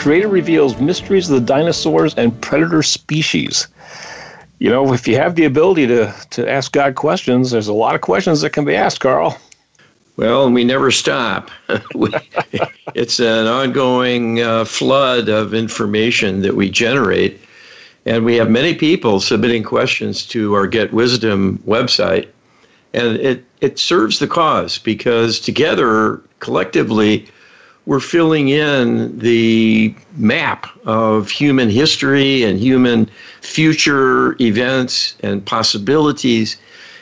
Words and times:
Creator 0.00 0.28
reveals 0.28 0.80
mysteries 0.80 1.28
of 1.28 1.34
the 1.38 1.46
dinosaurs 1.46 2.14
and 2.14 2.40
predator 2.40 2.82
species. 2.82 3.68
You 4.58 4.70
know, 4.70 4.94
if 4.94 5.06
you 5.06 5.16
have 5.16 5.34
the 5.34 5.44
ability 5.44 5.86
to, 5.88 6.14
to 6.30 6.50
ask 6.50 6.72
God 6.72 6.94
questions, 6.94 7.50
there's 7.50 7.68
a 7.68 7.74
lot 7.74 7.94
of 7.94 8.00
questions 8.00 8.40
that 8.40 8.54
can 8.54 8.64
be 8.64 8.74
asked, 8.74 9.00
Carl. 9.00 9.38
Well, 10.16 10.50
we 10.50 10.64
never 10.64 10.90
stop. 10.90 11.50
it's 12.94 13.20
an 13.20 13.46
ongoing 13.46 14.40
uh, 14.40 14.64
flood 14.64 15.28
of 15.28 15.52
information 15.52 16.40
that 16.40 16.56
we 16.56 16.70
generate. 16.70 17.38
And 18.06 18.24
we 18.24 18.36
have 18.36 18.48
many 18.48 18.74
people 18.74 19.20
submitting 19.20 19.64
questions 19.64 20.24
to 20.28 20.54
our 20.54 20.66
Get 20.66 20.94
Wisdom 20.94 21.62
website. 21.66 22.26
And 22.94 23.18
it, 23.18 23.44
it 23.60 23.78
serves 23.78 24.18
the 24.18 24.26
cause 24.26 24.78
because 24.78 25.38
together, 25.38 26.22
collectively, 26.38 27.28
we're 27.86 28.00
filling 28.00 28.48
in 28.48 29.18
the 29.18 29.94
map 30.16 30.66
of 30.86 31.30
human 31.30 31.70
history 31.70 32.42
and 32.42 32.58
human 32.58 33.10
future 33.40 34.36
events 34.40 35.16
and 35.22 35.44
possibilities, 35.44 36.56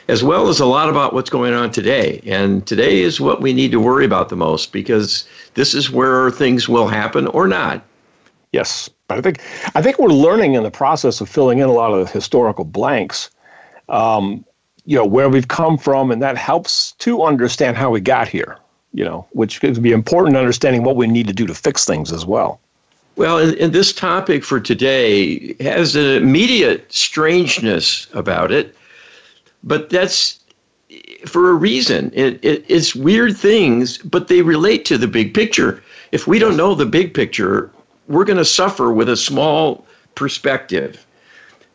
as 0.07 0.23
well 0.23 0.47
as 0.47 0.59
a 0.59 0.65
lot 0.65 0.89
about 0.89 1.13
what's 1.13 1.29
going 1.29 1.53
on 1.53 1.71
today. 1.71 2.21
And 2.25 2.65
today 2.65 3.01
is 3.01 3.19
what 3.19 3.41
we 3.41 3.53
need 3.53 3.71
to 3.71 3.79
worry 3.79 4.05
about 4.05 4.29
the 4.29 4.35
most 4.35 4.71
because 4.71 5.27
this 5.53 5.73
is 5.73 5.91
where 5.91 6.31
things 6.31 6.69
will 6.69 6.87
happen 6.87 7.27
or 7.27 7.47
not. 7.47 7.83
Yes, 8.51 8.89
but 9.07 9.17
I 9.19 9.21
think 9.21 9.41
I 9.75 9.81
think 9.81 9.99
we're 9.99 10.07
learning 10.07 10.55
in 10.55 10.63
the 10.63 10.71
process 10.71 11.21
of 11.21 11.29
filling 11.29 11.59
in 11.59 11.69
a 11.69 11.73
lot 11.73 11.93
of 11.93 12.07
the 12.07 12.11
historical 12.11 12.65
blanks. 12.65 13.29
Um, 13.89 14.43
you 14.85 14.97
know 14.97 15.05
where 15.05 15.29
we've 15.29 15.49
come 15.49 15.77
from, 15.77 16.09
and 16.09 16.19
that 16.23 16.35
helps 16.35 16.93
to 16.93 17.21
understand 17.21 17.77
how 17.77 17.91
we 17.91 17.99
got 18.01 18.27
here 18.27 18.57
you 18.93 19.05
know, 19.05 19.27
which 19.31 19.61
could 19.61 19.81
be 19.81 19.91
important 19.91 20.35
in 20.35 20.39
understanding 20.39 20.83
what 20.83 20.95
we 20.95 21.07
need 21.07 21.27
to 21.27 21.33
do 21.33 21.45
to 21.45 21.53
fix 21.53 21.85
things 21.85 22.11
as 22.11 22.25
well. 22.25 22.59
Well, 23.15 23.37
and, 23.37 23.53
and 23.55 23.73
this 23.73 23.91
topic 23.91 24.43
for 24.43 24.59
today 24.59 25.53
has 25.61 25.95
an 25.95 26.23
immediate 26.23 26.91
strangeness 26.91 28.07
about 28.13 28.51
it, 28.51 28.75
but 29.63 29.89
that's 29.89 30.39
for 31.25 31.49
a 31.49 31.53
reason. 31.53 32.11
It, 32.13 32.43
it, 32.43 32.65
it's 32.67 32.95
weird 32.95 33.37
things, 33.37 33.97
but 33.99 34.27
they 34.27 34.41
relate 34.41 34.85
to 34.85 34.97
the 34.97 35.07
big 35.07 35.33
picture. 35.33 35.83
If 36.11 36.27
we 36.27 36.39
don't 36.39 36.57
know 36.57 36.73
the 36.73 36.85
big 36.85 37.13
picture, 37.13 37.69
we're 38.07 38.25
going 38.25 38.37
to 38.37 38.45
suffer 38.45 38.91
with 38.91 39.09
a 39.09 39.17
small 39.17 39.85
perspective. 40.15 41.05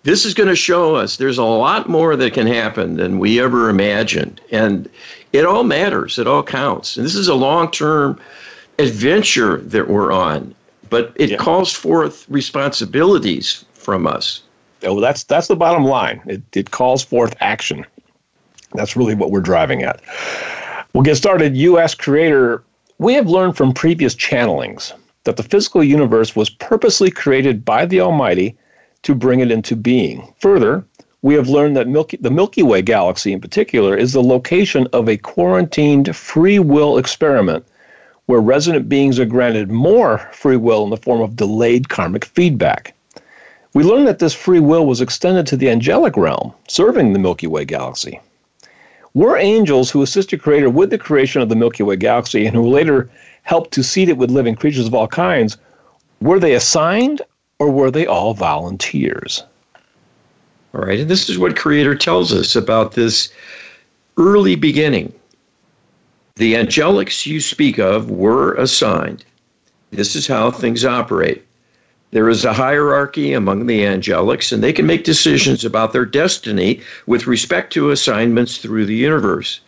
This 0.04 0.26
is 0.26 0.34
going 0.34 0.50
to 0.50 0.56
show 0.56 0.94
us 0.94 1.16
there's 1.16 1.38
a 1.38 1.44
lot 1.44 1.88
more 1.88 2.14
that 2.14 2.34
can 2.34 2.46
happen 2.46 2.96
than 2.96 3.18
we 3.18 3.40
ever 3.40 3.70
imagined. 3.70 4.40
And 4.50 4.88
it 5.32 5.46
all 5.46 5.64
matters. 5.64 6.18
It 6.18 6.26
all 6.26 6.42
counts. 6.42 6.96
And 6.96 7.06
this 7.06 7.14
is 7.14 7.26
a 7.26 7.34
long 7.34 7.70
term 7.70 8.20
adventure 8.78 9.58
that 9.58 9.88
we're 9.88 10.12
on, 10.12 10.54
but 10.90 11.12
it 11.16 11.30
yeah. 11.30 11.36
calls 11.38 11.72
forth 11.72 12.26
responsibilities 12.28 13.64
from 13.72 14.06
us. 14.06 14.42
Oh, 14.82 15.00
that's 15.00 15.24
that's 15.24 15.48
the 15.48 15.56
bottom 15.56 15.84
line. 15.84 16.20
It 16.26 16.42
it 16.52 16.70
calls 16.70 17.02
forth 17.02 17.34
action. 17.40 17.86
That's 18.74 18.96
really 18.96 19.14
what 19.14 19.30
we're 19.30 19.40
driving 19.40 19.84
at. 19.84 20.02
We'll 20.92 21.04
get 21.04 21.16
started. 21.16 21.56
U.S. 21.56 21.94
creator. 21.94 22.62
We 22.98 23.14
have 23.14 23.28
learned 23.28 23.56
from 23.56 23.72
previous 23.72 24.14
channelings 24.14 24.92
that 25.24 25.36
the 25.36 25.42
physical 25.42 25.82
universe 25.82 26.36
was 26.36 26.50
purposely 26.50 27.10
created 27.10 27.64
by 27.64 27.86
the 27.86 28.00
Almighty 28.00 28.56
to 29.04 29.14
bring 29.14 29.40
it 29.40 29.50
into 29.50 29.76
being. 29.76 30.34
Further, 30.40 30.84
we 31.22 31.34
have 31.34 31.48
learned 31.48 31.76
that 31.76 31.88
Milky, 31.88 32.18
the 32.18 32.30
Milky 32.30 32.62
Way 32.62 32.82
galaxy 32.82 33.32
in 33.32 33.40
particular 33.40 33.96
is 33.96 34.12
the 34.12 34.22
location 34.22 34.86
of 34.92 35.08
a 35.08 35.16
quarantined 35.16 36.14
free 36.14 36.58
will 36.58 36.98
experiment 36.98 37.64
where 38.26 38.40
resident 38.40 38.88
beings 38.88 39.18
are 39.18 39.24
granted 39.24 39.70
more 39.70 40.18
free 40.32 40.56
will 40.56 40.84
in 40.84 40.90
the 40.90 40.96
form 40.96 41.20
of 41.20 41.36
delayed 41.36 41.88
karmic 41.88 42.24
feedback. 42.24 42.94
We 43.74 43.84
learned 43.84 44.06
that 44.06 44.18
this 44.18 44.34
free 44.34 44.60
will 44.60 44.86
was 44.86 45.00
extended 45.00 45.46
to 45.46 45.56
the 45.56 45.68
angelic 45.68 46.16
realm, 46.16 46.52
serving 46.68 47.12
the 47.12 47.18
Milky 47.18 47.46
Way 47.46 47.64
galaxy. 47.64 48.20
Were 49.14 49.36
angels 49.36 49.90
who 49.90 50.02
assisted 50.02 50.42
Creator 50.42 50.70
with 50.70 50.90
the 50.90 50.98
creation 50.98 51.40
of 51.40 51.48
the 51.48 51.56
Milky 51.56 51.82
Way 51.82 51.96
galaxy 51.96 52.46
and 52.46 52.56
who 52.56 52.68
later 52.68 53.10
helped 53.42 53.72
to 53.72 53.82
seed 53.82 54.08
it 54.08 54.16
with 54.16 54.30
living 54.30 54.54
creatures 54.56 54.86
of 54.86 54.94
all 54.94 55.08
kinds, 55.08 55.56
were 56.20 56.38
they 56.38 56.54
assigned 56.54 57.22
or 57.58 57.70
were 57.70 57.90
they 57.90 58.06
all 58.06 58.34
volunteers? 58.34 59.42
All 60.74 60.80
right, 60.80 61.00
and 61.00 61.10
this 61.10 61.30
is 61.30 61.38
what 61.38 61.56
Creator 61.56 61.94
tells 61.94 62.32
us 62.32 62.56
about 62.56 62.92
this 62.92 63.32
early 64.16 64.56
beginning. 64.56 65.12
The 66.36 66.54
angelics 66.54 67.26
you 67.26 67.40
speak 67.40 67.78
of 67.78 68.10
were 68.10 68.54
assigned. 68.54 69.24
This 69.92 70.16
is 70.16 70.26
how 70.26 70.50
things 70.50 70.84
operate. 70.84 71.44
There 72.10 72.28
is 72.28 72.44
a 72.44 72.52
hierarchy 72.52 73.32
among 73.32 73.66
the 73.66 73.82
angelics, 73.82 74.52
and 74.52 74.62
they 74.62 74.72
can 74.72 74.86
make 74.86 75.04
decisions 75.04 75.64
about 75.64 75.92
their 75.92 76.04
destiny 76.04 76.80
with 77.06 77.28
respect 77.28 77.72
to 77.74 77.90
assignments 77.90 78.58
through 78.58 78.86
the 78.86 78.94
universe. 78.94 79.60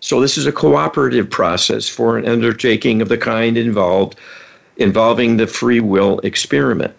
So, 0.00 0.20
this 0.20 0.36
is 0.36 0.46
a 0.46 0.52
cooperative 0.52 1.30
process 1.30 1.88
for 1.88 2.16
an 2.16 2.26
undertaking 2.26 3.00
of 3.00 3.08
the 3.08 3.18
kind 3.18 3.56
involved 3.56 4.16
involving 4.78 5.36
the 5.36 5.46
free 5.46 5.80
will 5.80 6.18
experiment 6.20 6.94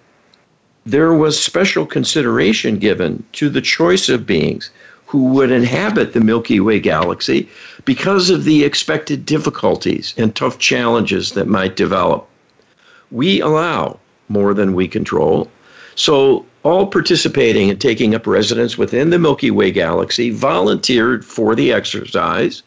there 0.86 1.14
was 1.14 1.42
special 1.42 1.86
consideration 1.86 2.78
given 2.78 3.24
to 3.34 3.50
the 3.50 3.62
choice 3.62 4.10
of 4.10 4.26
beings 4.26 4.70
who 5.06 5.26
would 5.26 5.52
inhabit 5.52 6.14
the 6.14 6.20
Milky 6.20 6.60
Way 6.60 6.80
galaxy 6.80 7.48
because 7.86 8.30
of 8.30 8.44
the 8.44 8.64
expected 8.64 9.26
difficulties 9.26 10.14
and 10.18 10.36
tough 10.36 10.58
challenges 10.58 11.34
that 11.34 11.48
might 11.48 11.76
develop. 11.76 12.28
We 13.12 13.40
allow 13.40 14.00
more 14.28 14.54
than 14.54 14.74
we 14.74 14.88
control. 14.88 15.50
So, 15.96 16.46
all 16.64 16.88
participating 16.88 17.70
and 17.70 17.80
taking 17.80 18.16
up 18.16 18.26
residence 18.26 18.78
within 18.78 19.10
the 19.10 19.20
Milky 19.20 19.52
Way 19.52 19.70
galaxy 19.70 20.32
volunteered 20.32 21.24
for 21.24 21.56
the 21.56 21.72
exercise, 21.72 22.64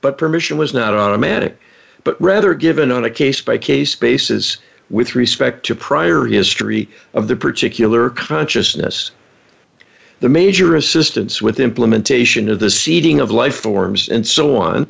but 0.00 0.16
permission 0.16 0.56
was 0.56 0.72
not 0.72 0.94
automatic, 0.94 1.58
but 2.04 2.20
rather 2.20 2.54
given 2.54 2.90
on 2.90 3.04
a 3.04 3.10
case 3.10 3.40
by 3.42 3.58
case 3.58 3.94
basis 3.94 4.58
with 4.90 5.14
respect 5.14 5.64
to 5.66 5.74
prior 5.74 6.24
history 6.24 6.88
of 7.14 7.28
the 7.28 7.36
particular 7.36 8.10
consciousness. 8.10 9.10
The 10.20 10.28
major 10.28 10.74
assistance 10.74 11.42
with 11.42 11.60
implementation 11.60 12.48
of 12.48 12.58
the 12.58 12.70
seeding 12.70 13.20
of 13.20 13.30
life 13.30 13.56
forms 13.56 14.08
and 14.08 14.26
so 14.26 14.56
on 14.56 14.88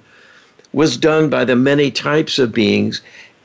was 0.73 0.97
done 0.97 1.29
by 1.29 1.45
the 1.45 1.57
many 1.57 1.91
types 1.91 2.39
of 2.39 2.53
beings 2.53 3.01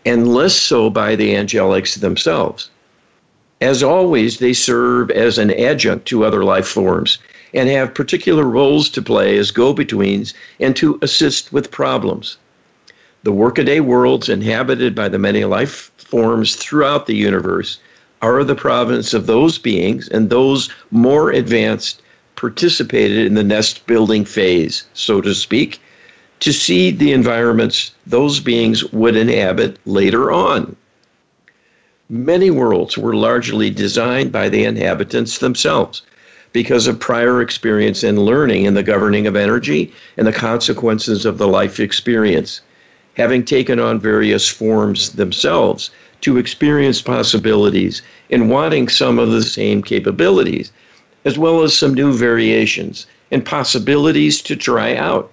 and 0.06 0.34
less 0.34 0.56
so 0.56 0.90
by 0.90 1.16
the 1.16 1.34
angelics 1.34 2.00
themselves. 2.00 2.70
As 3.62 3.84
always, 3.84 4.40
they 4.40 4.54
serve 4.54 5.12
as 5.12 5.38
an 5.38 5.52
adjunct 5.52 6.08
to 6.08 6.26
other 6.26 6.44
life 6.44 6.68
forms 6.68 7.20
and 7.54 7.70
have 7.70 7.94
particular 7.94 8.44
roles 8.44 8.90
to 8.90 9.02
play 9.02 9.38
as 9.38 9.52
go 9.52 9.74
betweens 9.74 10.34
and 10.60 10.76
to 10.76 10.98
assist 11.02 11.54
with 11.54 11.72
problems. 11.72 12.38
The 13.24 13.32
workaday 13.32 13.80
worlds 13.80 14.30
inhabited 14.30 14.96
by 14.96 15.10
the 15.10 15.20
many 15.20 15.46
life 15.46 15.91
forms 16.12 16.56
throughout 16.56 17.08
the 17.08 17.16
universe 17.16 17.80
are 18.22 18.44
the 18.44 18.54
province 18.54 19.14
of 19.16 19.26
those 19.26 19.58
beings, 19.58 20.08
and 20.10 20.30
those 20.30 20.70
more 20.92 21.32
advanced 21.32 22.02
participated 22.36 23.26
in 23.26 23.34
the 23.34 23.44
nest 23.44 23.88
building 23.88 24.26
phase, 24.26 24.84
so 24.94 25.22
to 25.22 25.34
speak, 25.34 25.80
to 26.42 26.52
seed 26.52 27.00
the 27.00 27.14
environments 27.14 27.92
those 28.06 28.40
beings 28.40 28.84
would 28.92 29.16
inhabit 29.16 29.78
later 29.86 30.32
on. 30.32 30.76
Many 32.10 32.52
worlds 32.52 32.98
were 32.98 33.16
largely 33.16 33.70
designed 33.70 34.32
by 34.32 34.50
the 34.50 34.66
inhabitants 34.66 35.38
themselves 35.38 36.02
because 36.52 36.88
of 36.88 37.00
prior 37.00 37.42
experience 37.42 38.04
and 38.04 38.20
learning 38.20 38.66
in 38.66 38.74
the 38.74 38.84
governing 38.84 39.28
of 39.28 39.36
energy 39.36 39.94
and 40.18 40.28
the 40.28 40.34
consequences 40.34 41.26
of 41.26 41.38
the 41.38 41.48
life 41.48 41.80
experience 41.80 42.60
having 43.16 43.44
taken 43.44 43.80
on 43.80 44.00
various 44.00 44.48
forms 44.48 45.12
themselves 45.12 45.92
to 46.22 46.38
experience 46.38 47.02
possibilities 47.02 48.02
and 48.30 48.50
wanting 48.50 48.88
some 48.88 49.20
of 49.20 49.32
the 49.32 49.44
same 49.44 49.82
capabilities, 49.82 50.72
as 51.26 51.38
well 51.38 51.64
as 51.64 51.74
some 51.78 51.94
new 51.94 52.14
variations 52.14 53.06
and 53.32 53.46
possibilities 53.46 54.42
to 54.42 54.56
try 54.56 54.96
out. 54.96 55.32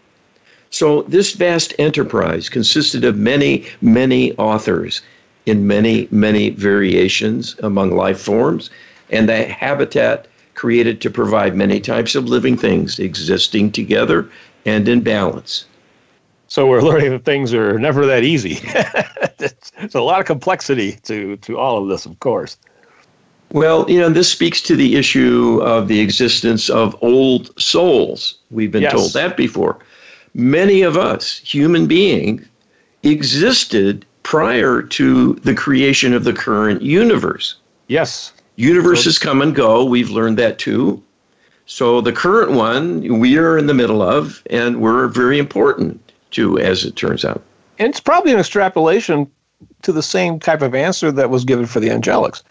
So, 0.70 1.02
this 1.02 1.32
vast 1.32 1.75
enterprise 1.78 2.48
consisted 2.48 3.04
of 3.04 3.16
many, 3.16 3.64
many 3.80 4.32
authors 4.34 5.00
in 5.46 5.66
many, 5.66 6.08
many 6.10 6.50
variations 6.50 7.56
among 7.62 7.92
life 7.92 8.20
forms 8.20 8.70
and 9.10 9.28
the 9.28 9.44
habitat 9.44 10.26
created 10.54 11.00
to 11.00 11.10
provide 11.10 11.54
many 11.54 11.80
types 11.80 12.14
of 12.14 12.28
living 12.28 12.56
things 12.56 12.98
existing 12.98 13.72
together 13.72 14.28
and 14.66 14.88
in 14.88 15.00
balance. 15.00 15.64
So 16.49 16.67
we're 16.67 16.83
learning 16.83 17.11
that 17.11 17.25
things 17.25 17.55
are 17.55 17.79
never 17.79 18.05
that 18.06 18.25
easy. 18.25 18.59
it's 19.39 19.95
a 19.95 20.00
lot 20.00 20.21
of 20.21 20.27
complexity 20.27 20.93
to, 21.05 21.37
to 21.37 21.59
all 21.59 21.83
of 21.83 21.89
this, 21.89 22.06
of 22.06 22.19
course. 22.21 22.56
Well, 23.53 23.89
you 23.91 23.99
know, 23.99 24.11
this 24.11 24.31
speaks 24.31 24.61
to 24.62 24.77
the 24.77 24.97
issue 24.97 25.61
of 25.62 25.89
the 25.89 26.00
existence 26.00 26.69
of 26.69 26.97
old 27.03 27.59
souls. 27.61 28.39
We've 28.50 28.73
been 28.73 28.83
yes. 28.83 28.93
told 28.93 29.12
that 29.15 29.37
before. 29.37 29.79
Many 30.35 30.83
of 30.83 30.97
us, 30.97 31.39
human 31.39 31.87
beings, 31.87 32.47
existed 33.05 34.05
prior 34.23 34.83
to 34.83 35.35
the 35.35 35.55
creation 35.55 36.12
of 36.12 36.25
the 36.25 36.35
current 36.35 36.83
universe. 36.83 37.56
Yes. 37.87 38.33
Universes 38.56 39.17
so, 39.17 39.25
come 39.25 39.41
and 39.41 39.55
go. 39.55 39.85
We've 39.85 40.11
learned 40.11 40.37
that 40.39 40.59
too. 40.59 41.03
So 41.65 42.00
the 42.03 42.12
current 42.12 42.53
one 42.53 43.19
we 43.19 43.39
are 43.39 43.56
in 43.56 43.67
the 43.67 43.75
middle 43.75 44.03
of, 44.03 44.43
and 44.50 44.81
we're 44.81 45.09
very 45.09 45.39
important 45.39 46.07
to, 46.32 46.58
as 46.58 46.84
it 46.84 46.96
turns 46.96 47.25
out. 47.25 47.42
And 47.78 47.88
it's 47.88 48.00
probably 48.00 48.32
an 48.32 48.38
extrapolation 48.38 49.30
to 49.82 49.92
the 49.92 50.02
same 50.02 50.38
type 50.40 50.62
of 50.62 50.75
answer 50.75 51.12
that 51.12 51.30
was 51.30 51.44
given 51.44 51.66
for 51.66 51.80
the 51.80 51.88
angelics. 51.88 52.42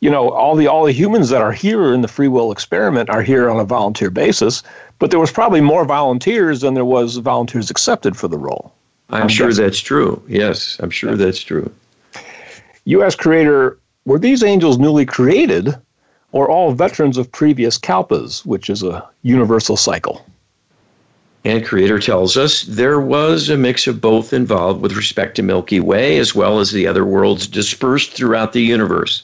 You 0.00 0.10
know, 0.10 0.30
all 0.30 0.54
the 0.54 0.66
all 0.66 0.84
the 0.84 0.92
humans 0.92 1.30
that 1.30 1.40
are 1.40 1.52
here 1.52 1.94
in 1.94 2.02
the 2.02 2.08
free 2.08 2.28
will 2.28 2.52
experiment 2.52 3.08
are 3.08 3.22
here 3.22 3.48
on 3.48 3.58
a 3.58 3.64
volunteer 3.64 4.10
basis, 4.10 4.62
but 4.98 5.10
there 5.10 5.20
was 5.20 5.30
probably 5.30 5.60
more 5.60 5.84
volunteers 5.84 6.60
than 6.60 6.74
there 6.74 6.84
was 6.84 7.16
volunteers 7.16 7.70
accepted 7.70 8.16
for 8.16 8.28
the 8.28 8.36
role. 8.36 8.72
I'm, 9.10 9.22
I'm 9.22 9.28
sure 9.28 9.48
guessing. 9.48 9.64
that's 9.64 9.80
true. 9.80 10.22
Yes, 10.28 10.78
I'm 10.80 10.90
sure 10.90 11.10
yeah. 11.10 11.16
that's 11.16 11.40
true. 11.40 11.70
U.S. 12.86 13.14
creator, 13.14 13.78
were 14.04 14.18
these 14.18 14.42
angels 14.42 14.76
newly 14.78 15.06
created 15.06 15.74
or 16.32 16.50
all 16.50 16.72
veterans 16.72 17.16
of 17.16 17.30
previous 17.30 17.78
kalpas, 17.78 18.44
which 18.44 18.68
is 18.68 18.82
a 18.82 19.08
universal 19.22 19.76
cycle? 19.76 20.26
And 21.46 21.64
Creator 21.64 21.98
tells 21.98 22.38
us 22.38 22.62
there 22.62 22.98
was 22.98 23.50
a 23.50 23.56
mix 23.56 23.86
of 23.86 24.00
both 24.00 24.32
involved 24.32 24.80
with 24.80 24.96
respect 24.96 25.36
to 25.36 25.42
Milky 25.42 25.78
Way 25.78 26.16
as 26.16 26.34
well 26.34 26.58
as 26.58 26.70
the 26.70 26.86
other 26.86 27.04
worlds 27.04 27.46
dispersed 27.46 28.12
throughout 28.12 28.54
the 28.54 28.62
universe. 28.62 29.22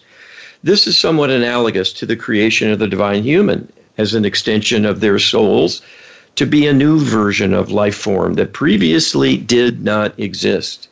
This 0.62 0.86
is 0.86 0.98
somewhat 0.98 1.30
analogous 1.30 1.94
to 1.94 2.04
the 2.04 2.16
creation 2.16 2.70
of 2.70 2.78
the 2.78 2.86
divine 2.86 3.22
human 3.22 3.72
as 3.96 4.12
an 4.12 4.26
extension 4.26 4.84
of 4.84 5.00
their 5.00 5.18
souls 5.18 5.80
to 6.36 6.44
be 6.44 6.66
a 6.66 6.74
new 6.74 7.00
version 7.00 7.54
of 7.54 7.72
life 7.72 7.96
form 7.96 8.34
that 8.34 8.52
previously 8.52 9.38
did 9.38 9.82
not 9.82 10.12
exist. 10.18 10.88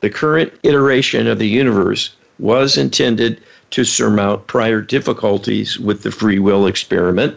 The 0.00 0.10
current 0.10 0.52
iteration 0.64 1.28
of 1.28 1.38
the 1.38 1.48
universe 1.48 2.10
was 2.40 2.76
intended 2.76 3.40
to 3.70 3.84
surmount 3.84 4.48
prior 4.48 4.80
difficulties 4.80 5.78
with 5.78 6.02
the 6.02 6.10
free 6.10 6.40
will 6.40 6.66
experiment 6.66 7.36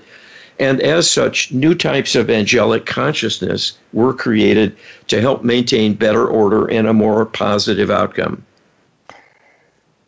and 0.61 0.79
as 0.81 1.09
such, 1.09 1.51
new 1.51 1.73
types 1.73 2.15
of 2.15 2.29
angelic 2.29 2.85
consciousness 2.85 3.75
were 3.93 4.13
created 4.13 4.77
to 5.07 5.19
help 5.19 5.43
maintain 5.43 5.95
better 5.95 6.27
order 6.27 6.67
and 6.67 6.87
a 6.87 6.93
more 6.93 7.25
positive 7.25 7.89
outcome. 7.89 8.45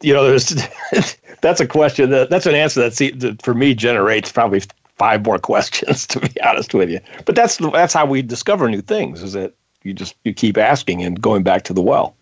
You 0.01 0.13
know, 0.13 0.23
there's 0.23 0.55
that's 1.41 1.59
a 1.59 1.65
question 1.65 2.11
that 2.11 2.29
that's 2.29 2.45
an 2.45 2.53
answer 2.53 2.88
that, 2.88 3.19
that 3.19 3.41
for 3.41 3.55
me 3.55 3.73
generates 3.73 4.31
probably 4.31 4.61
five 4.95 5.25
more 5.25 5.39
questions 5.39 6.05
to 6.13 6.19
be 6.19 6.39
honest 6.41 6.75
with 6.75 6.91
you. 6.91 7.00
But 7.25 7.35
that's 7.35 7.57
that's 7.57 7.95
how 7.95 8.05
we 8.05 8.21
discover 8.21 8.69
new 8.69 8.81
things. 8.81 9.23
Is 9.23 9.33
that 9.33 9.55
you 9.81 9.91
just 9.91 10.15
you 10.23 10.35
keep 10.35 10.55
asking 10.59 11.01
and 11.01 11.19
going 11.19 11.41
back 11.41 11.63
to 11.63 11.73
the 11.73 11.81
well. 11.81 12.15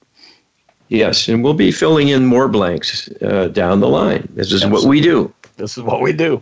Yes, 0.87 1.27
and 1.27 1.43
we'll 1.43 1.53
be 1.53 1.71
filling 1.71 2.07
in 2.07 2.25
more 2.25 2.47
blanks 2.47 3.09
uh, 3.21 3.49
down 3.49 3.81
the 3.81 3.89
line. 3.89 4.27
This 4.35 4.53
is 4.53 4.63
Absolutely. 4.63 4.85
what 4.85 4.89
we 4.89 5.01
do. 5.01 5.33
This 5.57 5.77
is 5.77 5.83
what 5.83 6.01
we 6.01 6.11
do. 6.11 6.41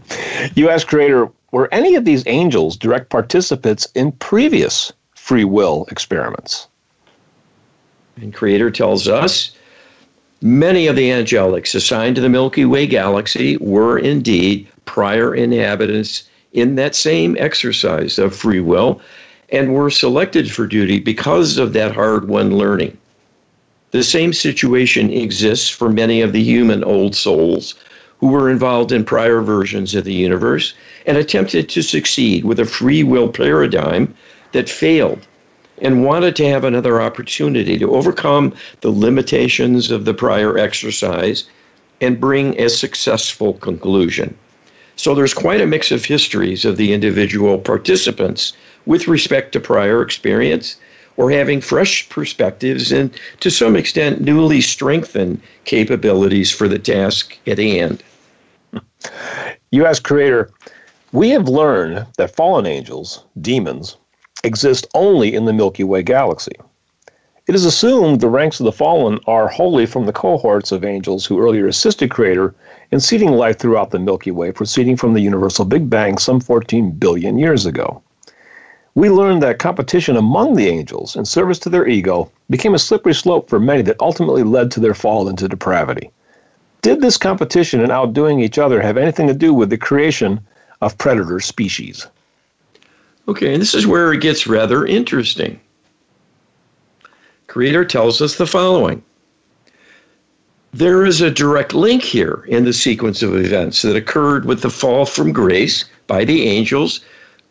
U.S. 0.56 0.83
creator 0.83 1.30
were 1.51 1.74
any 1.74 1.96
of 1.96 2.06
these 2.06 2.24
angels 2.28 2.78
direct 2.78 3.10
participants 3.10 3.88
in 3.96 4.12
previous 4.13 4.92
free 5.16 5.44
will 5.44 5.86
experiments? 5.90 6.68
And 8.18 8.34
Creator 8.34 8.72
tells 8.72 9.07
us 9.07 9.51
many 10.42 10.88
of 10.88 10.96
the 10.96 11.10
angelics 11.10 11.75
assigned 11.75 12.16
to 12.16 12.22
the 12.22 12.30
Milky 12.30 12.66
Way 12.66 12.88
galaxy 12.88 13.57
were 13.57 13.98
indeed 13.98 14.68
prior 14.86 15.34
inhabitants 15.34 16.24
in 16.54 16.75
that 16.75 16.96
same 16.96 17.38
exercise 17.40 18.18
of 18.18 18.36
free 18.36 18.60
will 18.60 19.01
and 19.51 19.74
were 19.74 19.90
selected 19.90 20.51
for 20.51 20.68
duty 20.68 21.00
because 21.00 21.57
of 21.57 21.74
that 21.74 21.94
hard 21.94 22.28
won 22.28 22.56
learning. 22.57 22.98
The 23.92 24.04
same 24.04 24.34
situation 24.34 25.12
exists 25.12 25.69
for 25.69 25.90
many 25.90 26.22
of 26.22 26.34
the 26.34 26.44
human 26.44 26.84
old 26.84 27.16
souls 27.16 27.75
who 28.19 28.28
were 28.28 28.50
involved 28.50 28.92
in 28.92 29.04
prior 29.04 29.42
versions 29.42 29.96
of 29.96 30.04
the 30.04 30.13
universe 30.13 30.74
and 31.09 31.17
attempted 31.17 31.67
to 31.67 31.81
succeed 31.81 32.45
with 32.45 32.59
a 32.59 32.65
free 32.65 33.01
will 33.01 33.29
paradigm 33.29 34.13
that 34.51 34.69
failed 34.69 35.27
and 35.81 36.06
wanted 36.06 36.35
to 36.35 36.47
have 36.47 36.63
another 36.63 37.01
opportunity 37.01 37.79
to 37.79 37.95
overcome 37.95 38.53
the 38.81 38.91
limitations 38.91 39.89
of 39.89 40.06
the 40.06 40.13
prior 40.13 40.59
exercise 40.59 41.50
and 42.00 42.21
bring 42.21 42.56
a 42.61 42.69
successful 42.69 43.53
conclusion. 43.53 44.38
So 44.97 45.15
there's 45.15 45.33
quite 45.33 45.61
a 45.61 45.65
mix 45.65 45.89
of 45.89 46.06
histories 46.06 46.63
of 46.63 46.77
the 46.77 46.94
individual 46.94 47.57
participants 47.57 48.53
with 48.85 49.07
respect 49.07 49.51
to 49.53 49.59
prior 49.59 50.03
experience 50.03 50.75
or 51.17 51.31
having 51.31 51.59
fresh 51.59 52.07
perspectives 52.09 52.91
and 52.91 53.09
to 53.39 53.50
some 53.50 53.75
extent 53.75 54.21
newly 54.21 54.62
strengthened 54.62 55.41
capabilities 55.65 56.51
for 56.51 56.67
the 56.67 56.77
task 56.77 57.35
at 57.47 57.57
hand. 57.57 58.03
U.S. 59.71 60.00
creator, 60.00 60.51
we 61.11 61.29
have 61.31 61.47
learned 61.47 62.06
that 62.17 62.35
fallen 62.35 62.67
angels, 62.67 63.25
demons, 63.41 63.97
exist 64.44 64.85
only 64.94 65.33
in 65.33 65.45
the 65.45 65.53
Milky 65.53 65.83
Way 65.83 66.03
galaxy. 66.03 66.51
It 67.47 67.56
is 67.56 67.65
assumed 67.65 68.21
the 68.21 68.29
ranks 68.29 68.59
of 68.59 68.65
the 68.65 68.71
fallen 68.71 69.19
are 69.25 69.47
wholly 69.47 69.88
from 69.88 70.06
the 70.06 70.13
cohorts 70.13 70.71
of 70.71 70.85
angels 70.85 71.25
who 71.25 71.39
earlier 71.39 71.65
assisted 71.65 72.11
Creator 72.11 72.53
in 72.91 73.00
seeding 73.00 73.31
life 73.31 73.57
throughout 73.57 73.89
the 73.89 73.97
Milky 73.97 74.29
Way, 74.29 74.51
proceeding 74.51 74.95
from 74.95 75.15
the 75.15 75.21
universal 75.21 75.65
Big 75.65 75.89
Bang 75.89 76.19
some 76.19 76.39
14 76.39 76.91
billion 76.91 77.39
years 77.39 77.65
ago. 77.65 78.03
We 78.94 79.09
learned 79.09 79.41
that 79.41 79.57
competition 79.57 80.15
among 80.15 80.53
the 80.53 80.67
angels 80.67 81.15
in 81.15 81.25
service 81.25 81.57
to 81.59 81.69
their 81.69 81.88
ego 81.88 82.29
became 82.51 82.75
a 82.75 82.79
slippery 82.79 83.15
slope 83.15 83.50
for 83.50 83.59
many 83.59 83.81
that 83.81 84.00
ultimately 84.00 84.44
led 84.44 84.69
to 84.71 84.79
their 84.79 84.94
fall 84.94 85.27
into 85.27 85.47
depravity. 85.47 86.12
Did 86.84 87.01
this 87.01 87.17
competition 87.17 87.81
and 87.81 87.91
outdoing 87.91 88.39
each 88.39 88.60
other 88.60 88.79
have 88.79 88.98
anything 88.98 89.25
to 89.25 89.34
do 89.34 89.55
with 89.55 89.72
the 89.72 89.77
creation 89.77 90.39
of 90.81 90.98
predator 90.98 91.39
species? 91.39 92.07
Okay, 93.27 93.53
and 93.53 93.62
this 93.62 93.75
is 93.75 93.86
where 93.86 94.12
it 94.13 94.21
gets 94.21 94.48
rather 94.48 94.86
interesting. 94.86 95.59
Creator 97.48 97.86
tells 97.86 98.21
us 98.21 98.36
the 98.36 98.48
following 98.48 99.03
There 100.71 101.05
is 101.05 101.21
a 101.21 101.31
direct 101.31 101.74
link 101.74 102.03
here 102.03 102.45
in 102.48 102.63
the 102.63 102.74
sequence 102.74 103.21
of 103.21 103.36
events 103.36 103.81
that 103.81 103.95
occurred 103.95 104.45
with 104.45 104.62
the 104.62 104.69
fall 104.69 105.05
from 105.05 105.33
grace 105.33 105.86
by 106.07 106.25
the 106.25 106.43
angels 106.43 107.01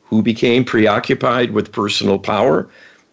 who 0.04 0.22
became 0.22 0.64
preoccupied 0.64 1.50
with 1.50 1.72
personal 1.72 2.18
power 2.18 2.68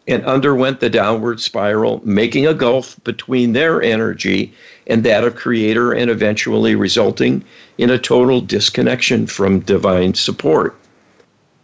and 0.08 0.24
underwent 0.26 0.80
the 0.80 0.90
downward 0.90 1.40
spiral, 1.40 2.02
making 2.04 2.46
a 2.46 2.54
gulf 2.54 2.96
between 3.04 3.54
their 3.54 3.82
energy 3.82 4.54
and 4.88 5.04
that 5.04 5.24
of 5.24 5.36
Creator, 5.36 5.94
and 5.94 6.12
eventually 6.12 6.76
resulting 6.76 7.44
in 7.78 7.90
a 7.90 7.98
total 7.98 8.40
disconnection 8.40 9.26
from 9.26 9.60
divine 9.62 10.14
support. 10.14 10.76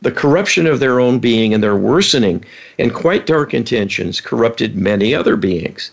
The 0.01 0.11
corruption 0.11 0.65
of 0.65 0.79
their 0.79 0.99
own 0.99 1.19
being 1.19 1.53
and 1.53 1.61
their 1.61 1.75
worsening 1.75 2.43
and 2.79 2.91
quite 2.91 3.27
dark 3.27 3.53
intentions 3.53 4.19
corrupted 4.19 4.75
many 4.75 5.13
other 5.13 5.35
beings. 5.35 5.91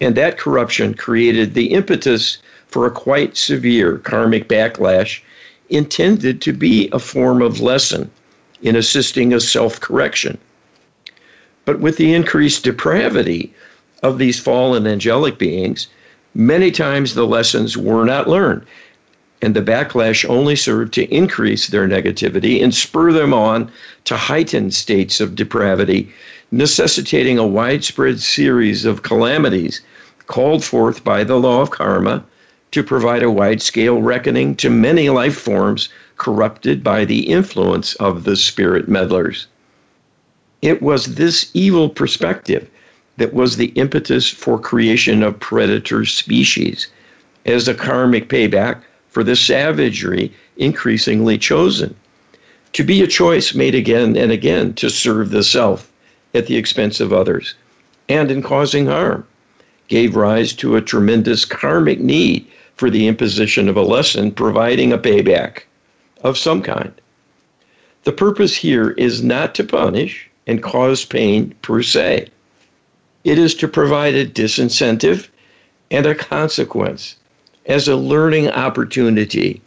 And 0.00 0.14
that 0.14 0.38
corruption 0.38 0.94
created 0.94 1.54
the 1.54 1.72
impetus 1.72 2.38
for 2.68 2.86
a 2.86 2.90
quite 2.90 3.36
severe 3.36 3.98
karmic 3.98 4.48
backlash 4.48 5.20
intended 5.68 6.40
to 6.42 6.52
be 6.52 6.88
a 6.92 7.00
form 7.00 7.42
of 7.42 7.60
lesson 7.60 8.10
in 8.62 8.76
assisting 8.76 9.32
a 9.32 9.40
self 9.40 9.80
correction. 9.80 10.38
But 11.64 11.78
with 11.78 11.96
the 11.96 12.12
increased 12.12 12.64
depravity 12.64 13.52
of 14.02 14.18
these 14.18 14.40
fallen 14.40 14.86
angelic 14.86 15.38
beings, 15.38 15.86
many 16.34 16.72
times 16.72 17.14
the 17.14 17.26
lessons 17.26 17.76
were 17.76 18.04
not 18.04 18.28
learned. 18.28 18.62
And 19.40 19.54
the 19.54 19.62
backlash 19.62 20.28
only 20.28 20.56
served 20.56 20.92
to 20.94 21.12
increase 21.14 21.68
their 21.68 21.86
negativity 21.86 22.62
and 22.62 22.74
spur 22.74 23.12
them 23.12 23.32
on 23.32 23.70
to 24.04 24.16
heightened 24.16 24.74
states 24.74 25.20
of 25.20 25.36
depravity, 25.36 26.12
necessitating 26.50 27.38
a 27.38 27.46
widespread 27.46 28.20
series 28.20 28.84
of 28.84 29.02
calamities 29.02 29.80
called 30.26 30.64
forth 30.64 31.04
by 31.04 31.22
the 31.22 31.38
law 31.38 31.60
of 31.62 31.70
karma 31.70 32.24
to 32.72 32.82
provide 32.82 33.22
a 33.22 33.30
wide 33.30 33.62
scale 33.62 34.00
reckoning 34.00 34.56
to 34.56 34.70
many 34.70 35.10
life 35.10 35.36
forms 35.36 35.88
corrupted 36.16 36.82
by 36.82 37.04
the 37.04 37.28
influence 37.28 37.94
of 37.96 38.24
the 38.24 38.36
spirit 38.36 38.88
meddlers. 38.88 39.46
It 40.62 40.80
was 40.80 41.16
this 41.16 41.50
evil 41.54 41.88
perspective 41.88 42.70
that 43.16 43.34
was 43.34 43.56
the 43.56 43.72
impetus 43.74 44.30
for 44.30 44.60
creation 44.60 45.24
of 45.24 45.40
predator 45.40 46.04
species 46.04 46.86
as 47.44 47.66
a 47.66 47.74
karmic 47.74 48.28
payback 48.28 48.80
for 49.10 49.24
the 49.24 49.34
savagery 49.34 50.32
increasingly 50.56 51.36
chosen, 51.36 51.96
to 52.74 52.84
be 52.84 53.02
a 53.02 53.08
choice 53.08 53.54
made 53.54 53.74
again 53.74 54.16
and 54.16 54.30
again 54.30 54.72
to 54.74 54.88
serve 54.88 55.30
the 55.30 55.42
self 55.42 55.90
at 56.32 56.46
the 56.46 56.56
expense 56.56 57.00
of 57.00 57.12
others 57.12 57.54
and 58.08 58.30
in 58.30 58.40
causing 58.40 58.86
harm, 58.86 59.26
gave 59.88 60.16
rise 60.16 60.52
to 60.52 60.76
a 60.76 60.80
tremendous 60.80 61.44
karmic 61.44 61.98
need 61.98 62.46
for 62.76 62.88
the 62.88 63.08
imposition 63.08 63.68
of 63.68 63.76
a 63.76 63.82
lesson 63.82 64.30
providing 64.30 64.92
a 64.92 64.98
payback 64.98 65.64
of 66.22 66.38
some 66.38 66.62
kind. 66.62 66.92
The 68.04 68.12
purpose 68.12 68.54
here 68.56 68.92
is 68.92 69.22
not 69.22 69.54
to 69.56 69.64
punish 69.64 70.30
and 70.46 70.62
cause 70.62 71.04
pain 71.04 71.54
per 71.62 71.82
se. 71.82 72.28
It 73.24 73.38
is 73.38 73.54
to 73.56 73.68
provide 73.68 74.14
a 74.14 74.26
disincentive 74.26 75.28
and 75.90 76.06
a 76.06 76.14
consequence 76.14 77.16
as 77.66 77.86
a 77.86 77.96
learning 77.96 78.50
opportunity 78.50 79.60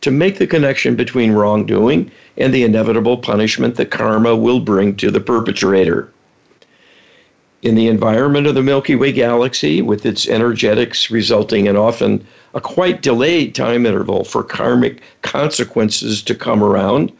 to 0.00 0.10
make 0.10 0.38
the 0.38 0.46
connection 0.46 0.96
between 0.96 1.32
wrongdoing 1.32 2.10
and 2.36 2.52
the 2.52 2.62
inevitable 2.62 3.16
punishment 3.16 3.76
that 3.76 3.90
karma 3.90 4.36
will 4.36 4.60
bring 4.60 4.94
to 4.96 5.10
the 5.10 5.20
perpetrator. 5.20 6.10
In 7.62 7.74
the 7.74 7.88
environment 7.88 8.46
of 8.46 8.54
the 8.54 8.62
Milky 8.62 8.94
Way 8.94 9.12
galaxy, 9.12 9.80
with 9.80 10.04
its 10.04 10.28
energetics 10.28 11.10
resulting 11.10 11.66
in 11.66 11.76
often 11.76 12.26
a 12.52 12.60
quite 12.60 13.00
delayed 13.00 13.54
time 13.54 13.86
interval 13.86 14.24
for 14.24 14.42
karmic 14.42 15.00
consequences 15.22 16.22
to 16.22 16.34
come 16.34 16.62
around, 16.62 17.10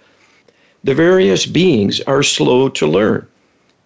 the 0.85 0.95
various 0.95 1.47
beings 1.47 2.01
are 2.03 2.23
slow 2.23 2.69
to 2.69 2.87
learn 2.87 3.27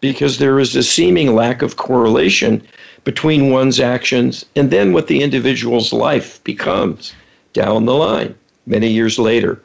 because 0.01 0.39
there 0.39 0.59
is 0.59 0.75
a 0.75 0.83
seeming 0.83 1.35
lack 1.35 1.63
of 1.63 1.77
correlation 1.77 2.61
between 3.05 3.51
one's 3.51 3.79
actions 3.79 4.45
and 4.57 4.71
then 4.71 4.93
what 4.93 5.07
the 5.07 5.23
individual's 5.23 5.93
life 5.93 6.43
becomes 6.43 7.15
down 7.53 7.87
the 7.87 7.95
line 7.95 8.35
many 8.67 8.89
years 8.89 9.19
later. 9.19 9.61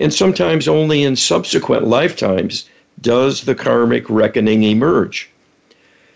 And 0.00 0.12
sometimes 0.12 0.68
only 0.68 1.04
in 1.04 1.16
subsequent 1.16 1.86
lifetimes 1.86 2.68
does 3.00 3.42
the 3.42 3.54
karmic 3.54 4.08
reckoning 4.10 4.64
emerge. 4.64 5.30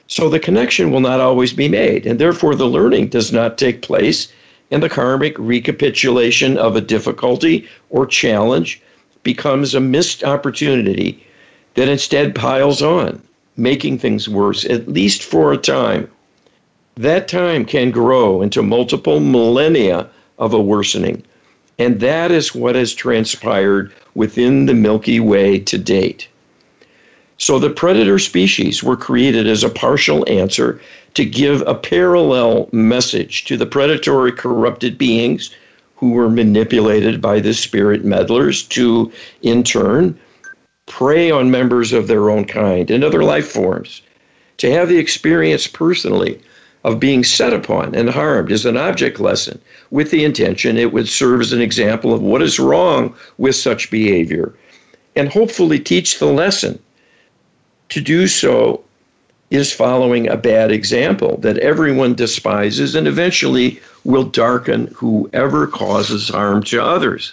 So 0.09 0.29
the 0.29 0.41
connection 0.41 0.91
will 0.91 1.01
not 1.01 1.21
always 1.21 1.53
be 1.53 1.69
made, 1.69 2.05
and 2.07 2.19
therefore 2.19 2.57
the 2.57 2.67
learning 2.67 3.09
does 3.09 3.33
not 3.33 3.57
take 3.57 3.83
place, 3.83 4.33
and 4.73 4.83
the 4.83 4.89
karmic 4.89 5.37
recapitulation 5.39 6.59
of 6.59 6.75
a 6.75 6.81
difficulty 6.81 7.69
or 7.91 8.07
challenge 8.07 8.83
becomes 9.35 9.77
a 9.77 9.81
missed 9.81 10.25
opportunity 10.25 11.25
that 11.75 11.89
instead 11.89 12.35
piles 12.35 12.83
on, 12.83 13.23
making 13.57 13.97
things 13.97 14.29
worse, 14.29 14.65
at 14.65 14.89
least 14.89 15.23
for 15.23 15.53
a 15.53 15.57
time. 15.57 16.11
That 16.97 17.29
time 17.29 17.65
can 17.65 17.93
grow 17.93 18.43
into 18.43 18.61
multiple 18.61 19.21
millennia 19.21 20.09
of 20.41 20.53
a 20.53 20.61
worsening. 20.61 21.23
And 21.79 22.01
that 22.01 22.33
is 22.33 22.57
what 22.57 22.75
has 22.75 22.93
transpired 22.93 23.93
within 24.17 24.67
the 24.67 24.75
Milky 24.75 25.21
Way 25.21 25.61
to 25.61 25.79
date. 25.79 26.27
So 27.39 27.61
the 27.61 27.71
predator 27.71 28.19
species 28.19 28.83
were 28.83 28.97
created 28.97 29.47
as 29.47 29.63
a 29.63 29.71
partial 29.71 30.29
answer 30.29 30.81
to 31.15 31.25
give 31.25 31.63
a 31.69 31.75
parallel 31.77 32.69
message 32.73 33.45
to 33.45 33.57
the 33.57 33.65
predatory 33.77 34.33
corrupted 34.33 34.99
beings 34.99 35.55
who 36.01 36.13
were 36.13 36.31
manipulated 36.31 37.21
by 37.21 37.39
the 37.39 37.53
spirit 37.53 38.07
meddlers 38.07 38.63
to, 38.63 39.13
in 39.43 39.63
turn, 39.63 40.19
prey 40.87 41.31
on 41.31 41.51
members 41.51 41.93
of 41.93 42.09
their 42.09 42.31
own 42.31 42.47
kind 42.47 42.91
and 42.91 43.05
other 43.05 43.23
life 43.23 43.47
forms. 43.47 44.01
To 44.59 44.73
have 44.73 44.89
the 44.89 44.97
experience 44.97 45.67
personally 45.67 46.41
of 46.85 46.99
being 46.99 47.23
set 47.23 47.53
upon 47.53 47.95
and 47.95 48.09
harmed 48.09 48.51
is 48.51 48.65
an 48.65 48.79
object 48.79 49.21
lesson 49.21 49.61
with 49.91 50.11
the 50.11 50.25
intention 50.25 50.79
it 50.79 50.95
would 50.95 51.07
serve 51.07 51.43
as 51.43 51.53
an 51.53 51.61
example 51.61 52.15
of 52.15 52.23
what 52.23 52.41
is 52.41 52.59
wrong 52.59 53.15
with 53.37 53.55
such 53.55 53.91
behavior 53.91 54.55
and 55.17 55.29
hopefully 55.29 55.79
teach 55.79 56.19
the 56.19 56.33
lesson 56.33 56.79
to 57.91 58.01
do 58.01 58.27
so 58.27 58.83
is 59.51 59.73
following 59.73 60.29
a 60.29 60.37
bad 60.37 60.71
example 60.71 61.37
that 61.39 61.59
everyone 61.59 62.15
despises 62.15 62.95
and 62.95 63.09
eventually 63.09 63.81
will 64.05 64.25
darken 64.25 64.87
whoever 64.95 65.67
causes 65.67 66.29
harm 66.29 66.63
to 66.63 66.83
others. 66.83 67.33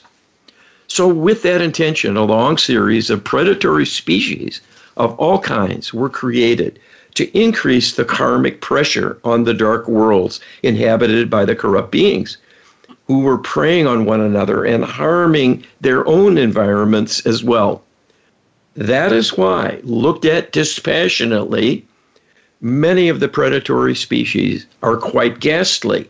So, 0.88 1.08
with 1.08 1.44
that 1.44 1.62
intention, 1.62 2.18
a 2.18 2.26
long 2.26 2.58
series 2.58 3.10
of 3.10 3.24
predatory 3.24 3.86
species 3.86 4.62
of 4.96 5.14
all 5.20 5.38
kinds 5.40 5.94
were 5.94 6.10
created 6.10 6.80
to 7.14 7.38
increase 7.38 7.94
the 7.94 8.06
karmic 8.06 8.62
pressure 8.62 9.18
on 9.24 9.44
the 9.44 9.54
dark 9.54 9.88
worlds 9.88 10.40
inhabited 10.64 11.30
by 11.30 11.46
the 11.46 11.56
corrupt 11.56 11.92
beings 11.92 12.38
who 13.08 13.20
were 13.20 13.38
preying 13.38 13.88
on 13.88 14.06
one 14.06 14.22
another 14.22 14.64
and 14.64 14.84
harming 14.84 15.64
their 15.82 16.08
own 16.08 16.38
environments 16.38 17.26
as 17.26 17.44
well. 17.44 17.84
That 18.76 19.12
is 19.12 19.38
why, 19.38 19.80
looked 19.84 20.26
at 20.26 20.52
dispassionately, 20.52 21.86
many 22.62 23.10
of 23.10 23.20
the 23.20 23.28
predatory 23.28 23.96
species 23.96 24.66
are 24.82 24.98
quite 24.98 25.40
ghastly 25.40 26.10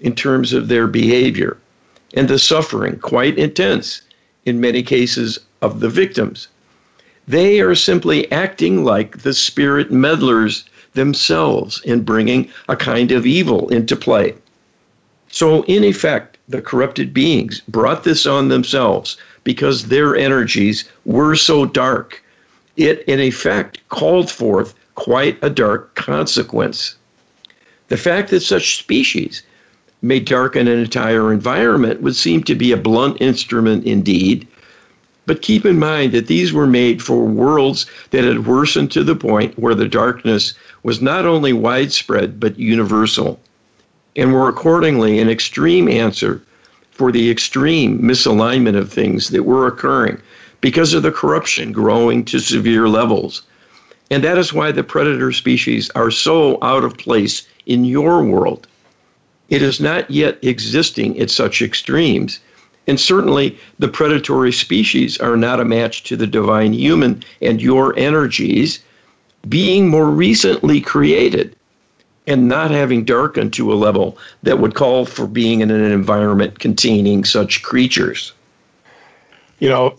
in 0.00 0.14
terms 0.14 0.52
of 0.52 0.68
their 0.68 0.86
behavior 0.86 1.56
and 2.14 2.28
the 2.28 2.38
suffering 2.38 2.98
quite 2.98 3.36
intense 3.38 4.02
in 4.46 4.60
many 4.60 4.82
cases 4.82 5.38
of 5.60 5.80
the 5.80 5.88
victims. 5.88 6.48
They 7.26 7.60
are 7.60 7.74
simply 7.74 8.30
acting 8.32 8.84
like 8.84 9.22
the 9.22 9.34
spirit 9.34 9.90
meddlers 9.90 10.64
themselves 10.94 11.82
in 11.84 12.02
bringing 12.02 12.48
a 12.68 12.76
kind 12.76 13.12
of 13.12 13.26
evil 13.26 13.68
into 13.68 13.96
play. 13.96 14.34
So, 15.30 15.62
in 15.64 15.84
effect, 15.84 16.38
the 16.48 16.62
corrupted 16.62 17.12
beings 17.12 17.60
brought 17.68 18.04
this 18.04 18.24
on 18.24 18.48
themselves 18.48 19.18
because 19.44 19.86
their 19.88 20.16
energies 20.16 20.84
were 21.04 21.36
so 21.36 21.66
dark. 21.66 22.22
It, 22.78 23.04
in 23.06 23.20
effect, 23.20 23.86
called 23.90 24.30
forth 24.30 24.74
quite 24.98 25.38
a 25.42 25.48
dark 25.48 25.94
consequence. 25.94 26.96
The 27.86 27.96
fact 27.96 28.30
that 28.30 28.40
such 28.40 28.78
species 28.78 29.44
may 30.02 30.18
darken 30.18 30.66
an 30.66 30.80
entire 30.80 31.32
environment 31.32 32.02
would 32.02 32.16
seem 32.16 32.42
to 32.42 32.56
be 32.56 32.72
a 32.72 32.76
blunt 32.76 33.16
instrument 33.20 33.84
indeed. 33.84 34.44
But 35.24 35.40
keep 35.40 35.64
in 35.64 35.78
mind 35.78 36.10
that 36.12 36.26
these 36.26 36.52
were 36.52 36.66
made 36.66 37.00
for 37.00 37.24
worlds 37.24 37.86
that 38.10 38.24
had 38.24 38.44
worsened 38.44 38.90
to 38.90 39.04
the 39.04 39.14
point 39.14 39.56
where 39.56 39.74
the 39.74 39.86
darkness 39.86 40.54
was 40.82 41.00
not 41.00 41.24
only 41.24 41.52
widespread 41.52 42.40
but 42.40 42.58
universal, 42.58 43.38
and 44.16 44.32
were 44.32 44.48
accordingly 44.48 45.20
an 45.20 45.30
extreme 45.30 45.88
answer 45.88 46.42
for 46.90 47.12
the 47.12 47.30
extreme 47.30 48.00
misalignment 48.00 48.76
of 48.76 48.92
things 48.92 49.28
that 49.28 49.44
were 49.44 49.68
occurring 49.68 50.20
because 50.60 50.92
of 50.92 51.04
the 51.04 51.12
corruption 51.12 51.70
growing 51.70 52.24
to 52.24 52.40
severe 52.40 52.88
levels. 52.88 53.42
And 54.10 54.24
that 54.24 54.38
is 54.38 54.52
why 54.52 54.72
the 54.72 54.84
predator 54.84 55.32
species 55.32 55.90
are 55.90 56.10
so 56.10 56.58
out 56.62 56.84
of 56.84 56.96
place 56.96 57.46
in 57.66 57.84
your 57.84 58.22
world. 58.22 58.66
It 59.50 59.62
is 59.62 59.80
not 59.80 60.10
yet 60.10 60.38
existing 60.42 61.18
at 61.20 61.30
such 61.30 61.62
extremes. 61.62 62.40
And 62.86 62.98
certainly, 62.98 63.58
the 63.78 63.88
predatory 63.88 64.52
species 64.52 65.18
are 65.18 65.36
not 65.36 65.60
a 65.60 65.64
match 65.64 66.04
to 66.04 66.16
the 66.16 66.26
divine 66.26 66.72
human 66.72 67.22
and 67.42 67.60
your 67.60 67.98
energies 67.98 68.80
being 69.48 69.88
more 69.88 70.10
recently 70.10 70.80
created 70.80 71.54
and 72.26 72.48
not 72.48 72.70
having 72.70 73.04
darkened 73.04 73.52
to 73.54 73.72
a 73.72 73.74
level 73.74 74.18
that 74.42 74.58
would 74.58 74.74
call 74.74 75.06
for 75.06 75.26
being 75.26 75.60
in 75.60 75.70
an 75.70 75.90
environment 75.90 76.58
containing 76.58 77.24
such 77.24 77.62
creatures. 77.62 78.32
You 79.60 79.68
know, 79.68 79.98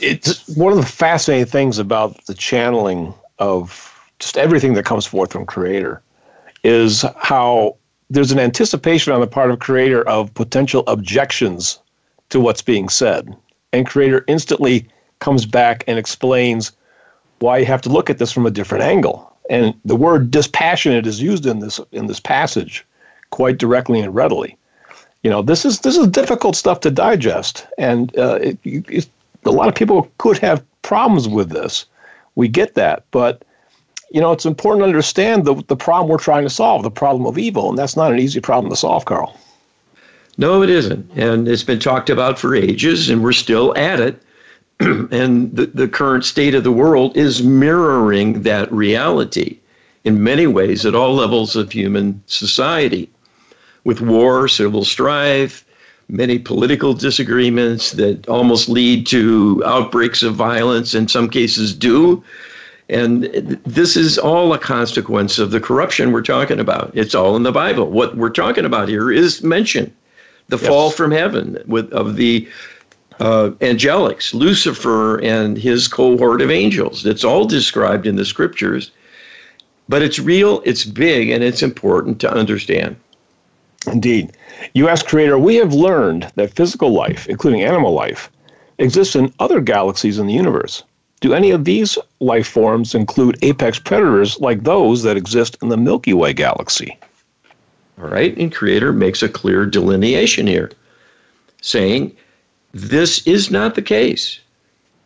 it's 0.00 0.46
one 0.56 0.72
of 0.72 0.78
the 0.78 0.86
fascinating 0.86 1.46
things 1.46 1.78
about 1.78 2.24
the 2.26 2.34
channeling 2.34 3.14
of 3.42 4.10
just 4.18 4.38
everything 4.38 4.74
that 4.74 4.84
comes 4.84 5.06
forth 5.06 5.32
from 5.32 5.44
Creator 5.44 6.00
is 6.64 7.04
how 7.16 7.76
there's 8.08 8.32
an 8.32 8.38
anticipation 8.38 9.12
on 9.12 9.20
the 9.20 9.26
part 9.26 9.50
of 9.50 9.58
Creator 9.58 10.06
of 10.08 10.32
potential 10.34 10.84
objections 10.86 11.78
to 12.30 12.40
what's 12.40 12.62
being 12.62 12.88
said. 12.88 13.36
And 13.72 13.86
Creator 13.86 14.24
instantly 14.28 14.86
comes 15.18 15.46
back 15.46 15.84
and 15.86 15.98
explains 15.98 16.72
why 17.40 17.58
you 17.58 17.66
have 17.66 17.82
to 17.82 17.88
look 17.88 18.08
at 18.10 18.18
this 18.18 18.32
from 18.32 18.46
a 18.46 18.50
different 18.50 18.84
angle 18.84 19.32
and 19.50 19.74
the 19.84 19.96
word 19.96 20.30
dispassionate 20.30 21.06
is 21.06 21.20
used 21.20 21.46
in 21.46 21.60
this 21.60 21.80
in 21.92 22.06
this 22.06 22.20
passage 22.20 22.84
quite 23.30 23.58
directly 23.58 24.00
and 24.00 24.14
readily. 24.14 24.56
You 25.22 25.30
know, 25.30 25.42
this 25.42 25.64
is 25.64 25.80
this 25.80 25.96
is 25.96 26.08
difficult 26.08 26.56
stuff 26.56 26.80
to 26.80 26.90
digest, 26.90 27.66
and 27.78 28.16
uh, 28.18 28.38
it, 28.40 28.58
it, 28.64 29.08
a 29.44 29.50
lot 29.50 29.68
of 29.68 29.74
people 29.74 30.10
could 30.18 30.38
have 30.38 30.64
problems 30.82 31.28
with 31.28 31.50
this. 31.50 31.84
We 32.34 32.48
get 32.48 32.74
that, 32.74 33.04
but 33.10 33.44
you 34.10 34.20
know, 34.20 34.32
it's 34.32 34.46
important 34.46 34.82
to 34.82 34.88
understand 34.88 35.44
the 35.44 35.54
the 35.68 35.76
problem 35.76 36.10
we're 36.10 36.18
trying 36.18 36.44
to 36.44 36.50
solve, 36.50 36.82
the 36.82 36.90
problem 36.90 37.26
of 37.26 37.38
evil, 37.38 37.68
and 37.70 37.78
that's 37.78 37.96
not 37.96 38.12
an 38.12 38.18
easy 38.18 38.40
problem 38.40 38.70
to 38.70 38.76
solve, 38.76 39.04
Carl. 39.04 39.38
No, 40.38 40.62
it 40.62 40.70
isn't, 40.70 41.10
and 41.14 41.46
it's 41.46 41.64
been 41.64 41.78
talked 41.78 42.10
about 42.10 42.38
for 42.38 42.54
ages, 42.54 43.10
and 43.10 43.22
we're 43.22 43.32
still 43.32 43.76
at 43.76 44.00
it. 44.00 44.22
and 44.80 45.54
the, 45.54 45.66
the 45.66 45.88
current 45.88 46.24
state 46.24 46.54
of 46.54 46.64
the 46.64 46.72
world 46.72 47.16
is 47.16 47.42
mirroring 47.42 48.42
that 48.42 48.72
reality 48.72 49.58
in 50.04 50.22
many 50.22 50.46
ways 50.46 50.84
at 50.84 50.94
all 50.94 51.14
levels 51.14 51.54
of 51.54 51.70
human 51.70 52.22
society 52.26 53.08
with 53.84 54.00
war, 54.00 54.48
civil 54.48 54.84
strife, 54.84 55.64
many 56.12 56.38
political 56.38 56.92
disagreements 56.92 57.92
that 57.92 58.28
almost 58.28 58.68
lead 58.68 59.06
to 59.06 59.62
outbreaks 59.64 60.22
of 60.22 60.34
violence, 60.34 60.94
in 60.94 61.08
some 61.08 61.28
cases, 61.28 61.74
do. 61.74 62.22
And 62.90 63.24
this 63.64 63.96
is 63.96 64.18
all 64.18 64.52
a 64.52 64.58
consequence 64.58 65.38
of 65.38 65.50
the 65.50 65.60
corruption 65.60 66.12
we're 66.12 66.20
talking 66.20 66.60
about. 66.60 66.90
It's 66.94 67.14
all 67.14 67.34
in 67.34 67.44
the 67.44 67.52
Bible. 67.52 67.90
What 67.90 68.16
we're 68.16 68.28
talking 68.28 68.66
about 68.66 68.88
here 68.88 69.10
is 69.10 69.42
mentioned 69.42 69.90
the 70.48 70.58
yes. 70.58 70.66
fall 70.66 70.90
from 70.90 71.10
heaven 71.10 71.56
with, 71.66 71.90
of 71.92 72.16
the 72.16 72.46
uh, 73.20 73.50
angelics, 73.60 74.34
Lucifer 74.34 75.18
and 75.22 75.56
his 75.56 75.88
cohort 75.88 76.42
of 76.42 76.50
angels. 76.50 77.06
It's 77.06 77.24
all 77.24 77.46
described 77.46 78.06
in 78.06 78.16
the 78.16 78.24
scriptures, 78.26 78.90
but 79.88 80.02
it's 80.02 80.18
real, 80.18 80.60
it's 80.66 80.84
big, 80.84 81.30
and 81.30 81.42
it's 81.42 81.62
important 81.62 82.20
to 82.20 82.30
understand. 82.30 82.96
Indeed. 83.86 84.32
You 84.74 84.88
ask 84.88 85.06
Creator, 85.06 85.38
we 85.38 85.56
have 85.56 85.74
learned 85.74 86.30
that 86.36 86.54
physical 86.54 86.92
life, 86.92 87.26
including 87.28 87.62
animal 87.62 87.92
life, 87.92 88.30
exists 88.78 89.16
in 89.16 89.32
other 89.38 89.60
galaxies 89.60 90.18
in 90.18 90.26
the 90.26 90.32
universe. 90.32 90.82
Do 91.20 91.34
any 91.34 91.50
of 91.50 91.64
these 91.64 91.98
life 92.20 92.46
forms 92.46 92.94
include 92.94 93.38
apex 93.42 93.78
predators 93.78 94.40
like 94.40 94.64
those 94.64 95.02
that 95.04 95.16
exist 95.16 95.56
in 95.62 95.68
the 95.68 95.76
Milky 95.76 96.12
Way 96.12 96.32
galaxy? 96.32 96.96
All 98.00 98.08
right, 98.08 98.36
and 98.36 98.52
Creator 98.52 98.92
makes 98.92 99.22
a 99.22 99.28
clear 99.28 99.66
delineation 99.66 100.46
here, 100.46 100.72
saying 101.60 102.12
this 102.72 103.24
is 103.26 103.50
not 103.50 103.74
the 103.74 103.82
case 103.82 104.40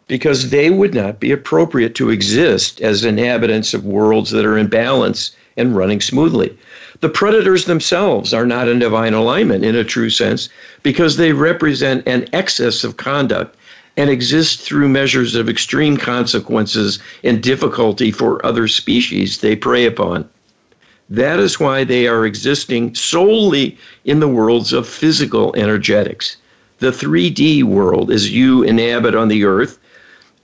because 0.09 0.51
they 0.51 0.71
would 0.71 0.95
not 0.95 1.19
be 1.19 1.33
appropriate 1.33 1.95
to 1.97 2.11
exist 2.11 2.81
as 2.81 3.05
inhabitants 3.05 3.75
of 3.75 3.85
worlds 3.85 4.31
that 4.31 4.45
are 4.45 4.57
in 4.57 4.69
balance 4.69 5.35
and 5.57 5.77
running 5.77 6.01
smoothly. 6.01 6.57
The 7.01 7.09
predators 7.11 7.67
themselves 7.67 8.33
are 8.33 8.47
not 8.47 8.69
in 8.69 8.79
divine 8.79 9.13
alignment 9.13 9.65
in 9.65 9.77
a 9.77 9.85
true 9.85 10.09
sense 10.09 10.49
because 10.83 11.17
they 11.17 11.33
represent 11.33 12.07
an 12.07 12.27
excess 12.33 12.85
of 12.85 12.97
conduct 12.97 13.57
and 13.97 14.09
exist 14.09 14.61
through 14.61 14.89
measures 14.89 15.35
of 15.35 15.49
extreme 15.49 15.97
consequences 15.97 16.99
and 17.23 17.43
difficulty 17.43 18.11
for 18.11 18.45
other 18.45 18.67
species 18.67 19.39
they 19.39 19.57
prey 19.57 19.85
upon. 19.85 20.29
That 21.11 21.39
is 21.39 21.61
why 21.61 21.85
they 21.85 22.07
are 22.07 22.25
existing 22.25 22.95
solely 22.95 23.77
in 24.05 24.21
the 24.21 24.29
worlds 24.29 24.73
of 24.73 24.89
physical 24.89 25.55
energetics. 25.57 26.37
The 26.79 26.91
3D 26.91 27.63
world 27.63 28.11
is 28.11 28.33
you 28.33 28.63
inhabit 28.63 29.15
on 29.15 29.29
the 29.29 29.45
Earth 29.45 29.79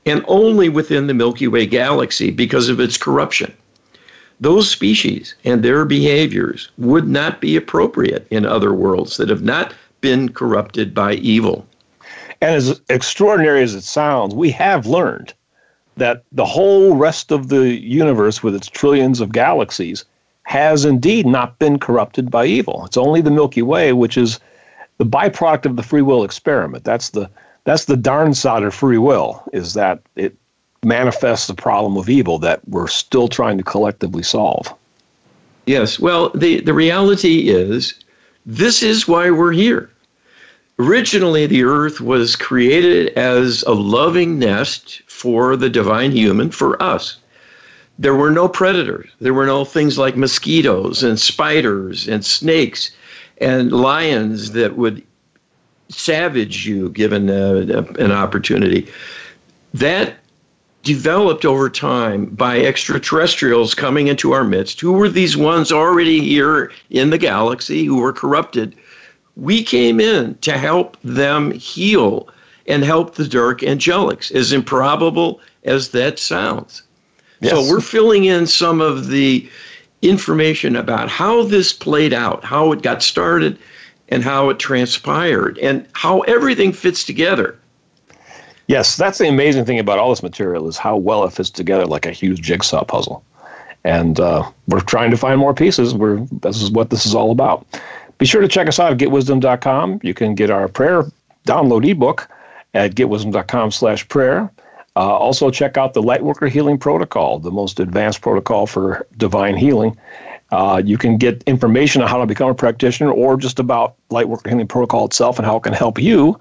and 0.07 0.25
only 0.29 0.69
within 0.69 1.07
the 1.07 1.15
Milky 1.15 1.49
Way 1.49 1.67
galaxy 1.67 2.31
because 2.31 2.69
of 2.69 2.81
its 2.81 2.97
corruption. 2.97 3.53
Those 4.43 4.69
species 4.69 5.37
and 5.45 5.63
their 5.63 5.85
behaviors 5.85 6.69
would 6.77 7.07
not 7.07 7.41
be 7.41 7.55
appropriate 7.55 8.27
in 8.29 8.45
other 8.45 8.75
worlds 8.75 9.17
that 9.19 9.29
have 9.29 9.43
not 9.43 9.73
been 10.01 10.31
corrupted 10.31 10.93
by 10.93 11.15
evil. 11.15 11.65
And 12.41 12.57
as 12.57 12.81
extraordinary 12.89 13.63
as 13.63 13.77
it 13.77 13.85
sounds, 13.85 14.35
we 14.35 14.51
have 14.51 14.85
learned 14.85 15.33
that 15.97 16.25
the 16.33 16.45
whole 16.45 16.97
rest 16.97 17.31
of 17.31 17.51
the 17.51 17.69
universe, 17.81 18.43
with 18.43 18.57
its 18.57 18.67
trillions 18.67 19.21
of 19.21 19.31
galaxies, 19.31 20.05
has 20.43 20.85
indeed 20.85 21.25
not 21.25 21.61
been 21.61 21.79
corrupted 21.79 22.29
by 22.29 22.45
evil. 22.45 22.85
It's 22.85 22.97
only 22.97 23.21
the 23.21 23.31
Milky 23.31 23.63
Way, 23.63 23.93
which 23.93 24.17
is 24.17 24.41
the 24.99 25.07
byproduct 25.07 25.67
of 25.67 25.77
the 25.77 25.85
free 25.85 26.03
will 26.03 26.25
experiment. 26.25 26.83
That's 26.83 27.11
the 27.11 27.31
that's 27.63 27.85
the 27.85 27.97
darn 27.97 28.35
side 28.35 28.65
of 28.65 28.75
free 28.75 28.99
will 28.99 29.45
is 29.53 29.75
that 29.75 30.01
it 30.17 30.37
manifests 30.85 31.47
the 31.47 31.55
problem 31.55 31.97
of 31.97 32.09
evil 32.09 32.39
that 32.39 32.67
we're 32.69 32.89
still 32.89 33.29
trying 33.29 33.59
to 33.59 33.65
collectively 33.65 34.23
solve. 34.23 34.73
Yes. 35.67 36.01
Well, 36.01 36.31
the, 36.31 36.61
the 36.61 36.75
reality 36.75 37.49
is 37.49 37.95
this 38.47 38.83
is 38.83 39.07
why 39.07 39.31
we're 39.31 39.53
here. 39.53 39.91
Originally, 40.79 41.47
the 41.47 41.63
earth 41.63 42.01
was 42.01 42.35
created 42.35 43.13
as 43.17 43.63
a 43.65 43.73
loving 43.73 44.39
nest 44.39 45.03
for 45.07 45.55
the 45.55 45.71
divine 45.71 46.11
human, 46.11 46.51
for 46.51 46.83
us. 46.83 47.19
There 47.99 48.17
were 48.17 48.31
no 48.31 48.49
predators. 48.49 49.09
There 49.21 49.35
were 49.35 49.47
no 49.47 49.65
things 49.65 49.99
like 49.99 50.17
mosquitoes 50.17 51.05
and 51.05 51.21
spiders 51.21 52.09
and 52.09 52.25
snakes 52.25 52.91
and 53.39 53.71
lions 53.71 54.53
that 54.53 54.77
would 54.77 55.03
savage 55.89 56.67
you 56.67 56.89
given 56.89 57.31
uh, 57.31 57.85
an 57.99 58.11
opportunity. 58.11 58.89
That 59.75 60.15
developed 60.83 61.45
over 61.45 61.71
time 61.71 62.27
by 62.27 62.61
extraterrestrials 62.61 63.75
coming 63.75 64.09
into 64.09 64.33
our 64.33 64.45
midst. 64.45 64.81
Who 64.81 64.93
were 64.93 65.09
these 65.09 65.37
ones 65.37 65.71
already 65.71 66.21
here 66.21 66.73
in 66.91 67.11
the 67.11 67.19
galaxy 67.19 67.85
who 67.85 67.99
were 67.99 68.13
corrupted? 68.13 68.75
We 69.37 69.63
came 69.63 70.01
in 70.01 70.37
to 70.39 70.59
help 70.59 70.97
them 71.03 71.53
heal 71.53 72.29
and 72.67 72.85
help 72.85 73.15
the 73.15 73.27
dark 73.27 73.61
angelics, 73.61 74.33
as 74.33 74.53
improbable 74.53 75.41
as 75.65 75.91
that 75.91 76.19
sounds. 76.19 76.83
Yes. 77.41 77.53
So 77.53 77.69
we're 77.69 77.81
filling 77.81 78.25
in 78.25 78.47
some 78.47 78.81
of 78.81 79.09
the 79.09 79.49
information 80.03 80.77
about 80.77 81.09
how 81.09 81.45
this 81.45 81.73
played 81.73 82.13
out, 82.13 82.45
how 82.45 82.73
it 82.73 82.83
got 82.83 83.03
started, 83.03 83.59
and 84.09 84.23
how 84.23 84.49
it 84.49 84.59
transpired, 84.59 85.59
and 85.59 85.87
how 85.93 86.21
everything 86.21 86.73
fits 86.73 87.05
together. 87.05 87.59
Yes, 88.73 88.97
that's 88.97 89.19
the 89.19 89.29
amazing 89.29 89.67
thing 89.67 89.79
about 89.79 89.99
all 89.99 90.09
this 90.09 90.23
material 90.23 90.67
is 90.67 90.79
how 90.79 90.97
well 90.97 91.25
it 91.25 91.35
fits 91.35 91.51
together 91.51 91.85
like 91.85 92.07
a 92.07 92.11
huge 92.11 92.41
jigsaw 92.41 92.83
puzzle. 92.85 93.23
And 93.85 94.19
uh, 94.19 94.51
we're 94.67 94.81
trying 94.81 95.11
to 95.11 95.19
find 95.19 95.39
more 95.39 95.53
pieces. 95.53 95.95
We're, 95.95 96.21
this 96.41 96.63
is 96.63 96.71
what 96.71 96.89
this 96.89 97.05
is 97.05 97.15
all 97.15 97.33
about. 97.33 97.67
Be 98.17 98.25
sure 98.25 98.41
to 98.41 98.49
check 98.49 98.69
us 98.69 98.81
out 98.81 98.91
at 98.91 98.97
getwisdom.com. 98.97 100.01
You 100.03 100.15
can 100.15 100.35
get 100.35 100.49
our 100.49 100.69
prayer 100.69 101.05
download 101.47 101.87
ebook 101.87 102.31
at 102.73 102.95
getwisdom.com 102.95 103.73
slash 103.73 104.09
prayer. 104.09 104.51
Uh, 104.97 105.19
also, 105.19 105.51
check 105.51 105.77
out 105.77 105.93
the 105.93 106.03
Lightworker 106.03 106.49
Healing 106.49 106.79
Protocol, 106.79 107.41
the 107.41 107.51
most 107.51 107.79
advanced 107.79 108.23
protocol 108.23 108.67
for 108.67 109.07
divine 109.19 109.55
healing. 109.55 109.99
Uh, 110.51 110.81
you 110.83 110.97
can 110.97 111.19
get 111.19 111.43
information 111.43 112.01
on 112.01 112.09
how 112.09 112.17
to 112.17 112.27
become 112.27 112.49
a 112.49 112.55
practitioner 112.55 113.13
or 113.13 113.37
just 113.37 113.59
about 113.59 113.97
Lightworker 114.09 114.49
Healing 114.49 114.67
Protocol 114.67 115.05
itself 115.05 115.39
and 115.39 115.45
how 115.45 115.59
it 115.59 115.63
can 115.63 115.75
help 115.75 115.99
you 115.99 116.41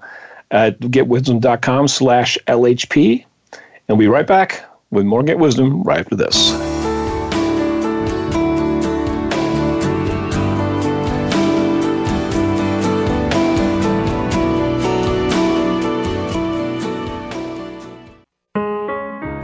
at 0.52 0.78
getwisdom.com 0.78 1.88
slash 1.88 2.38
LHP. 2.46 3.24
And 3.88 3.98
we'll 3.98 4.06
be 4.06 4.08
right 4.08 4.26
back 4.26 4.64
with 4.90 5.04
more 5.04 5.22
Get 5.22 5.38
Wisdom 5.38 5.82
right 5.82 5.98
after 5.98 6.14
this. 6.14 6.52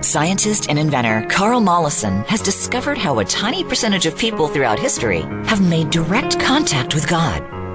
Scientist 0.08 0.70
and 0.70 0.78
inventor 0.78 1.26
Carl 1.28 1.60
Mollison 1.60 2.24
has 2.24 2.40
discovered 2.40 2.96
how 2.96 3.18
a 3.18 3.24
tiny 3.26 3.62
percentage 3.62 4.06
of 4.06 4.16
people 4.16 4.48
throughout 4.48 4.78
history 4.78 5.20
have 5.44 5.60
made 5.60 5.90
direct 5.90 6.40
contact 6.40 6.94
with 6.94 7.06
God. 7.06 7.67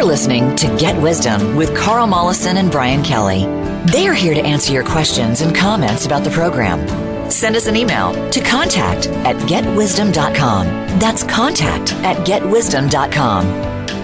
You're 0.00 0.08
listening 0.08 0.56
to 0.56 0.76
Get 0.78 0.98
Wisdom 1.02 1.56
with 1.56 1.76
Carl 1.76 2.06
Mollison 2.06 2.56
and 2.56 2.70
Brian 2.70 3.02
Kelly. 3.02 3.44
They 3.92 4.08
are 4.08 4.14
here 4.14 4.32
to 4.32 4.40
answer 4.40 4.72
your 4.72 4.82
questions 4.82 5.42
and 5.42 5.54
comments 5.54 6.06
about 6.06 6.24
the 6.24 6.30
program 6.30 6.88
Send 7.30 7.54
us 7.54 7.66
an 7.66 7.76
email 7.76 8.14
to 8.30 8.40
contact 8.40 9.08
at 9.26 9.36
getwisdom.com. 9.46 10.66
That's 10.98 11.22
contact 11.24 11.92
at 12.02 12.16
getwisdom.com. 12.26 13.46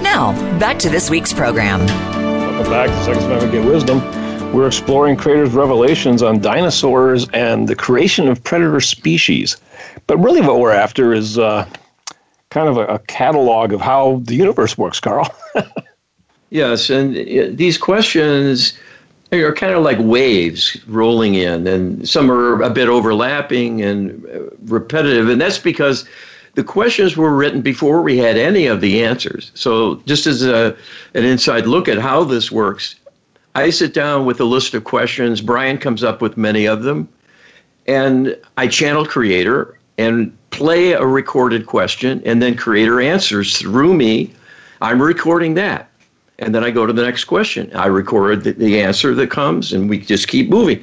Now, 0.02 0.59
back 0.59 0.78
to 0.80 0.90
this 0.90 1.09
week's 1.09 1.32
program. 1.32 1.87
Welcome 1.87 2.70
back 2.70 2.90
to 2.90 3.04
Second 3.04 3.24
Amendment 3.24 3.52
Get 3.52 3.64
Wisdom. 3.64 4.52
We're 4.52 4.66
exploring 4.66 5.16
Creator's 5.16 5.54
revelations 5.54 6.22
on 6.22 6.40
dinosaurs 6.40 7.26
and 7.30 7.68
the 7.68 7.74
creation 7.74 8.28
of 8.28 8.44
predator 8.44 8.82
species. 8.82 9.56
But 10.06 10.18
really, 10.18 10.42
what 10.42 10.61
we're 10.61 10.72
after 10.72 11.14
is 11.14 11.38
uh, 11.38 11.66
kind 12.50 12.68
of 12.68 12.76
a, 12.76 12.87
a 12.87 12.98
catalog 12.98 13.72
of 13.72 13.80
how 13.80 14.20
the 14.24 14.35
universe 14.35 14.76
works, 14.76 15.00
Carl. 15.00 15.35
yes, 16.50 16.90
and 16.90 17.14
these 17.56 17.78
questions 17.78 18.78
are 19.32 19.54
kind 19.54 19.74
of 19.74 19.82
like 19.82 19.98
waves 20.00 20.76
rolling 20.87 21.35
in, 21.35 21.66
and 21.66 22.09
some 22.09 22.30
are 22.30 22.62
a 22.62 22.70
bit 22.70 22.88
overlapping 22.88 23.82
and 23.82 24.24
uh, 24.26 24.50
repetitive, 24.64 25.28
and 25.28 25.40
that's 25.40 25.59
because 25.59 26.09
the 26.54 26.64
questions 26.64 27.16
were 27.16 27.35
written 27.35 27.61
before 27.61 28.02
we 28.02 28.16
had 28.16 28.37
any 28.37 28.66
of 28.66 28.80
the 28.80 29.04
answers. 29.04 29.50
So, 29.54 29.96
just 30.06 30.26
as 30.26 30.42
a, 30.42 30.76
an 31.14 31.24
inside 31.24 31.66
look 31.66 31.88
at 31.88 31.98
how 31.98 32.24
this 32.24 32.50
works, 32.50 32.96
I 33.54 33.70
sit 33.70 33.92
down 33.94 34.26
with 34.26 34.40
a 34.40 34.44
list 34.44 34.74
of 34.74 34.85
questions. 34.85 35.40
Brian 35.40 35.78
comes 35.78 36.04
up 36.04 36.20
with 36.20 36.37
many 36.37 36.66
of 36.66 36.82
them, 36.82 37.09
and 37.87 38.37
I 38.56 38.68
channel 38.68 39.04
Creator 39.04 39.78
and 39.98 40.37
play 40.50 40.92
a 40.92 41.04
recorded 41.04 41.66
question, 41.66 42.22
and 42.24 42.42
then 42.42 42.56
Creator 42.56 43.00
answers 43.00 43.59
through 43.59 43.94
me. 43.94 44.32
I'm 44.80 45.00
recording 45.00 45.54
that. 45.54 45.90
And 46.38 46.55
then 46.55 46.64
I 46.64 46.70
go 46.70 46.87
to 46.87 46.92
the 46.92 47.03
next 47.03 47.25
question. 47.25 47.75
I 47.75 47.87
record 47.87 48.44
the, 48.44 48.53
the 48.53 48.81
answer 48.81 49.14
that 49.14 49.31
comes, 49.31 49.72
and 49.72 49.88
we 49.88 49.99
just 49.99 50.29
keep 50.29 50.51
moving. 50.51 50.83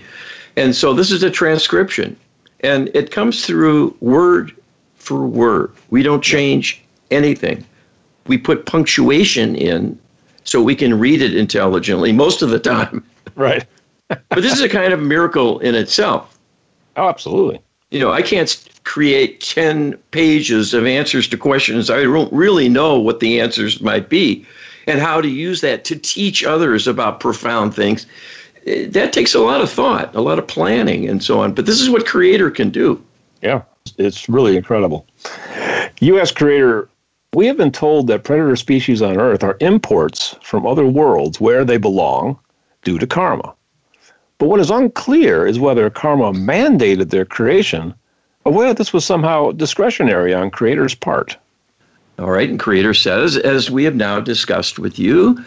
And 0.55 0.75
so 0.75 0.93
this 0.93 1.11
is 1.11 1.23
a 1.23 1.29
transcription, 1.29 2.15
and 2.61 2.89
it 2.93 3.11
comes 3.11 3.45
through 3.45 3.95
word 3.99 4.55
for 4.95 5.25
word. 5.25 5.73
We 5.89 6.03
don't 6.03 6.23
change 6.23 6.83
anything. 7.11 7.65
We 8.27 8.37
put 8.37 8.65
punctuation 8.65 9.55
in 9.55 9.99
so 10.43 10.61
we 10.61 10.75
can 10.75 10.99
read 10.99 11.21
it 11.21 11.35
intelligently 11.35 12.11
most 12.11 12.41
of 12.41 12.49
the 12.49 12.59
time. 12.59 13.03
Right. 13.35 13.65
but 14.09 14.43
this 14.43 14.53
is 14.53 14.61
a 14.61 14.69
kind 14.69 14.93
of 14.93 14.99
miracle 14.99 15.57
in 15.59 15.73
itself. 15.73 16.37
Oh, 16.97 17.09
absolutely. 17.09 17.59
You 17.89 17.99
know, 17.99 18.11
I 18.11 18.21
can't 18.21 18.69
create 18.83 19.41
10 19.41 19.93
pages 20.11 20.75
of 20.75 20.85
answers 20.85 21.27
to 21.29 21.37
questions. 21.37 21.89
I 21.89 22.03
don't 22.03 22.31
really 22.31 22.69
know 22.69 22.99
what 22.99 23.21
the 23.21 23.39
answers 23.39 23.81
might 23.81 24.07
be 24.09 24.45
and 24.87 24.99
how 24.99 25.21
to 25.21 25.27
use 25.27 25.61
that 25.61 25.85
to 25.85 25.95
teach 25.95 26.43
others 26.43 26.87
about 26.87 27.19
profound 27.19 27.75
things. 27.75 28.05
Eh, 28.65 28.87
that 28.89 29.13
takes 29.13 29.33
a 29.33 29.39
lot 29.39 29.61
of 29.61 29.69
thought, 29.69 30.13
a 30.15 30.21
lot 30.21 30.39
of 30.39 30.47
planning, 30.47 31.07
and 31.07 31.23
so 31.23 31.39
on. 31.39 31.53
But 31.53 31.65
this 31.65 31.81
is 31.81 31.89
what 31.89 32.05
Creator 32.05 32.51
can 32.51 32.69
do. 32.69 33.03
Yeah, 33.41 33.61
it's 33.97 34.29
really 34.29 34.55
incredible. 34.55 35.07
U.S. 35.99 36.31
Creator, 36.31 36.89
we 37.33 37.45
have 37.47 37.57
been 37.57 37.71
told 37.71 38.07
that 38.07 38.23
predator 38.23 38.55
species 38.55 39.01
on 39.01 39.19
Earth 39.19 39.43
are 39.43 39.57
imports 39.59 40.35
from 40.41 40.65
other 40.65 40.85
worlds 40.85 41.41
where 41.41 41.65
they 41.65 41.77
belong 41.77 42.39
due 42.83 42.99
to 42.99 43.07
karma. 43.07 43.53
But 44.37 44.49
what 44.49 44.59
is 44.59 44.69
unclear 44.69 45.45
is 45.45 45.59
whether 45.59 45.89
karma 45.89 46.33
mandated 46.33 47.09
their 47.09 47.25
creation 47.25 47.93
or 48.45 48.51
whether 48.51 48.73
this 48.73 48.91
was 48.91 49.05
somehow 49.05 49.51
discretionary 49.51 50.33
on 50.33 50.51
Creator's 50.51 50.95
part. 50.95 51.37
All 52.19 52.29
right, 52.29 52.49
and 52.49 52.59
Creator 52.59 52.93
says, 52.93 53.37
as 53.37 53.71
we 53.71 53.83
have 53.85 53.95
now 53.95 54.19
discussed 54.19 54.77
with 54.77 54.99
you, 54.99 55.43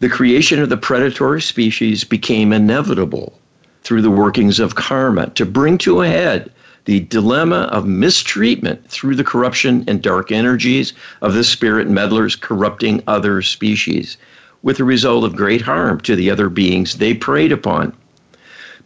the 0.00 0.08
creation 0.08 0.60
of 0.60 0.68
the 0.68 0.76
predatory 0.76 1.40
species 1.40 2.04
became 2.04 2.52
inevitable 2.52 3.38
through 3.82 4.02
the 4.02 4.10
workings 4.10 4.60
of 4.60 4.74
karma 4.74 5.30
to 5.30 5.46
bring 5.46 5.78
to 5.78 6.02
a 6.02 6.08
head 6.08 6.52
the 6.84 7.00
dilemma 7.00 7.68
of 7.72 7.86
mistreatment 7.86 8.86
through 8.88 9.14
the 9.14 9.24
corruption 9.24 9.84
and 9.86 10.02
dark 10.02 10.32
energies 10.32 10.92
of 11.22 11.34
the 11.34 11.44
spirit 11.44 11.88
meddlers 11.88 12.36
corrupting 12.36 13.02
other 13.06 13.42
species, 13.42 14.16
with 14.62 14.76
the 14.76 14.84
result 14.84 15.24
of 15.24 15.36
great 15.36 15.60
harm 15.60 16.00
to 16.00 16.16
the 16.16 16.30
other 16.30 16.48
beings 16.48 16.94
they 16.94 17.14
preyed 17.14 17.52
upon. 17.52 17.92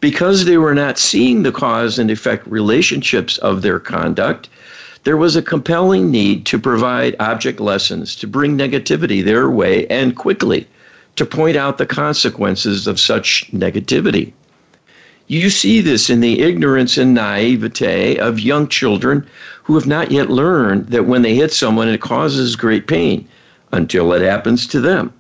Because 0.01 0.45
they 0.45 0.59
were 0.59 0.75
not 0.75 0.99
seeing 0.99 1.43
the 1.43 1.53
cause 1.53 1.99
and 1.99 2.11
effect 2.11 2.47
relationships 2.47 3.39
of 3.39 3.63
their 3.63 3.81
conduct, 3.81 4.49
there 5.05 5.17
was 5.19 5.37
a 5.37 5.43
compelling 5.43 6.11
need 6.11 6.47
to 6.47 6.59
provide 6.59 7.15
object 7.21 7.61
lessons 7.61 8.17
to 8.17 8.27
bring 8.27 8.57
negativity 8.57 9.23
their 9.23 9.51
way 9.51 9.87
and 9.89 10.17
quickly 10.17 10.67
to 11.17 11.27
point 11.27 11.57
out 11.57 11.79
the 11.79 11.87
consequences 11.87 12.87
of 12.87 12.99
such 12.99 13.51
negativity. 13.53 14.33
You 15.27 15.49
see 15.51 15.81
this 15.81 16.11
in 16.11 16.21
the 16.21 16.41
ignorance 16.41 16.99
and 16.99 17.15
naivete 17.15 18.19
of 18.19 18.41
young 18.41 18.67
children 18.69 19.27
who 19.63 19.75
have 19.75 19.87
not 19.87 20.11
yet 20.11 20.31
learned 20.31 20.89
that 20.89 21.07
when 21.07 21.23
they 21.23 21.35
hit 21.35 21.53
someone, 21.53 21.89
it 21.89 22.01
causes 22.01 22.57
great 22.57 22.87
pain 22.87 23.27
until 23.73 24.13
it 24.13 24.23
happens 24.23 24.67
to 24.69 24.81
them. 24.81 25.13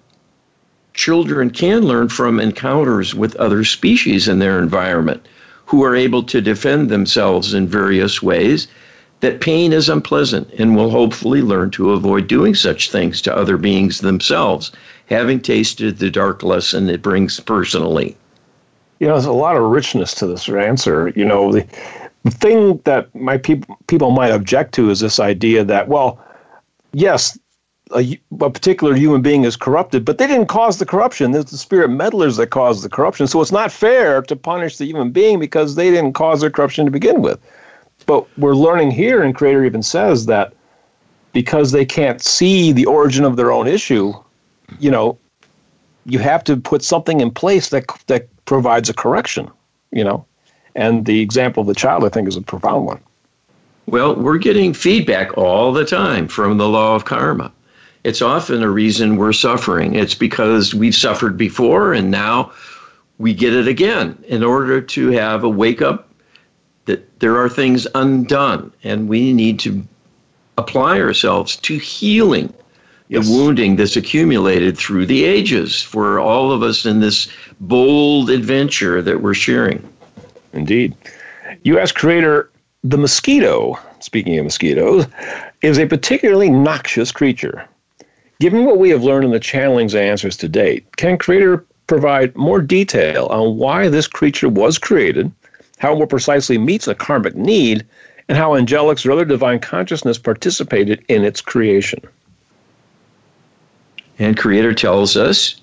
Children 0.94 1.50
can 1.50 1.82
learn 1.82 2.08
from 2.08 2.40
encounters 2.40 3.14
with 3.14 3.36
other 3.36 3.64
species 3.64 4.28
in 4.28 4.38
their 4.38 4.60
environment 4.60 5.26
who 5.66 5.82
are 5.82 5.96
able 5.96 6.22
to 6.22 6.40
defend 6.40 6.88
themselves 6.88 7.54
in 7.54 7.66
various 7.66 8.22
ways 8.22 8.68
that 9.24 9.40
pain 9.40 9.72
is 9.72 9.88
unpleasant 9.88 10.50
and 10.58 10.76
will 10.76 10.90
hopefully 10.90 11.40
learn 11.40 11.70
to 11.70 11.92
avoid 11.92 12.28
doing 12.28 12.54
such 12.54 12.90
things 12.90 13.22
to 13.22 13.34
other 13.34 13.56
beings 13.56 14.02
themselves, 14.02 14.70
having 15.06 15.40
tasted 15.40 15.98
the 15.98 16.10
dark 16.10 16.42
lesson 16.42 16.90
it 16.90 17.00
brings 17.00 17.40
personally. 17.40 18.14
You 19.00 19.06
know, 19.06 19.14
there's 19.14 19.24
a 19.24 19.32
lot 19.32 19.56
of 19.56 19.62
richness 19.62 20.14
to 20.16 20.26
this 20.26 20.46
answer. 20.46 21.10
You 21.16 21.24
know, 21.24 21.52
the, 21.52 21.66
the 22.24 22.30
thing 22.30 22.82
that 22.84 23.14
my 23.14 23.38
people 23.38 23.78
people 23.86 24.10
might 24.10 24.30
object 24.30 24.74
to 24.74 24.90
is 24.90 25.00
this 25.00 25.18
idea 25.18 25.64
that, 25.64 25.88
well, 25.88 26.22
yes, 26.92 27.38
a, 27.94 28.20
a, 28.40 28.50
particular 28.50 28.94
human 28.94 29.22
being 29.22 29.44
is 29.44 29.56
corrupted, 29.56 30.04
but 30.04 30.18
they 30.18 30.26
didn't 30.26 30.48
cause 30.48 30.78
the 30.78 30.86
corruption. 30.86 31.34
It's 31.34 31.50
the 31.50 31.56
spirit 31.56 31.88
meddlers 31.88 32.36
that 32.36 32.48
caused 32.48 32.84
the 32.84 32.90
corruption. 32.90 33.26
So 33.26 33.40
it's 33.40 33.52
not 33.52 33.72
fair 33.72 34.20
to 34.20 34.36
punish 34.36 34.76
the 34.76 34.84
human 34.84 35.12
being 35.12 35.38
because 35.38 35.76
they 35.76 35.90
didn't 35.90 36.12
cause 36.12 36.42
their 36.42 36.50
corruption 36.50 36.84
to 36.84 36.90
begin 36.90 37.22
with. 37.22 37.40
But 38.06 38.26
we're 38.38 38.54
learning 38.54 38.90
here, 38.90 39.22
and 39.22 39.34
Creator 39.34 39.64
even 39.64 39.82
says 39.82 40.26
that 40.26 40.52
because 41.32 41.72
they 41.72 41.84
can't 41.84 42.20
see 42.20 42.72
the 42.72 42.86
origin 42.86 43.24
of 43.24 43.36
their 43.36 43.50
own 43.50 43.66
issue, 43.66 44.12
you 44.78 44.90
know, 44.90 45.18
you 46.06 46.18
have 46.18 46.44
to 46.44 46.56
put 46.56 46.82
something 46.82 47.20
in 47.20 47.30
place 47.30 47.70
that 47.70 47.84
that 48.06 48.28
provides 48.44 48.88
a 48.88 48.94
correction, 48.94 49.50
you 49.90 50.04
know. 50.04 50.24
And 50.74 51.06
the 51.06 51.20
example 51.20 51.62
of 51.62 51.66
the 51.66 51.74
child, 51.74 52.04
I 52.04 52.08
think, 52.08 52.28
is 52.28 52.36
a 52.36 52.42
profound 52.42 52.86
one. 52.86 53.00
Well, 53.86 54.16
we're 54.16 54.38
getting 54.38 54.72
feedback 54.74 55.36
all 55.36 55.72
the 55.72 55.84
time 55.84 56.26
from 56.26 56.58
the 56.58 56.68
law 56.68 56.94
of 56.94 57.04
karma. 57.04 57.52
It's 58.02 58.22
often 58.22 58.62
a 58.62 58.68
reason 58.68 59.16
we're 59.16 59.32
suffering. 59.32 59.94
It's 59.94 60.14
because 60.14 60.74
we've 60.74 60.94
suffered 60.94 61.36
before 61.36 61.92
and 61.94 62.10
now 62.10 62.52
we 63.18 63.32
get 63.32 63.54
it 63.54 63.68
again 63.68 64.22
in 64.26 64.42
order 64.42 64.80
to 64.80 65.08
have 65.10 65.44
a 65.44 65.48
wake 65.48 65.80
up 65.80 66.08
that 66.86 67.20
there 67.20 67.36
are 67.36 67.48
things 67.48 67.86
undone 67.94 68.72
and 68.82 69.08
we 69.08 69.32
need 69.32 69.58
to 69.60 69.82
apply 70.58 71.00
ourselves 71.00 71.56
to 71.56 71.78
healing 71.78 72.52
yes. 73.08 73.26
the 73.26 73.32
wounding 73.32 73.76
that's 73.76 73.96
accumulated 73.96 74.76
through 74.76 75.06
the 75.06 75.24
ages 75.24 75.82
for 75.82 76.20
all 76.20 76.52
of 76.52 76.62
us 76.62 76.86
in 76.86 77.00
this 77.00 77.28
bold 77.60 78.30
adventure 78.30 79.02
that 79.02 79.20
we're 79.20 79.34
sharing. 79.34 79.86
Indeed. 80.52 80.94
you 81.62 81.74
U.S. 81.74 81.90
creator, 81.92 82.50
the 82.84 82.98
mosquito, 82.98 83.78
speaking 84.00 84.38
of 84.38 84.44
mosquitoes, 84.44 85.06
is 85.62 85.78
a 85.78 85.86
particularly 85.86 86.50
noxious 86.50 87.10
creature. 87.10 87.66
Given 88.40 88.64
what 88.64 88.78
we 88.78 88.90
have 88.90 89.02
learned 89.02 89.24
in 89.24 89.30
the 89.30 89.40
channelings 89.40 89.94
answers 89.94 90.36
to 90.38 90.48
date, 90.48 90.96
can 90.96 91.16
Creator 91.16 91.64
provide 91.86 92.34
more 92.36 92.60
detail 92.60 93.26
on 93.26 93.56
why 93.56 93.88
this 93.88 94.06
creature 94.06 94.48
was 94.48 94.78
created 94.78 95.30
how 95.84 95.92
it 95.92 95.96
more 95.96 96.06
precisely 96.06 96.56
meets 96.56 96.88
a 96.88 96.94
karmic 96.94 97.36
need, 97.36 97.84
and 98.26 98.38
how 98.38 98.52
angelics 98.52 99.04
or 99.04 99.12
other 99.12 99.26
divine 99.26 99.58
consciousness 99.58 100.16
participated 100.16 101.04
in 101.08 101.24
its 101.24 101.42
creation. 101.42 102.00
And 104.18 104.34
Creator 104.34 104.72
tells 104.72 105.14
us 105.14 105.60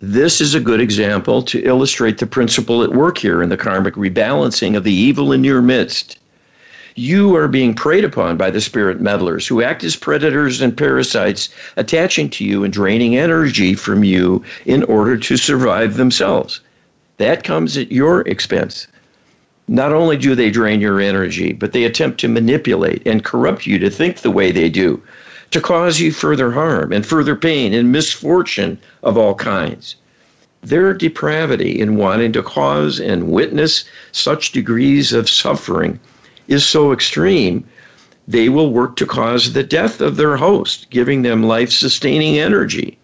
this 0.00 0.40
is 0.40 0.54
a 0.54 0.60
good 0.60 0.80
example 0.80 1.42
to 1.42 1.62
illustrate 1.62 2.18
the 2.18 2.26
principle 2.26 2.82
at 2.82 2.94
work 2.94 3.18
here 3.18 3.42
in 3.42 3.50
the 3.50 3.56
karmic 3.58 3.96
rebalancing 3.96 4.78
of 4.78 4.84
the 4.84 4.94
evil 4.94 5.30
in 5.30 5.44
your 5.44 5.60
midst. 5.60 6.18
You 6.94 7.36
are 7.36 7.48
being 7.48 7.74
preyed 7.74 8.04
upon 8.04 8.38
by 8.38 8.50
the 8.50 8.62
spirit 8.62 9.02
meddlers 9.02 9.46
who 9.46 9.62
act 9.62 9.84
as 9.84 9.94
predators 9.94 10.62
and 10.62 10.74
parasites, 10.74 11.50
attaching 11.76 12.30
to 12.30 12.46
you 12.46 12.64
and 12.64 12.72
draining 12.72 13.14
energy 13.14 13.74
from 13.74 14.04
you 14.04 14.42
in 14.64 14.84
order 14.84 15.18
to 15.18 15.36
survive 15.36 15.98
themselves. 15.98 16.62
That 17.18 17.44
comes 17.44 17.76
at 17.76 17.92
your 17.92 18.22
expense. 18.22 18.86
Not 19.68 19.92
only 19.92 20.16
do 20.16 20.34
they 20.34 20.50
drain 20.50 20.80
your 20.80 21.00
energy, 21.00 21.52
but 21.52 21.72
they 21.72 21.84
attempt 21.84 22.18
to 22.20 22.28
manipulate 22.28 23.02
and 23.06 23.24
corrupt 23.24 23.66
you 23.66 23.78
to 23.78 23.90
think 23.90 24.18
the 24.18 24.30
way 24.30 24.50
they 24.50 24.68
do, 24.68 25.00
to 25.50 25.60
cause 25.60 26.00
you 26.00 26.12
further 26.12 26.50
harm 26.50 26.92
and 26.92 27.06
further 27.06 27.36
pain 27.36 27.72
and 27.72 27.92
misfortune 27.92 28.78
of 29.02 29.16
all 29.16 29.34
kinds. 29.34 29.96
their 30.62 30.94
depravity 30.94 31.80
in 31.80 31.96
wanting 31.96 32.32
to 32.32 32.42
cause 32.42 33.00
and 33.00 33.28
witness 33.28 33.84
such 34.12 34.52
degrees 34.52 35.12
of 35.12 35.28
suffering 35.28 35.98
is 36.46 36.64
so 36.64 36.92
extreme, 36.92 37.64
they 38.28 38.48
will 38.48 38.70
work 38.70 38.94
to 38.96 39.06
cause 39.06 39.52
the 39.52 39.64
death 39.64 40.00
of 40.00 40.16
their 40.16 40.36
host, 40.36 40.86
giving 40.90 41.22
them 41.22 41.42
life 41.42 41.70
sustaining 41.72 42.38
energy. 42.38 42.96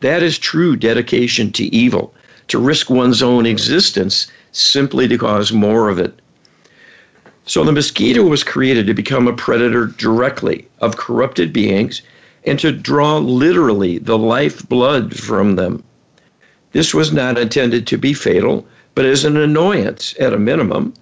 That 0.00 0.22
is 0.22 0.38
true 0.38 0.76
dedication 0.76 1.50
to 1.52 1.64
evil, 1.74 2.14
to 2.48 2.58
risk 2.58 2.88
one's 2.88 3.22
own 3.22 3.46
existence 3.46 4.28
simply 4.58 5.06
to 5.08 5.18
cause 5.18 5.52
more 5.52 5.88
of 5.88 5.98
it. 5.98 6.20
So 7.44 7.62
the 7.62 7.72
mosquito 7.72 8.22
was 8.24 8.42
created 8.42 8.86
to 8.86 8.94
become 8.94 9.28
a 9.28 9.32
predator 9.32 9.86
directly 9.86 10.66
of 10.80 10.96
corrupted 10.96 11.52
beings 11.52 12.02
and 12.44 12.58
to 12.58 12.72
draw 12.72 13.18
literally 13.18 13.98
the 13.98 14.18
lifeblood 14.18 15.14
from 15.14 15.56
them. 15.56 15.84
This 16.72 16.92
was 16.92 17.12
not 17.12 17.38
intended 17.38 17.86
to 17.86 17.98
be 17.98 18.12
fatal, 18.12 18.66
but 18.94 19.04
as 19.04 19.24
an 19.24 19.36
annoyance 19.36 20.14
at 20.18 20.32
a 20.32 20.38
minimum. 20.38 20.94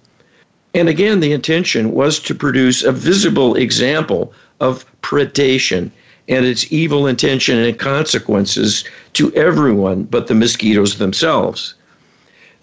And 0.73 0.89
again, 0.89 1.19
the 1.19 1.31
intention 1.31 1.93
was 1.93 2.19
to 2.19 2.35
produce 2.35 2.83
a 2.83 2.91
visible 2.91 3.55
example 3.55 4.33
of 4.59 4.85
predation 5.01 5.91
and 6.27 6.45
its 6.45 6.71
evil 6.71 7.07
intention 7.07 7.57
and 7.57 7.77
consequences 7.77 8.83
to 9.13 9.33
everyone 9.33 10.03
but 10.03 10.27
the 10.27 10.35
mosquitoes 10.35 10.97
themselves. 10.97 11.75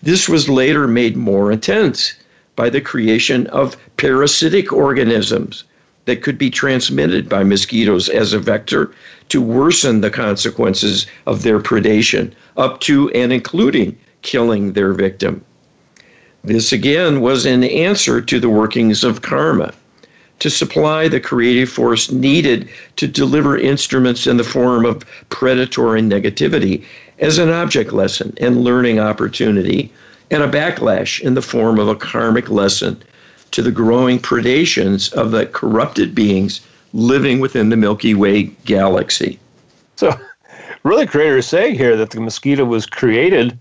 This 0.02 0.28
was 0.28 0.48
later 0.48 0.88
made 0.88 1.16
more 1.16 1.52
intense 1.52 2.14
by 2.56 2.68
the 2.70 2.80
creation 2.80 3.46
of 3.48 3.76
parasitic 3.96 4.72
organisms 4.72 5.64
that 6.06 6.22
could 6.22 6.36
be 6.36 6.50
transmitted 6.50 7.28
by 7.28 7.44
mosquitoes 7.44 8.08
as 8.08 8.32
a 8.32 8.40
vector 8.40 8.90
to 9.28 9.40
worsen 9.40 10.00
the 10.00 10.10
consequences 10.10 11.06
of 11.26 11.44
their 11.44 11.60
predation, 11.60 12.32
up 12.56 12.80
to 12.80 13.10
and 13.10 13.32
including 13.32 13.96
killing 14.22 14.72
their 14.72 14.92
victim. 14.92 15.44
This 16.42 16.72
again 16.72 17.20
was 17.20 17.46
an 17.46 17.62
answer 17.62 18.20
to 18.20 18.40
the 18.40 18.48
workings 18.48 19.04
of 19.04 19.22
karma, 19.22 19.72
to 20.40 20.50
supply 20.50 21.06
the 21.06 21.20
creative 21.20 21.68
force 21.68 22.10
needed 22.10 22.68
to 22.96 23.06
deliver 23.06 23.56
instruments 23.56 24.26
in 24.26 24.36
the 24.36 24.44
form 24.44 24.84
of 24.84 25.04
predatory 25.28 26.02
negativity 26.02 26.84
as 27.22 27.38
an 27.38 27.48
object 27.48 27.92
lesson 27.92 28.34
and 28.38 28.62
learning 28.62 28.98
opportunity, 28.98 29.90
and 30.30 30.42
a 30.42 30.48
backlash 30.48 31.20
in 31.20 31.34
the 31.34 31.42
form 31.42 31.78
of 31.78 31.88
a 31.88 31.94
karmic 31.94 32.50
lesson 32.50 33.00
to 33.52 33.62
the 33.62 33.70
growing 33.70 34.18
predations 34.18 35.12
of 35.12 35.30
the 35.30 35.46
corrupted 35.46 36.14
beings 36.14 36.60
living 36.92 37.38
within 37.38 37.68
the 37.68 37.76
Milky 37.76 38.14
Way 38.14 38.44
galaxy. 38.64 39.38
So, 39.96 40.12
really, 40.82 41.06
creator 41.06 41.38
is 41.38 41.46
saying 41.46 41.76
here 41.76 41.96
that 41.96 42.10
the 42.10 42.20
mosquito 42.20 42.64
was 42.64 42.86
created 42.86 43.56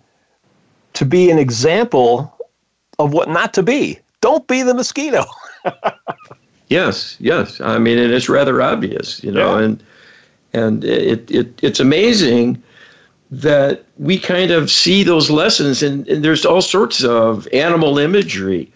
to 0.94 1.06
be 1.06 1.30
an 1.30 1.38
example 1.38 2.36
of 3.00 3.14
what 3.14 3.30
not 3.30 3.54
to 3.54 3.64
be. 3.64 4.00
Don't 4.22 4.48
be 4.48 4.64
the 4.64 4.74
mosquito. 4.74 5.26
yes, 6.70 7.16
yes. 7.20 7.62
I 7.62 7.78
mean, 7.78 8.00
and 8.00 8.12
it's 8.12 8.30
rather 8.30 8.62
obvious, 8.62 9.24
you 9.24 9.32
know, 9.32 9.58
yeah. 9.58 9.66
and 9.66 9.84
and 10.54 10.84
it, 10.84 11.30
it 11.30 11.60
it's 11.62 11.80
amazing 11.80 12.62
that 13.32 13.86
we 13.98 14.20
kind 14.20 14.52
of 14.52 14.70
see 14.70 15.04
those 15.04 15.30
lessons 15.30 15.82
and, 15.82 16.08
and 16.10 16.24
there's 16.24 16.46
all 16.46 16.62
sorts 16.62 17.04
of 17.04 17.48
animal 17.54 17.98
imagery 17.98 18.72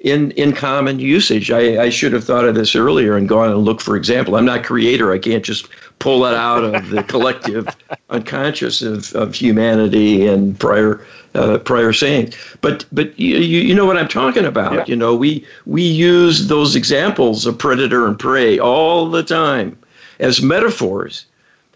in 0.00 0.32
in 0.32 0.52
common 0.52 0.98
usage. 0.98 1.50
I, 1.50 1.84
I 1.84 1.88
should 1.90 2.12
have 2.12 2.24
thought 2.24 2.44
of 2.44 2.54
this 2.54 2.74
earlier 2.74 3.16
and 3.16 3.28
gone 3.28 3.50
and 3.50 3.58
looked 3.58 3.82
for 3.82 3.96
example. 3.96 4.34
I'm 4.36 4.44
not 4.44 4.64
creator. 4.64 5.12
I 5.12 5.18
can't 5.18 5.44
just 5.44 5.68
pull 6.00 6.24
it 6.24 6.34
out 6.34 6.64
of 6.64 6.90
the 6.90 7.04
collective 7.04 7.68
unconscious 8.10 8.82
of, 8.82 9.14
of 9.14 9.34
humanity 9.34 10.26
and 10.26 10.58
prior 10.58 11.06
uh, 11.34 11.58
prior 11.58 11.92
sayings. 11.92 12.34
But 12.62 12.84
but 12.92 13.18
you, 13.18 13.36
you 13.38 13.74
know 13.74 13.86
what 13.86 13.96
I'm 13.96 14.08
talking 14.08 14.44
about. 14.44 14.72
Yeah. 14.72 14.84
You 14.86 14.96
know 14.96 15.14
we 15.14 15.46
we 15.66 15.82
use 15.82 16.48
those 16.48 16.74
examples 16.74 17.46
of 17.46 17.58
predator 17.58 18.06
and 18.06 18.18
prey 18.18 18.58
all 18.58 19.08
the 19.08 19.22
time 19.22 19.78
as 20.18 20.42
metaphors 20.42 21.26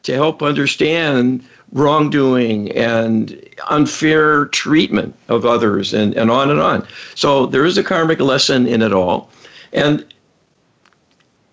to 0.03 0.15
help 0.15 0.43
understand 0.43 1.45
wrongdoing 1.73 2.71
and 2.73 3.43
unfair 3.69 4.47
treatment 4.47 5.15
of 5.29 5.45
others 5.45 5.93
and, 5.93 6.15
and 6.15 6.31
on 6.31 6.51
and 6.51 6.61
on. 6.61 6.87
So 7.15 7.47
there 7.47 7.65
is 7.65 7.77
a 7.77 7.85
karmic 7.85 8.21
lesson 8.21 8.67
in 8.67 8.83
it 8.83 8.93
all. 8.93 9.31
And 9.73 10.05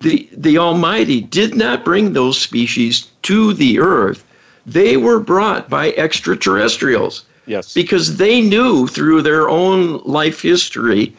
the, 0.02 0.30
the 0.32 0.58
Almighty 0.58 1.22
did 1.22 1.56
not 1.56 1.86
bring 1.86 2.14
those 2.14 2.40
species 2.40 3.08
to 3.24 3.54
the 3.54 3.80
earth. 3.80 4.24
They 4.66 4.98
were 4.98 5.20
brought 5.20 5.70
by 5.70 5.92
extraterrestrials. 5.94 7.26
Yes. 7.46 7.74
Because 7.74 8.18
they 8.18 8.42
knew 8.42 8.88
through 8.88 9.22
their 9.22 9.50
own 9.50 10.02
life 10.06 10.42
history 10.42 11.14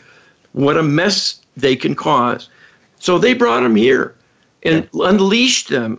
what 0.52 0.76
a 0.76 0.82
mess 0.82 1.40
they 1.56 1.76
can 1.76 1.94
cause. 1.94 2.48
So 2.98 3.18
they 3.18 3.34
brought 3.34 3.60
them 3.60 3.76
here 3.76 4.14
and 4.62 4.88
unleashed 4.94 5.68
them 5.68 5.98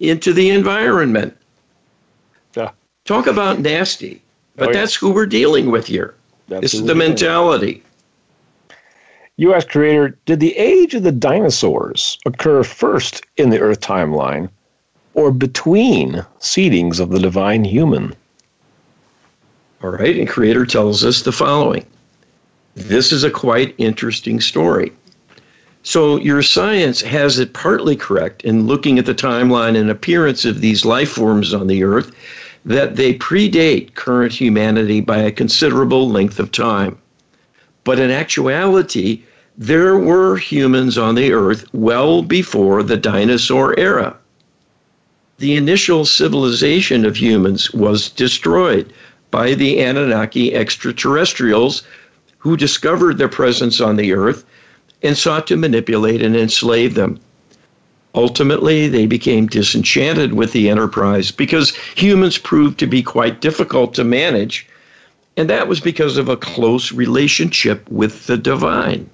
into 0.00 0.32
the 0.32 0.50
environment. 0.50 1.36
Talk 3.04 3.26
about 3.26 3.60
nasty. 3.60 4.22
But 4.56 4.70
oh, 4.70 4.72
that's 4.72 4.94
who 4.94 5.10
we're 5.10 5.26
dealing 5.26 5.70
with 5.70 5.86
here. 5.86 6.14
That's 6.48 6.62
this 6.62 6.74
is 6.74 6.84
the 6.84 6.94
mentality. 6.94 7.82
U.S. 9.38 9.64
creator, 9.64 10.16
did 10.26 10.40
the 10.40 10.56
age 10.56 10.94
of 10.94 11.02
the 11.02 11.12
dinosaurs 11.12 12.18
occur 12.26 12.62
first 12.62 13.24
in 13.38 13.50
the 13.50 13.60
Earth 13.60 13.80
timeline 13.80 14.50
or 15.14 15.32
between 15.32 16.24
seedings 16.38 17.00
of 17.00 17.10
the 17.10 17.18
divine 17.18 17.64
human? 17.64 18.14
All 19.82 19.90
right, 19.90 20.16
and 20.16 20.28
creator 20.28 20.64
tells 20.64 21.04
us 21.04 21.22
the 21.22 21.32
following. 21.32 21.84
This 22.74 23.10
is 23.10 23.24
a 23.24 23.30
quite 23.30 23.74
interesting 23.78 24.40
story. 24.40 24.92
So, 25.82 26.18
your 26.18 26.42
science 26.42 27.00
has 27.00 27.40
it 27.40 27.52
partly 27.52 27.96
correct 27.96 28.44
in 28.44 28.68
looking 28.68 28.98
at 28.98 29.06
the 29.06 29.14
timeline 29.14 29.76
and 29.76 29.90
appearance 29.90 30.44
of 30.44 30.60
these 30.60 30.84
life 30.84 31.10
forms 31.10 31.52
on 31.52 31.66
the 31.66 31.82
Earth 31.82 32.14
that 32.64 32.96
they 32.96 33.14
predate 33.14 33.94
current 33.94 34.32
humanity 34.32 35.00
by 35.00 35.18
a 35.18 35.32
considerable 35.32 36.08
length 36.08 36.38
of 36.38 36.52
time. 36.52 36.96
But 37.84 37.98
in 37.98 38.10
actuality, 38.10 39.22
there 39.58 39.98
were 39.98 40.36
humans 40.36 40.96
on 40.96 41.14
the 41.14 41.32
earth 41.32 41.66
well 41.72 42.22
before 42.22 42.82
the 42.82 42.96
dinosaur 42.96 43.78
era. 43.78 44.16
The 45.38 45.56
initial 45.56 46.04
civilization 46.04 47.04
of 47.04 47.16
humans 47.16 47.72
was 47.72 48.08
destroyed 48.08 48.92
by 49.30 49.54
the 49.54 49.80
Anunnaki 49.80 50.54
extraterrestrials 50.54 51.82
who 52.38 52.56
discovered 52.56 53.18
their 53.18 53.28
presence 53.28 53.80
on 53.80 53.96
the 53.96 54.12
earth 54.12 54.44
and 55.02 55.16
sought 55.16 55.46
to 55.48 55.56
manipulate 55.56 56.22
and 56.22 56.36
enslave 56.36 56.94
them. 56.94 57.18
Ultimately, 58.14 58.88
they 58.88 59.06
became 59.06 59.46
disenchanted 59.46 60.34
with 60.34 60.52
the 60.52 60.68
enterprise 60.68 61.30
because 61.30 61.74
humans 61.96 62.36
proved 62.36 62.78
to 62.78 62.86
be 62.86 63.02
quite 63.02 63.40
difficult 63.40 63.94
to 63.94 64.04
manage, 64.04 64.66
and 65.36 65.48
that 65.48 65.66
was 65.66 65.80
because 65.80 66.18
of 66.18 66.28
a 66.28 66.36
close 66.36 66.92
relationship 66.92 67.88
with 67.90 68.26
the 68.26 68.36
divine. 68.36 69.08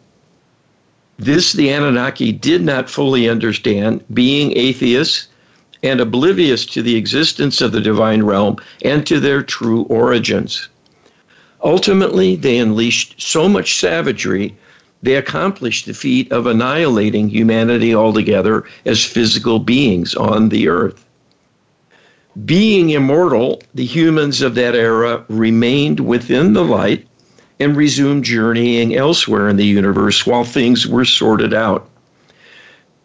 This 1.17 1.53
the 1.53 1.69
Anunnaki 1.69 2.33
did 2.33 2.63
not 2.65 2.91
fully 2.91 3.29
understand, 3.29 4.05
being 4.13 4.57
atheists 4.57 5.29
and 5.83 6.01
oblivious 6.01 6.67
to 6.67 6.83
the 6.83 6.97
existence 6.97 7.61
of 7.61 7.71
the 7.71 7.81
divine 7.81 8.25
realm 8.25 8.57
and 8.83 9.07
to 9.07 9.21
their 9.21 9.43
true 9.43 9.83
origins. 9.83 10.69
Ultimately, 11.63 12.37
they 12.37 12.59
unleashed 12.59 13.21
so 13.21 13.49
much 13.49 13.79
savagery 13.79 14.57
they 15.03 15.15
accomplished 15.15 15.87
the 15.87 15.95
feat 15.95 16.31
of 16.33 16.47
annihilating 16.47 17.29
humanity 17.29 17.95
altogether 17.95 18.65
as 18.85 19.05
physical 19.05 19.59
beings 19.59 20.15
on 20.15 20.49
the 20.49 20.69
earth. 20.69 21.05
Being 22.45 22.91
immortal, 22.91 23.63
the 23.75 23.85
humans 23.85 24.43
of 24.43 24.55
that 24.55 24.75
era 24.75 25.25
remained 25.29 26.01
within 26.01 26.53
the 26.53 26.65
light 26.65 27.07
and 27.61 27.77
resumed 27.77 28.25
journeying 28.25 28.95
elsewhere 28.95 29.49
in 29.49 29.57
the 29.57 29.67
universe 29.67 30.27
while 30.27 30.45
things 30.45 30.87
were 30.87 31.05
sorted 31.05 31.53
out. 31.53 31.89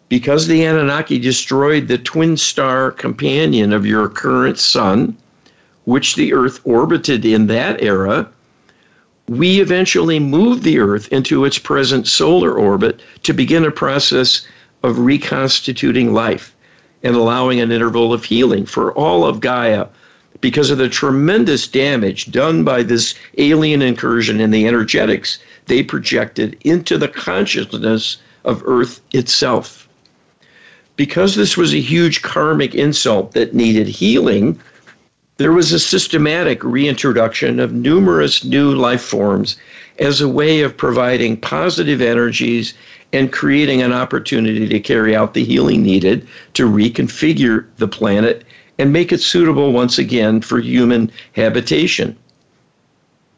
Because 0.08 0.46
the 0.46 0.64
Anunnaki 0.64 1.18
destroyed 1.18 1.88
the 1.88 1.98
twin 1.98 2.36
star 2.36 2.92
companion 2.92 3.72
of 3.72 3.86
your 3.86 4.08
current 4.08 4.58
sun, 4.58 5.16
which 5.84 6.14
the 6.14 6.32
Earth 6.32 6.60
orbited 6.64 7.24
in 7.24 7.48
that 7.48 7.82
era, 7.82 8.28
we 9.28 9.60
eventually 9.60 10.18
move 10.18 10.62
the 10.62 10.78
Earth 10.78 11.08
into 11.08 11.44
its 11.44 11.58
present 11.58 12.06
solar 12.06 12.52
orbit 12.52 13.00
to 13.22 13.32
begin 13.32 13.64
a 13.64 13.70
process 13.70 14.46
of 14.82 14.98
reconstituting 14.98 16.12
life 16.12 16.54
and 17.02 17.16
allowing 17.16 17.60
an 17.60 17.72
interval 17.72 18.12
of 18.12 18.24
healing 18.24 18.66
for 18.66 18.92
all 18.92 19.24
of 19.24 19.40
Gaia 19.40 19.86
because 20.40 20.70
of 20.70 20.76
the 20.76 20.88
tremendous 20.88 21.66
damage 21.66 22.30
done 22.30 22.64
by 22.64 22.82
this 22.82 23.14
alien 23.38 23.80
incursion 23.80 24.40
in 24.40 24.50
the 24.50 24.66
energetics 24.66 25.38
they 25.66 25.82
projected 25.82 26.56
into 26.62 26.98
the 26.98 27.08
consciousness 27.08 28.18
of 28.44 28.62
Earth 28.66 29.00
itself. 29.12 29.88
Because 30.96 31.34
this 31.34 31.56
was 31.56 31.72
a 31.72 31.80
huge 31.80 32.20
karmic 32.20 32.74
insult 32.74 33.32
that 33.32 33.54
needed 33.54 33.86
healing, 33.88 34.60
there 35.36 35.52
was 35.52 35.72
a 35.72 35.80
systematic 35.80 36.62
reintroduction 36.62 37.58
of 37.58 37.72
numerous 37.72 38.44
new 38.44 38.72
life 38.72 39.02
forms 39.02 39.56
as 39.98 40.20
a 40.20 40.28
way 40.28 40.60
of 40.60 40.76
providing 40.76 41.36
positive 41.36 42.00
energies 42.00 42.74
and 43.12 43.32
creating 43.32 43.82
an 43.82 43.92
opportunity 43.92 44.68
to 44.68 44.78
carry 44.78 45.14
out 45.14 45.34
the 45.34 45.44
healing 45.44 45.82
needed 45.82 46.26
to 46.52 46.68
reconfigure 46.70 47.64
the 47.78 47.88
planet 47.88 48.44
and 48.78 48.92
make 48.92 49.12
it 49.12 49.20
suitable 49.20 49.72
once 49.72 49.98
again 49.98 50.40
for 50.40 50.60
human 50.60 51.10
habitation. 51.32 52.16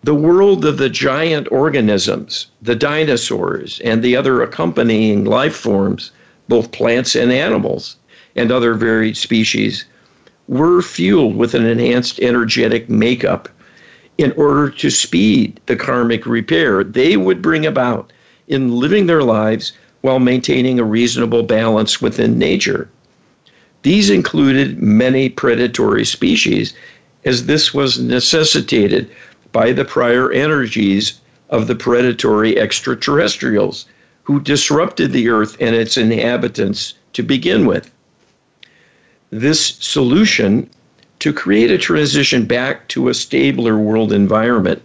The 0.04 0.14
world 0.14 0.64
of 0.64 0.78
the 0.78 0.90
giant 0.90 1.48
organisms, 1.50 2.46
the 2.62 2.76
dinosaurs, 2.76 3.80
and 3.80 4.02
the 4.02 4.16
other 4.16 4.42
accompanying 4.42 5.24
life 5.24 5.56
forms, 5.56 6.10
both 6.48 6.72
plants 6.72 7.14
and 7.16 7.32
animals, 7.32 7.96
and 8.34 8.52
other 8.52 8.74
varied 8.74 9.16
species, 9.16 9.84
were 10.48 10.80
fueled 10.82 11.36
with 11.36 11.54
an 11.54 11.66
enhanced 11.66 12.20
energetic 12.20 12.88
makeup 12.88 13.48
in 14.18 14.32
order 14.32 14.70
to 14.70 14.90
speed 14.90 15.60
the 15.66 15.76
karmic 15.76 16.24
repair 16.26 16.82
they 16.82 17.16
would 17.16 17.42
bring 17.42 17.66
about 17.66 18.12
in 18.48 18.76
living 18.76 19.06
their 19.06 19.22
lives 19.22 19.72
while 20.00 20.18
maintaining 20.18 20.78
a 20.78 20.84
reasonable 20.84 21.42
balance 21.42 22.00
within 22.00 22.38
nature. 22.38 22.88
These 23.82 24.10
included 24.10 24.80
many 24.80 25.28
predatory 25.28 26.04
species, 26.04 26.74
as 27.24 27.46
this 27.46 27.74
was 27.74 27.98
necessitated 27.98 29.10
by 29.52 29.72
the 29.72 29.84
prior 29.84 30.30
energies 30.30 31.20
of 31.50 31.66
the 31.66 31.74
predatory 31.74 32.58
extraterrestrials 32.58 33.86
who 34.22 34.40
disrupted 34.40 35.12
the 35.12 35.28
earth 35.28 35.56
and 35.60 35.74
its 35.74 35.96
inhabitants 35.96 36.94
to 37.12 37.22
begin 37.22 37.66
with. 37.66 37.90
This 39.30 39.76
solution 39.80 40.70
to 41.18 41.32
create 41.32 41.72
a 41.72 41.78
transition 41.78 42.44
back 42.44 42.86
to 42.88 43.08
a 43.08 43.14
stabler 43.14 43.76
world 43.76 44.12
environment 44.12 44.80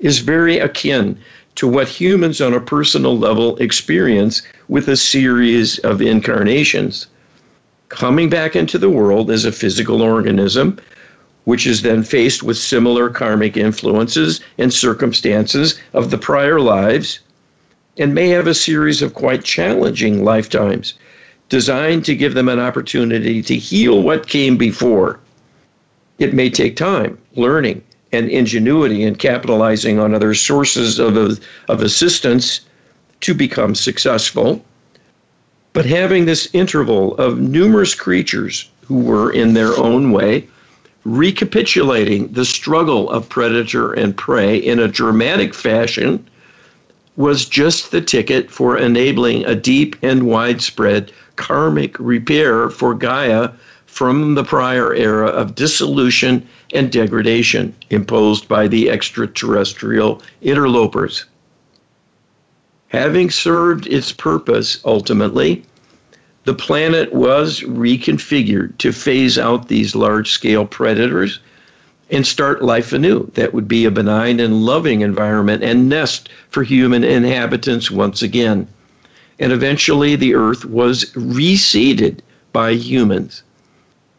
is 0.00 0.20
very 0.20 0.58
akin 0.58 1.18
to 1.56 1.68
what 1.68 1.86
humans 1.86 2.40
on 2.40 2.54
a 2.54 2.60
personal 2.60 3.18
level 3.18 3.58
experience 3.58 4.40
with 4.68 4.88
a 4.88 4.96
series 4.96 5.78
of 5.80 6.00
incarnations. 6.00 7.08
Coming 7.90 8.30
back 8.30 8.56
into 8.56 8.78
the 8.78 8.88
world 8.88 9.30
as 9.30 9.44
a 9.44 9.52
physical 9.52 10.00
organism, 10.00 10.78
which 11.44 11.66
is 11.66 11.82
then 11.82 12.02
faced 12.02 12.42
with 12.42 12.56
similar 12.56 13.10
karmic 13.10 13.58
influences 13.58 14.40
and 14.56 14.72
circumstances 14.72 15.78
of 15.92 16.10
the 16.10 16.16
prior 16.16 16.58
lives, 16.58 17.18
and 17.98 18.14
may 18.14 18.28
have 18.28 18.46
a 18.46 18.54
series 18.54 19.02
of 19.02 19.12
quite 19.12 19.44
challenging 19.44 20.24
lifetimes 20.24 20.94
designed 21.52 22.02
to 22.02 22.16
give 22.16 22.32
them 22.32 22.48
an 22.48 22.58
opportunity 22.58 23.42
to 23.42 23.54
heal 23.54 24.00
what 24.00 24.26
came 24.26 24.56
before. 24.56 25.20
It 26.18 26.32
may 26.32 26.48
take 26.48 26.76
time, 26.76 27.18
learning, 27.36 27.82
and 28.10 28.30
ingenuity 28.30 29.02
in 29.02 29.16
capitalizing 29.16 29.98
on 29.98 30.14
other 30.14 30.32
sources 30.32 30.98
of, 30.98 31.14
of 31.68 31.82
assistance 31.82 32.62
to 33.20 33.34
become 33.34 33.74
successful. 33.74 34.64
But 35.74 35.84
having 35.84 36.24
this 36.24 36.48
interval 36.54 37.18
of 37.18 37.38
numerous 37.38 37.94
creatures 37.94 38.70
who 38.86 39.00
were, 39.00 39.30
in 39.30 39.52
their 39.52 39.76
own 39.76 40.10
way, 40.10 40.48
recapitulating 41.04 42.32
the 42.32 42.46
struggle 42.46 43.10
of 43.10 43.28
predator 43.28 43.92
and 43.92 44.16
prey 44.16 44.56
in 44.56 44.78
a 44.78 44.88
dramatic 44.88 45.52
fashion 45.52 46.26
was 47.16 47.44
just 47.44 47.90
the 47.90 48.00
ticket 48.00 48.50
for 48.50 48.78
enabling 48.78 49.44
a 49.44 49.54
deep 49.54 49.96
and 50.02 50.22
widespread 50.22 51.12
karmic 51.36 51.98
repair 51.98 52.70
for 52.70 52.94
Gaia 52.94 53.50
from 53.86 54.34
the 54.34 54.44
prior 54.44 54.94
era 54.94 55.26
of 55.26 55.54
dissolution 55.54 56.46
and 56.72 56.90
degradation 56.90 57.74
imposed 57.90 58.48
by 58.48 58.66
the 58.66 58.88
extraterrestrial 58.88 60.22
interlopers. 60.40 61.26
Having 62.88 63.30
served 63.30 63.86
its 63.86 64.12
purpose 64.12 64.80
ultimately, 64.84 65.62
the 66.44 66.54
planet 66.54 67.12
was 67.12 67.60
reconfigured 67.60 68.76
to 68.78 68.92
phase 68.92 69.38
out 69.38 69.68
these 69.68 69.94
large 69.94 70.30
scale 70.30 70.66
predators 70.66 71.40
and 72.12 72.26
start 72.26 72.62
life 72.62 72.92
anew. 72.92 73.28
That 73.34 73.52
would 73.52 73.66
be 73.66 73.84
a 73.84 73.90
benign 73.90 74.38
and 74.38 74.64
loving 74.64 75.00
environment 75.00 75.64
and 75.64 75.88
nest 75.88 76.28
for 76.50 76.62
human 76.62 77.02
inhabitants 77.02 77.90
once 77.90 78.22
again. 78.22 78.68
And 79.40 79.52
eventually, 79.52 80.14
the 80.14 80.34
earth 80.34 80.64
was 80.64 81.06
reseeded 81.14 82.20
by 82.52 82.74
humans 82.74 83.42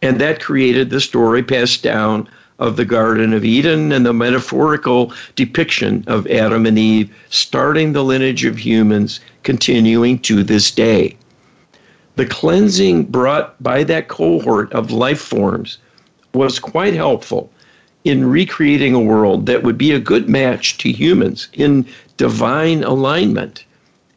and 0.04 0.20
that 0.20 0.42
created 0.42 0.90
the 0.90 1.00
story 1.00 1.42
passed 1.42 1.82
down 1.82 2.28
of 2.60 2.76
the 2.76 2.84
Garden 2.84 3.32
of 3.32 3.46
Eden 3.46 3.94
and 3.94 4.06
the 4.06 4.12
metaphorical 4.12 5.14
depiction 5.36 6.04
of 6.08 6.28
Adam 6.28 6.66
and 6.66 6.78
Eve 6.78 7.10
starting 7.30 7.94
the 7.94 8.04
lineage 8.04 8.44
of 8.44 8.58
humans 8.58 9.22
continuing 9.44 10.20
to 10.20 10.44
this 10.44 10.72
day. 10.72 11.16
The 12.18 12.26
cleansing 12.26 13.06
brought 13.06 13.64
by 13.64 13.86
that 13.86 14.10
cohort 14.10 14.74
of 14.74 14.92
life 14.92 15.22
forms 15.22 15.78
was 16.34 16.60
quite 16.60 16.94
helpful 16.94 17.50
in 18.04 18.30
recreating 18.30 18.94
a 18.94 19.00
world 19.00 19.46
that 19.46 19.63
would 19.63 19.78
be 19.78 19.92
a 19.92 20.00
good 20.00 20.30
match 20.30 20.78
to 20.80 20.92
humans 20.92 21.48
in 21.54 21.86
divine 22.18 22.84
alignment 22.84 23.66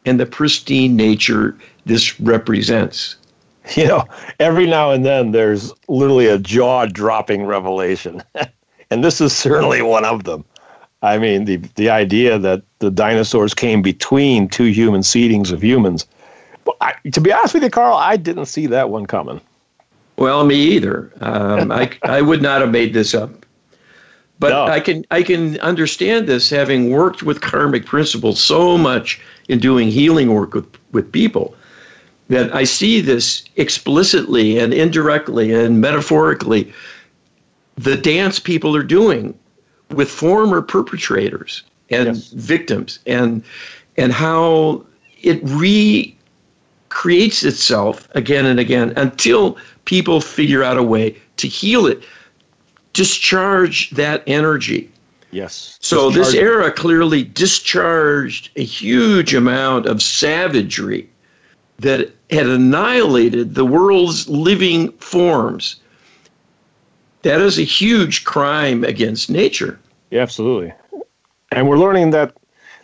and 0.05 0.19
the 0.19 0.25
pristine 0.25 0.95
nature 0.95 1.57
this 1.85 2.19
represents. 2.19 3.15
you 3.75 3.85
know, 3.85 4.05
every 4.39 4.65
now 4.65 4.91
and 4.91 5.05
then 5.05 5.31
there's 5.31 5.73
literally 5.87 6.27
a 6.27 6.37
jaw 6.37 6.85
dropping 6.85 7.45
revelation. 7.45 8.23
and 8.89 9.03
this 9.03 9.19
is 9.19 9.35
certainly 9.35 9.81
one 9.81 10.05
of 10.05 10.23
them. 10.23 10.43
I 11.01 11.17
mean, 11.17 11.45
the, 11.45 11.57
the 11.75 11.89
idea 11.89 12.39
that 12.39 12.63
the 12.79 12.89
dinosaurs 12.89 13.53
came 13.53 13.81
between 13.81 14.47
two 14.47 14.65
human 14.65 15.01
seedings 15.01 15.51
of 15.51 15.63
humans. 15.63 16.07
I, 16.81 16.93
to 17.11 17.21
be 17.21 17.31
honest 17.31 17.53
with 17.53 17.63
you, 17.63 17.69
Carl, 17.69 17.95
I 17.95 18.17
didn't 18.17 18.47
see 18.47 18.65
that 18.67 18.89
one 18.89 19.05
coming. 19.05 19.39
Well, 20.17 20.43
me 20.45 20.55
either. 20.55 21.11
Um, 21.21 21.71
I, 21.71 21.91
I 22.03 22.21
would 22.21 22.41
not 22.41 22.61
have 22.61 22.71
made 22.71 22.93
this 22.93 23.13
up. 23.13 23.45
But 24.39 24.49
no. 24.49 24.65
I 24.65 24.79
can 24.79 25.05
I 25.09 25.23
can 25.23 25.59
understand 25.59 26.27
this 26.27 26.49
having 26.49 26.91
worked 26.91 27.23
with 27.23 27.41
karmic 27.41 27.85
principles 27.85 28.39
so 28.39 28.77
much 28.77 29.19
in 29.49 29.59
doing 29.59 29.89
healing 29.89 30.33
work 30.33 30.53
with, 30.53 30.67
with 30.91 31.11
people 31.11 31.55
that 32.29 32.53
I 32.53 32.65
see 32.65 33.01
this 33.01 33.43
explicitly 33.55 34.59
and 34.59 34.73
indirectly 34.73 35.53
and 35.53 35.81
metaphorically 35.81 36.71
the 37.77 37.95
dance 37.95 38.39
people 38.39 38.75
are 38.75 38.83
doing 38.83 39.37
with 39.91 40.09
former 40.09 40.61
perpetrators 40.61 41.63
and 41.89 42.07
yes. 42.07 42.31
victims 42.31 42.99
and 43.05 43.43
and 43.97 44.11
how 44.11 44.85
it 45.21 45.39
recreates 45.43 47.43
itself 47.43 48.07
again 48.13 48.45
and 48.45 48.59
again 48.59 48.93
until 48.97 49.57
people 49.85 50.21
figure 50.21 50.63
out 50.63 50.77
a 50.77 50.83
way 50.83 51.15
to 51.37 51.47
heal 51.47 51.87
it 51.87 52.03
discharge 52.97 53.89
that 53.91 54.23
energy 54.27 54.89
yes 55.31 55.77
so 55.81 56.09
discharge. 56.09 56.25
this 56.25 56.35
era 56.35 56.71
clearly 56.71 57.23
discharged 57.23 58.49
a 58.55 58.63
huge 58.63 59.33
amount 59.33 59.85
of 59.85 60.01
savagery 60.01 61.07
that 61.79 62.11
had 62.29 62.47
annihilated 62.47 63.55
the 63.55 63.65
world's 63.65 64.27
living 64.27 64.91
forms. 64.93 65.77
That 67.21 67.41
is 67.41 67.59
a 67.59 67.63
huge 67.63 68.23
crime 68.23 68.83
against 68.83 69.29
nature. 69.29 69.79
Yeah, 70.11 70.21
absolutely. 70.21 70.73
And 71.51 71.67
we're 71.67 71.77
learning 71.77 72.11
that 72.11 72.35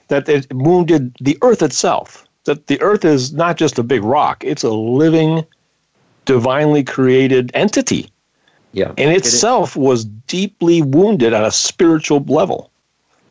that 0.09 0.27
it 0.29 0.51
wounded 0.53 1.15
the 1.19 1.37
earth 1.41 1.61
itself. 1.61 2.27
That 2.45 2.67
the 2.67 2.79
earth 2.81 3.05
is 3.05 3.33
not 3.33 3.57
just 3.57 3.79
a 3.79 3.83
big 3.83 4.03
rock, 4.03 4.43
it's 4.43 4.63
a 4.63 4.71
living, 4.71 5.45
divinely 6.25 6.83
created 6.83 7.51
entity. 7.53 8.09
Yeah. 8.73 8.91
And 8.97 9.15
itself 9.15 9.75
it 9.75 9.79
was 9.79 10.05
deeply 10.05 10.81
wounded 10.81 11.33
on 11.33 11.45
a 11.45 11.51
spiritual 11.51 12.23
level. 12.27 12.69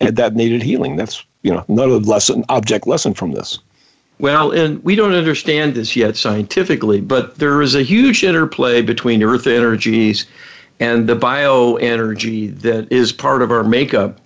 And 0.01 0.17
that 0.17 0.35
needed 0.35 0.63
healing. 0.63 0.97
That's, 0.97 1.25
you 1.43 1.53
know, 1.53 1.65
another 1.69 1.99
lesson, 1.99 2.45
object 2.49 2.87
lesson 2.87 3.15
from 3.15 3.33
this. 3.33 3.59
Well, 4.19 4.53
and 4.53 4.83
we 4.85 4.95
don't 4.95 5.15
understand 5.15 5.75
this 5.75 5.97
yet 5.97 6.17
scientifically, 6.17 7.01
but 7.01 7.37
there 7.37 7.61
is 7.61 7.75
a 7.75 7.83
huge 7.83 8.23
interplay 8.23 8.83
between 8.83 9.23
earth 9.23 9.47
energies 9.47 10.27
and 10.81 11.09
the 11.09 11.17
bioenergy 11.17 12.57
that 12.61 12.91
is 12.91 13.13
part 13.13 13.43
of 13.43 13.51
our 13.51 13.65
makeup. 13.65 14.21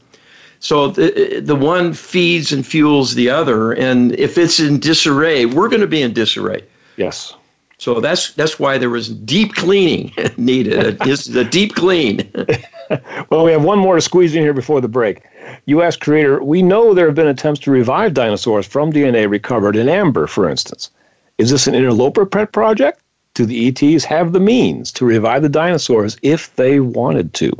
So 0.60 0.88
the, 0.88 1.40
the 1.44 1.56
one 1.56 1.92
feeds 1.92 2.52
and 2.52 2.66
fuels 2.66 3.14
the 3.14 3.30
other, 3.30 3.72
and 3.72 4.12
if 4.18 4.38
it's 4.38 4.58
in 4.58 4.80
disarray, 4.80 5.46
we're 5.46 5.68
going 5.68 5.82
to 5.82 5.86
be 5.86 6.02
in 6.02 6.12
disarray. 6.12 6.62
Yes. 6.96 7.34
So 7.78 8.00
that's 8.00 8.32
that's 8.32 8.58
why 8.58 8.78
there 8.78 8.90
was 8.90 9.08
deep 9.08 9.54
cleaning 9.54 10.12
needed. 10.36 10.96
It's 11.02 11.26
the 11.26 11.44
deep 11.44 11.74
clean. 11.74 12.30
well, 13.30 13.44
we 13.44 13.52
have 13.52 13.64
one 13.64 13.78
more 13.78 13.96
to 13.96 14.00
squeeze 14.00 14.34
in 14.34 14.42
here 14.42 14.54
before 14.54 14.80
the 14.80 14.88
break. 14.88 15.22
U.S. 15.66 15.96
creator, 15.96 16.42
we 16.42 16.62
know 16.62 16.94
there 16.94 17.06
have 17.06 17.14
been 17.14 17.26
attempts 17.28 17.60
to 17.60 17.70
revive 17.70 18.14
dinosaurs 18.14 18.66
from 18.66 18.92
DNA 18.92 19.28
recovered 19.28 19.76
in 19.76 19.88
amber, 19.88 20.26
for 20.26 20.48
instance. 20.48 20.90
Is 21.38 21.50
this 21.50 21.66
an 21.66 21.74
interloper 21.74 22.24
pet 22.24 22.52
project? 22.52 23.00
do 23.36 23.44
the 23.44 23.68
ETs 23.68 24.04
have 24.04 24.32
the 24.32 24.40
means 24.40 24.90
to 24.90 25.04
revive 25.04 25.42
the 25.42 25.48
dinosaurs 25.48 26.16
if 26.22 26.56
they 26.56 26.80
wanted 26.80 27.34
to? 27.34 27.52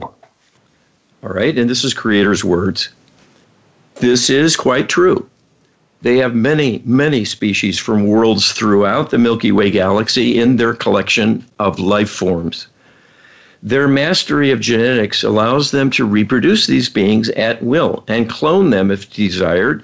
All 1.22 1.30
right, 1.30 1.56
and 1.56 1.68
this 1.68 1.84
is 1.84 1.92
Creator's 1.92 2.42
words. 2.42 2.88
This 3.96 4.30
is 4.30 4.56
quite 4.56 4.88
true. 4.88 5.28
They 6.02 6.18
have 6.18 6.34
many, 6.34 6.82
many 6.84 7.24
species 7.24 7.78
from 7.78 8.06
worlds 8.06 8.52
throughout 8.52 9.10
the 9.10 9.18
Milky 9.18 9.50
Way 9.50 9.70
galaxy 9.70 10.38
in 10.38 10.56
their 10.56 10.74
collection 10.74 11.44
of 11.58 11.78
life 11.78 12.10
forms. 12.10 12.66
Their 13.62 13.88
mastery 13.88 14.50
of 14.50 14.60
genetics 14.60 15.24
allows 15.24 15.70
them 15.70 15.90
to 15.92 16.04
reproduce 16.04 16.66
these 16.66 16.90
beings 16.90 17.30
at 17.30 17.62
will 17.62 18.04
and 18.08 18.28
clone 18.28 18.70
them 18.70 18.90
if 18.90 19.10
desired. 19.10 19.82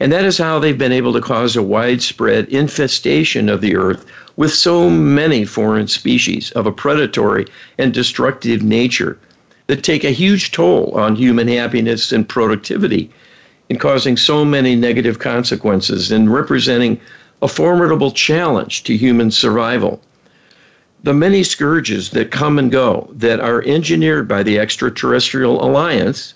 And 0.00 0.10
that 0.12 0.24
is 0.24 0.36
how 0.36 0.58
they've 0.58 0.76
been 0.76 0.90
able 0.92 1.12
to 1.12 1.20
cause 1.20 1.54
a 1.54 1.62
widespread 1.62 2.48
infestation 2.48 3.48
of 3.48 3.60
the 3.60 3.76
Earth 3.76 4.04
with 4.36 4.52
so 4.52 4.90
many 4.90 5.44
foreign 5.44 5.86
species 5.86 6.50
of 6.50 6.66
a 6.66 6.72
predatory 6.72 7.46
and 7.78 7.94
destructive 7.94 8.62
nature 8.62 9.16
that 9.68 9.84
take 9.84 10.02
a 10.02 10.10
huge 10.10 10.50
toll 10.50 10.90
on 10.94 11.14
human 11.14 11.46
happiness 11.46 12.10
and 12.10 12.28
productivity 12.28 13.10
in 13.68 13.78
causing 13.78 14.16
so 14.16 14.44
many 14.44 14.76
negative 14.76 15.18
consequences 15.18 16.12
and 16.12 16.32
representing 16.32 17.00
a 17.42 17.48
formidable 17.48 18.10
challenge 18.10 18.84
to 18.84 18.96
human 18.96 19.30
survival. 19.30 20.00
The 21.02 21.12
many 21.12 21.42
scourges 21.42 22.10
that 22.10 22.30
come 22.30 22.58
and 22.58 22.70
go 22.70 23.10
that 23.12 23.40
are 23.40 23.62
engineered 23.62 24.26
by 24.26 24.42
the 24.42 24.58
extraterrestrial 24.58 25.64
alliance 25.64 26.34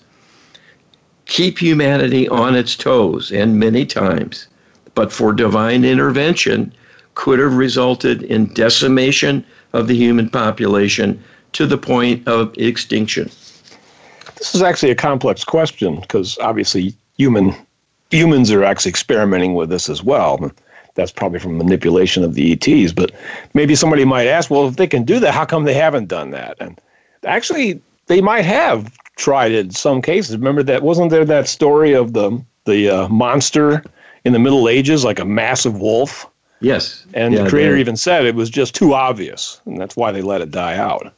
keep 1.25 1.59
humanity 1.59 2.27
on 2.29 2.55
its 2.55 2.75
toes 2.75 3.31
and 3.31 3.59
many 3.59 3.85
times, 3.85 4.47
but 4.95 5.11
for 5.11 5.33
divine 5.33 5.85
intervention, 5.85 6.73
could 7.15 7.39
have 7.39 7.55
resulted 7.55 8.23
in 8.23 8.53
decimation 8.53 9.43
of 9.73 9.87
the 9.87 9.95
human 9.95 10.29
population 10.29 11.21
to 11.53 11.65
the 11.65 11.77
point 11.77 12.25
of 12.27 12.53
extinction. 12.57 13.29
This 14.37 14.55
is 14.55 14.61
actually 14.61 14.91
a 14.91 14.95
complex 14.95 15.43
question 15.43 15.99
because 15.99 16.37
obviously 16.39 16.95
human 17.21 17.53
humans 18.09 18.51
are 18.51 18.63
actually 18.63 18.89
experimenting 18.89 19.53
with 19.53 19.69
this 19.69 19.89
as 19.89 20.03
well. 20.03 20.51
That's 20.95 21.11
probably 21.11 21.39
from 21.39 21.57
manipulation 21.57 22.23
of 22.23 22.33
the 22.33 22.53
ETs. 22.53 22.93
But 22.93 23.11
maybe 23.53 23.75
somebody 23.75 24.05
might 24.05 24.27
ask, 24.27 24.49
well, 24.49 24.67
if 24.67 24.75
they 24.75 24.87
can 24.87 25.03
do 25.03 25.19
that, 25.19 25.33
how 25.33 25.45
come 25.45 25.63
they 25.63 25.75
haven't 25.75 26.07
done 26.07 26.31
that? 26.31 26.57
And 26.59 26.81
actually, 27.23 27.79
they 28.07 28.21
might 28.21 28.43
have 28.43 28.91
tried 29.17 29.51
it 29.51 29.67
in 29.67 29.71
some 29.71 30.01
cases. 30.01 30.35
Remember 30.35 30.63
that 30.63 30.81
wasn't 30.81 31.11
there 31.11 31.25
that 31.25 31.47
story 31.47 31.93
of 31.93 32.13
the 32.13 32.43
the 32.65 32.89
uh, 32.89 33.07
monster 33.07 33.83
in 34.25 34.33
the 34.33 34.39
Middle 34.39 34.67
Ages, 34.67 35.03
like 35.03 35.19
a 35.19 35.25
massive 35.25 35.79
wolf? 35.79 36.27
Yes. 36.59 37.05
And 37.13 37.33
yeah, 37.33 37.43
the 37.43 37.49
creator 37.49 37.77
even 37.77 37.95
said 37.95 38.25
it 38.25 38.35
was 38.35 38.49
just 38.49 38.75
too 38.75 38.93
obvious, 38.93 39.61
and 39.65 39.79
that's 39.79 39.95
why 39.95 40.11
they 40.11 40.21
let 40.21 40.41
it 40.41 40.51
die 40.51 40.77
out. 40.77 41.13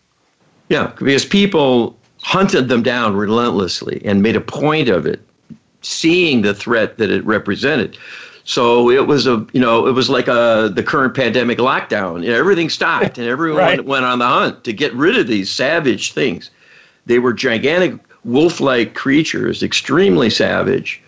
Yeah, 0.69 0.93
because 0.97 1.25
people 1.25 1.97
hunted 2.21 2.69
them 2.69 2.83
down 2.83 3.15
relentlessly 3.15 4.01
and 4.05 4.21
made 4.21 4.35
a 4.35 4.41
point 4.41 4.89
of 4.89 5.05
it 5.05 5.21
seeing 5.85 6.41
the 6.41 6.53
threat 6.53 6.97
that 6.97 7.09
it 7.09 7.25
represented. 7.25 7.97
So 8.45 8.89
it 8.89 9.07
was 9.07 9.25
a, 9.25 9.45
you 9.53 9.61
know, 9.61 9.87
it 9.87 9.93
was 9.93 10.09
like 10.09 10.27
a 10.27 10.69
the 10.73 10.83
current 10.83 11.15
pandemic 11.15 11.59
lockdown. 11.59 12.25
Everything 12.25 12.69
stopped, 12.69 13.17
and 13.17 13.27
everyone 13.27 13.59
right. 13.63 13.85
went 13.85 14.05
on 14.05 14.19
the 14.19 14.27
hunt 14.27 14.63
to 14.65 14.73
get 14.73 14.93
rid 14.93 15.17
of 15.17 15.27
these 15.27 15.49
savage 15.49 16.11
things. 16.11 16.49
They 17.05 17.19
were 17.19 17.33
gigantic 17.33 17.99
wolf-like 18.25 18.95
creatures, 18.95 19.63
extremely 19.63 20.29
savage, 20.29 21.01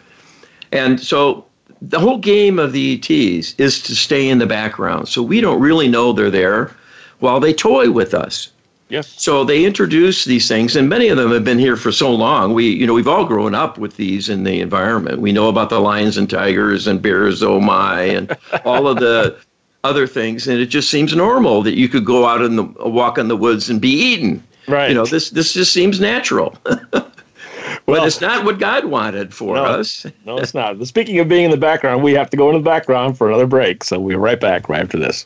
and 0.71 0.99
so 0.99 1.45
the 1.81 1.99
whole 1.99 2.17
game 2.17 2.57
of 2.57 2.71
the 2.71 2.95
ETs 2.95 3.55
is 3.57 3.81
to 3.83 3.95
stay 3.95 4.27
in 4.27 4.39
the 4.39 4.45
background. 4.45 5.07
So 5.07 5.21
we 5.21 5.41
don't 5.41 5.59
really 5.59 5.87
know 5.87 6.13
they're 6.13 6.31
there, 6.31 6.71
while 7.19 7.39
they 7.39 7.53
toy 7.53 7.91
with 7.91 8.13
us. 8.13 8.51
Yes. 8.89 9.21
So 9.21 9.43
they 9.43 9.65
introduce 9.65 10.25
these 10.25 10.47
things, 10.47 10.75
and 10.75 10.87
many 10.87 11.07
of 11.07 11.17
them 11.17 11.31
have 11.31 11.43
been 11.43 11.57
here 11.57 11.75
for 11.75 11.91
so 11.91 12.11
long. 12.11 12.53
We, 12.53 12.69
you 12.69 12.85
know, 12.85 12.93
we've 12.93 13.07
all 13.07 13.25
grown 13.25 13.55
up 13.55 13.79
with 13.79 13.97
these 13.97 14.29
in 14.29 14.43
the 14.43 14.61
environment. 14.61 15.21
We 15.21 15.31
know 15.31 15.49
about 15.49 15.69
the 15.69 15.79
lions 15.79 16.17
and 16.17 16.29
tigers 16.29 16.85
and 16.85 17.01
bears, 17.01 17.41
oh 17.41 17.59
my, 17.59 18.01
and 18.01 18.37
all 18.63 18.87
of 18.87 18.97
the 18.97 19.37
other 19.83 20.05
things, 20.05 20.47
and 20.47 20.59
it 20.59 20.67
just 20.67 20.91
seems 20.91 21.15
normal 21.15 21.63
that 21.63 21.75
you 21.75 21.89
could 21.89 22.05
go 22.05 22.25
out 22.25 22.41
in 22.41 22.57
the 22.57 22.63
walk 22.63 23.17
in 23.17 23.27
the 23.27 23.37
woods 23.37 23.69
and 23.69 23.81
be 23.81 23.89
eaten. 23.91 24.43
Right. 24.67 24.89
You 24.89 24.95
know, 24.95 25.05
this 25.05 25.31
this 25.31 25.53
just 25.53 25.73
seems 25.73 25.99
natural. 25.99 26.55
but 26.63 27.13
well, 27.87 28.05
it's 28.05 28.21
not 28.21 28.45
what 28.45 28.59
God 28.59 28.85
wanted 28.85 29.33
for 29.33 29.55
no, 29.55 29.63
us. 29.63 30.05
no, 30.25 30.37
it's 30.37 30.53
not. 30.53 30.85
Speaking 30.85 31.19
of 31.19 31.27
being 31.27 31.45
in 31.45 31.51
the 31.51 31.57
background, 31.57 32.03
we 32.03 32.13
have 32.13 32.29
to 32.31 32.37
go 32.37 32.49
into 32.49 32.59
the 32.59 32.65
background 32.65 33.17
for 33.17 33.27
another 33.27 33.47
break. 33.47 33.83
So 33.83 33.99
we'll 33.99 34.09
be 34.09 34.15
right 34.15 34.39
back 34.39 34.69
right 34.69 34.81
after 34.81 34.99
this. 34.99 35.25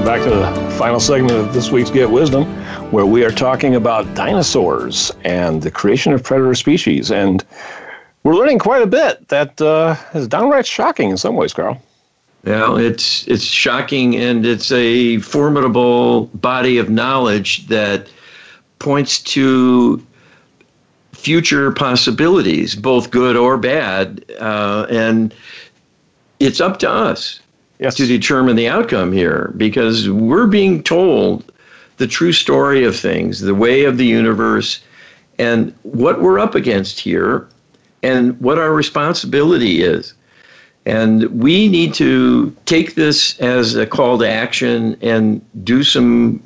Welcome 0.00 0.22
back 0.22 0.30
to 0.30 0.34
the 0.34 0.78
final 0.78 0.98
segment 0.98 1.32
of 1.32 1.52
this 1.52 1.70
week's 1.70 1.90
Get 1.90 2.10
Wisdom, 2.10 2.46
where 2.90 3.04
we 3.04 3.22
are 3.22 3.30
talking 3.30 3.74
about 3.74 4.14
dinosaurs 4.14 5.12
and 5.24 5.60
the 5.60 5.70
creation 5.70 6.14
of 6.14 6.24
predator 6.24 6.54
species. 6.54 7.10
And 7.10 7.44
we're 8.22 8.34
learning 8.34 8.60
quite 8.60 8.80
a 8.80 8.86
bit 8.86 9.28
that 9.28 9.60
uh, 9.60 9.96
is 10.14 10.26
downright 10.26 10.66
shocking 10.66 11.10
in 11.10 11.18
some 11.18 11.36
ways, 11.36 11.52
Carl. 11.52 11.82
Yeah, 12.44 12.78
it's 12.78 13.28
it's 13.28 13.42
shocking, 13.44 14.16
and 14.16 14.46
it's 14.46 14.72
a 14.72 15.18
formidable 15.18 16.28
body 16.28 16.78
of 16.78 16.88
knowledge 16.88 17.66
that 17.66 18.08
points 18.78 19.20
to 19.34 20.02
future 21.12 21.72
possibilities, 21.72 22.74
both 22.74 23.10
good 23.10 23.36
or 23.36 23.58
bad, 23.58 24.24
uh, 24.40 24.86
and 24.88 25.34
it's 26.38 26.58
up 26.58 26.78
to 26.78 26.90
us 26.90 27.40
yes. 27.80 27.96
to 27.96 28.06
determine 28.06 28.56
the 28.56 28.68
outcome 28.68 29.12
here 29.12 29.52
because 29.56 30.08
we're 30.08 30.46
being 30.46 30.82
told 30.82 31.50
the 31.96 32.06
true 32.06 32.32
story 32.32 32.84
of 32.84 32.96
things, 32.96 33.40
the 33.40 33.54
way 33.54 33.84
of 33.84 33.98
the 33.98 34.06
universe, 34.06 34.80
and 35.38 35.74
what 35.82 36.20
we're 36.22 36.38
up 36.38 36.54
against 36.54 37.00
here, 37.00 37.48
and 38.02 38.38
what 38.40 38.58
our 38.58 38.72
responsibility 38.72 39.82
is. 39.82 40.14
And 40.86 41.24
we 41.24 41.68
need 41.68 41.92
to 41.94 42.56
take 42.64 42.94
this 42.94 43.38
as 43.40 43.74
a 43.74 43.86
call 43.86 44.18
to 44.18 44.28
action 44.28 44.96
and 45.02 45.44
do 45.64 45.82
some 45.82 46.42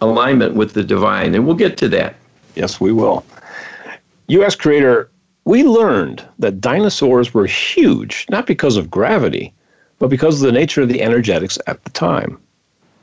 alignment 0.00 0.54
with 0.54 0.72
the 0.72 0.82
divine. 0.82 1.34
And 1.34 1.46
we'll 1.46 1.56
get 1.56 1.76
to 1.78 1.88
that. 1.90 2.16
Yes, 2.54 2.80
we 2.80 2.92
will. 2.92 3.24
U.S. 4.28 4.54
creator, 4.54 5.10
we 5.44 5.62
learned 5.62 6.26
that 6.38 6.60
dinosaurs 6.60 7.34
were 7.34 7.46
huge, 7.46 8.26
not 8.30 8.46
because 8.46 8.76
of 8.78 8.90
gravity, 8.90 9.52
but 9.98 10.10
because 10.10 10.40
of 10.40 10.46
the 10.46 10.58
nature 10.58 10.82
of 10.82 10.88
the 10.88 11.02
energetics 11.02 11.58
at 11.66 11.82
the 11.84 11.90
time. 11.90 12.38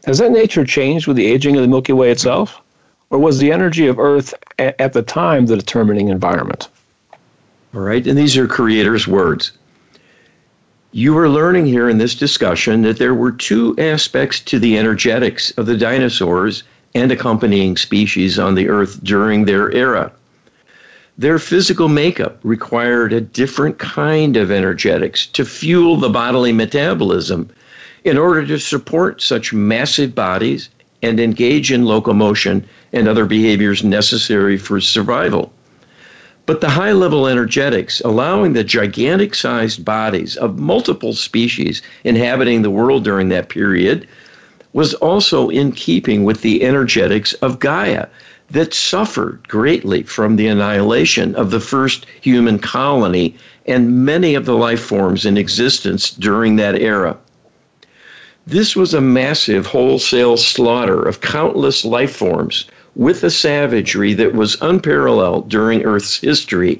Has 0.05 0.19
that 0.19 0.31
nature 0.31 0.65
changed 0.65 1.07
with 1.07 1.17
the 1.17 1.27
aging 1.27 1.55
of 1.55 1.61
the 1.61 1.67
Milky 1.67 1.93
Way 1.93 2.11
itself? 2.11 2.61
Or 3.09 3.19
was 3.19 3.39
the 3.39 3.51
energy 3.51 3.87
of 3.87 3.99
Earth 3.99 4.33
a- 4.59 4.79
at 4.81 4.93
the 4.93 5.01
time 5.01 5.45
the 5.45 5.55
determining 5.55 6.09
environment? 6.09 6.67
All 7.73 7.81
right, 7.81 8.05
and 8.05 8.17
these 8.17 8.37
are 8.37 8.47
creator's 8.47 9.07
words. 9.07 9.51
You 10.91 11.17
are 11.17 11.29
learning 11.29 11.65
here 11.65 11.89
in 11.89 11.97
this 11.97 12.13
discussion 12.13 12.83
that 12.83 12.99
there 12.99 13.15
were 13.15 13.31
two 13.31 13.75
aspects 13.79 14.39
to 14.41 14.59
the 14.59 14.77
energetics 14.77 15.51
of 15.57 15.65
the 15.65 15.77
dinosaurs 15.77 16.63
and 16.93 17.11
accompanying 17.11 17.77
species 17.77 18.37
on 18.37 18.53
the 18.53 18.69
Earth 18.69 19.03
during 19.03 19.45
their 19.45 19.71
era. 19.71 20.11
Their 21.17 21.37
physical 21.37 21.89
makeup 21.89 22.39
required 22.43 23.13
a 23.13 23.21
different 23.21 23.77
kind 23.77 24.35
of 24.35 24.49
energetics 24.49 25.27
to 25.27 25.45
fuel 25.45 25.95
the 25.97 26.09
bodily 26.09 26.51
metabolism 26.51 27.49
in 28.03 28.17
order 28.17 28.45
to 28.47 28.57
support 28.57 29.21
such 29.21 29.53
massive 29.53 30.15
bodies 30.15 30.69
and 31.03 31.19
engage 31.19 31.71
in 31.71 31.85
locomotion 31.85 32.65
and 32.93 33.07
other 33.07 33.25
behaviors 33.25 33.83
necessary 33.83 34.57
for 34.57 34.81
survival. 34.81 35.53
But 36.47 36.61
the 36.61 36.69
high 36.69 36.93
level 36.93 37.27
energetics, 37.27 38.01
allowing 38.01 38.53
the 38.53 38.63
gigantic 38.63 39.35
sized 39.35 39.85
bodies 39.85 40.35
of 40.35 40.57
multiple 40.57 41.13
species 41.13 41.83
inhabiting 42.03 42.63
the 42.63 42.71
world 42.71 43.03
during 43.03 43.29
that 43.29 43.49
period, 43.49 44.07
was 44.73 44.95
also 44.95 45.49
in 45.49 45.73
keeping 45.73 46.23
with 46.23 46.41
the 46.41 46.63
energetics 46.63 47.33
of 47.33 47.59
Gaia, 47.59 48.07
that 48.53 48.73
suffered 48.73 49.47
greatly 49.47 50.03
from 50.03 50.35
the 50.35 50.45
annihilation 50.47 51.33
of 51.35 51.49
the 51.49 51.59
first 51.59 52.05
human 52.21 52.59
colony 52.59 53.35
and 53.65 54.05
many 54.05 54.35
of 54.35 54.45
the 54.45 54.55
life 54.55 54.79
forms 54.79 55.25
in 55.25 55.37
existence 55.37 56.11
during 56.11 56.55
that 56.55 56.79
era. 56.79 57.17
This 58.45 58.75
was 58.75 58.93
a 58.93 59.01
massive 59.01 59.65
wholesale 59.65 60.37
slaughter 60.37 61.01
of 61.01 61.21
countless 61.21 61.83
life 61.83 62.15
forms 62.15 62.65
with 62.95 63.23
a 63.23 63.31
savagery 63.31 64.13
that 64.13 64.35
was 64.35 64.61
unparalleled 64.61 65.49
during 65.49 65.83
Earth's 65.83 66.19
history. 66.19 66.79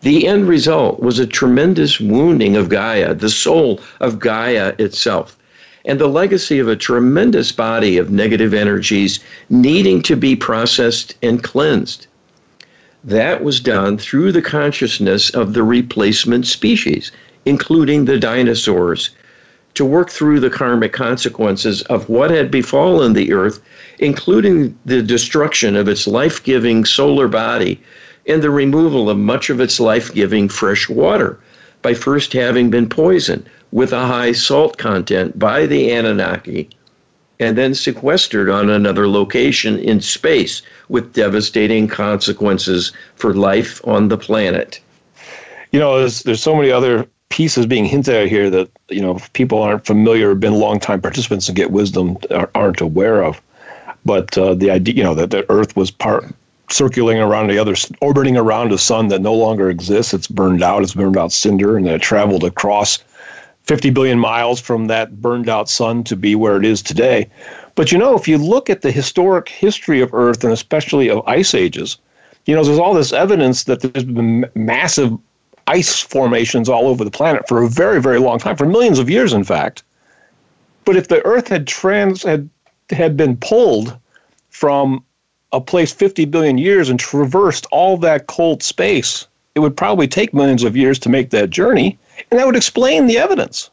The 0.00 0.26
end 0.26 0.48
result 0.48 1.00
was 1.00 1.18
a 1.18 1.26
tremendous 1.26 2.00
wounding 2.00 2.56
of 2.56 2.70
Gaia, 2.70 3.12
the 3.12 3.28
soul 3.28 3.80
of 4.00 4.18
Gaia 4.18 4.72
itself 4.78 5.36
and 5.84 5.98
the 5.98 6.08
legacy 6.08 6.58
of 6.58 6.68
a 6.68 6.76
tremendous 6.76 7.52
body 7.52 7.96
of 7.96 8.10
negative 8.10 8.52
energies 8.52 9.20
needing 9.48 10.02
to 10.02 10.16
be 10.16 10.36
processed 10.36 11.14
and 11.22 11.42
cleansed. 11.42 12.06
That 13.02 13.42
was 13.42 13.60
done 13.60 13.96
through 13.96 14.32
the 14.32 14.42
consciousness 14.42 15.30
of 15.30 15.54
the 15.54 15.62
replacement 15.62 16.46
species, 16.46 17.10
including 17.46 18.04
the 18.04 18.18
dinosaurs, 18.18 19.10
to 19.74 19.84
work 19.84 20.10
through 20.10 20.40
the 20.40 20.50
karmic 20.50 20.92
consequences 20.92 21.82
of 21.82 22.08
what 22.08 22.30
had 22.30 22.50
befallen 22.50 23.14
the 23.14 23.32
Earth, 23.32 23.60
including 23.98 24.76
the 24.84 25.00
destruction 25.00 25.76
of 25.76 25.88
its 25.88 26.06
life 26.06 26.42
giving 26.42 26.84
solar 26.84 27.28
body 27.28 27.80
and 28.26 28.42
the 28.42 28.50
removal 28.50 29.08
of 29.08 29.16
much 29.16 29.48
of 29.48 29.60
its 29.60 29.80
life 29.80 30.12
giving 30.12 30.48
fresh 30.48 30.88
water 30.88 31.38
by 31.82 31.94
first 31.94 32.32
having 32.32 32.70
been 32.70 32.88
poisoned 32.88 33.48
with 33.72 33.92
a 33.92 34.06
high 34.06 34.32
salt 34.32 34.78
content 34.78 35.38
by 35.38 35.66
the 35.66 35.90
Anunnaki 35.90 36.68
and 37.38 37.56
then 37.56 37.74
sequestered 37.74 38.50
on 38.50 38.68
another 38.68 39.08
location 39.08 39.78
in 39.78 40.00
space 40.00 40.60
with 40.88 41.14
devastating 41.14 41.88
consequences 41.88 42.92
for 43.14 43.32
life 43.32 43.80
on 43.86 44.08
the 44.08 44.18
planet. 44.18 44.80
You 45.72 45.80
know, 45.80 45.98
there's, 45.98 46.22
there's 46.24 46.42
so 46.42 46.54
many 46.54 46.70
other 46.70 47.06
pieces 47.30 47.64
being 47.64 47.86
hinted 47.86 48.14
at 48.14 48.28
here 48.28 48.50
that, 48.50 48.68
you 48.90 49.00
know, 49.00 49.18
people 49.32 49.62
aren't 49.62 49.86
familiar, 49.86 50.30
or 50.30 50.34
been 50.34 50.54
long-time 50.54 51.00
participants 51.00 51.48
and 51.48 51.56
get 51.56 51.70
wisdom 51.70 52.18
aren't 52.54 52.80
aware 52.80 53.24
of. 53.24 53.40
But 54.04 54.36
uh, 54.36 54.54
the 54.54 54.70
idea, 54.70 54.94
you 54.94 55.02
know, 55.02 55.14
that 55.14 55.30
the 55.30 55.50
Earth 55.50 55.76
was 55.76 55.90
part 55.90 56.24
circulating 56.72 57.22
around 57.22 57.48
the 57.48 57.58
other, 57.58 57.74
orbiting 58.00 58.36
around 58.36 58.72
a 58.72 58.78
sun 58.78 59.08
that 59.08 59.20
no 59.20 59.34
longer 59.34 59.70
exists. 59.70 60.14
It's 60.14 60.26
burned 60.26 60.62
out. 60.62 60.82
It's 60.82 60.94
burned 60.94 61.16
out 61.16 61.32
cinder, 61.32 61.76
and 61.76 61.86
it 61.86 62.00
traveled 62.02 62.44
across 62.44 62.98
50 63.64 63.90
billion 63.90 64.18
miles 64.18 64.60
from 64.60 64.86
that 64.86 65.20
burned 65.20 65.48
out 65.48 65.68
sun 65.68 66.02
to 66.04 66.16
be 66.16 66.34
where 66.34 66.56
it 66.56 66.64
is 66.64 66.82
today. 66.82 67.28
But 67.74 67.92
you 67.92 67.98
know, 67.98 68.14
if 68.16 68.26
you 68.26 68.38
look 68.38 68.68
at 68.68 68.82
the 68.82 68.90
historic 68.90 69.48
history 69.48 70.00
of 70.00 70.12
Earth 70.12 70.42
and 70.44 70.52
especially 70.52 71.08
of 71.08 71.26
ice 71.26 71.54
ages, 71.54 71.98
you 72.46 72.54
know, 72.54 72.64
there's 72.64 72.78
all 72.78 72.94
this 72.94 73.12
evidence 73.12 73.64
that 73.64 73.80
there's 73.80 74.04
been 74.04 74.46
massive 74.54 75.16
ice 75.66 76.00
formations 76.00 76.68
all 76.68 76.88
over 76.88 77.04
the 77.04 77.10
planet 77.10 77.46
for 77.46 77.62
a 77.62 77.68
very, 77.68 78.00
very 78.00 78.18
long 78.18 78.38
time, 78.38 78.56
for 78.56 78.66
millions 78.66 78.98
of 78.98 79.08
years, 79.08 79.32
in 79.32 79.44
fact. 79.44 79.82
But 80.84 80.96
if 80.96 81.08
the 81.08 81.24
Earth 81.24 81.48
had 81.48 81.66
trans 81.66 82.22
had 82.22 82.48
had 82.90 83.16
been 83.16 83.36
pulled 83.36 83.96
from 84.50 85.04
a 85.52 85.60
place 85.60 85.92
50 85.92 86.24
billion 86.26 86.58
years 86.58 86.88
and 86.88 86.98
traversed 86.98 87.66
all 87.72 87.96
that 87.98 88.26
cold 88.26 88.62
space, 88.62 89.26
it 89.54 89.60
would 89.60 89.76
probably 89.76 90.06
take 90.06 90.32
millions 90.32 90.62
of 90.62 90.76
years 90.76 90.98
to 91.00 91.08
make 91.08 91.30
that 91.30 91.50
journey 91.50 91.98
and 92.30 92.38
that 92.38 92.46
would 92.46 92.56
explain 92.56 93.06
the 93.06 93.18
evidence. 93.18 93.70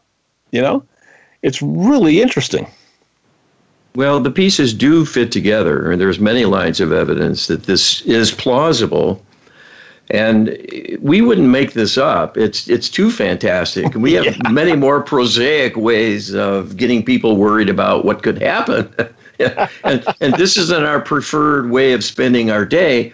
You 0.52 0.62
know, 0.62 0.84
it's 1.42 1.62
really 1.62 2.22
interesting. 2.22 2.68
Well, 3.96 4.20
the 4.20 4.32
pieces 4.32 4.74
do 4.74 5.06
fit 5.06 5.32
together, 5.32 5.92
and 5.92 6.00
there's 6.00 6.20
many 6.20 6.46
lines 6.46 6.80
of 6.80 6.92
evidence 6.92 7.48
that 7.48 7.64
this 7.64 8.02
is 8.02 8.32
plausible. 8.32 9.24
And 10.10 10.58
we 11.02 11.20
wouldn't 11.20 11.50
make 11.50 11.74
this 11.74 11.98
up. 11.98 12.38
It's 12.38 12.70
it's 12.70 12.90
too 12.90 13.12
fantastic. 13.12 13.94
We 13.96 14.14
have 14.14 14.26
yeah. 14.26 14.52
many 14.52 14.76
more 14.76 15.02
prosaic 15.02 15.76
ways 15.76 16.34
of 16.34 16.78
getting 16.78 17.04
people 17.04 17.36
worried 17.36 17.68
about 17.68 18.06
what 18.06 18.24
could 18.24 18.42
happen. 18.42 18.94
and 19.84 20.04
and 20.22 20.34
this 20.36 20.58
isn't 20.58 20.84
our 20.84 21.02
preferred 21.02 21.70
way 21.70 21.94
of 21.94 22.04
spending 22.04 22.50
our 22.52 22.66
day 22.66 23.14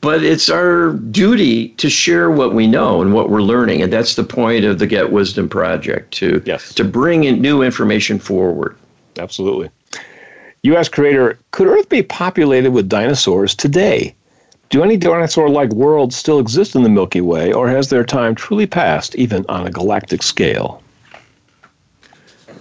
but 0.00 0.22
it's 0.22 0.48
our 0.48 0.92
duty 0.92 1.68
to 1.70 1.88
share 1.88 2.30
what 2.30 2.54
we 2.54 2.66
know 2.66 3.00
and 3.00 3.12
what 3.12 3.30
we're 3.30 3.42
learning. 3.42 3.82
And 3.82 3.92
that's 3.92 4.16
the 4.16 4.24
point 4.24 4.64
of 4.64 4.78
the 4.78 4.86
get 4.86 5.12
wisdom 5.12 5.48
project 5.48 6.12
to 6.14 6.42
yes. 6.44 6.74
to 6.74 6.84
bring 6.84 7.24
in 7.24 7.40
new 7.40 7.62
information 7.62 8.18
forward. 8.18 8.76
Absolutely. 9.18 9.70
You 10.62 10.76
us 10.76 10.88
creator 10.88 11.38
could 11.52 11.68
earth 11.68 11.88
be 11.88 12.02
populated 12.02 12.70
with 12.70 12.88
dinosaurs 12.88 13.54
today? 13.54 14.14
Do 14.70 14.82
any 14.82 14.96
dinosaur 14.96 15.48
like 15.48 15.70
worlds 15.72 16.16
still 16.16 16.40
exist 16.40 16.74
in 16.74 16.82
the 16.82 16.88
milky 16.88 17.20
way 17.20 17.52
or 17.52 17.68
has 17.68 17.90
their 17.90 18.04
time 18.04 18.34
truly 18.34 18.66
passed 18.66 19.14
even 19.14 19.44
on 19.48 19.66
a 19.66 19.70
galactic 19.70 20.22
scale? 20.22 20.82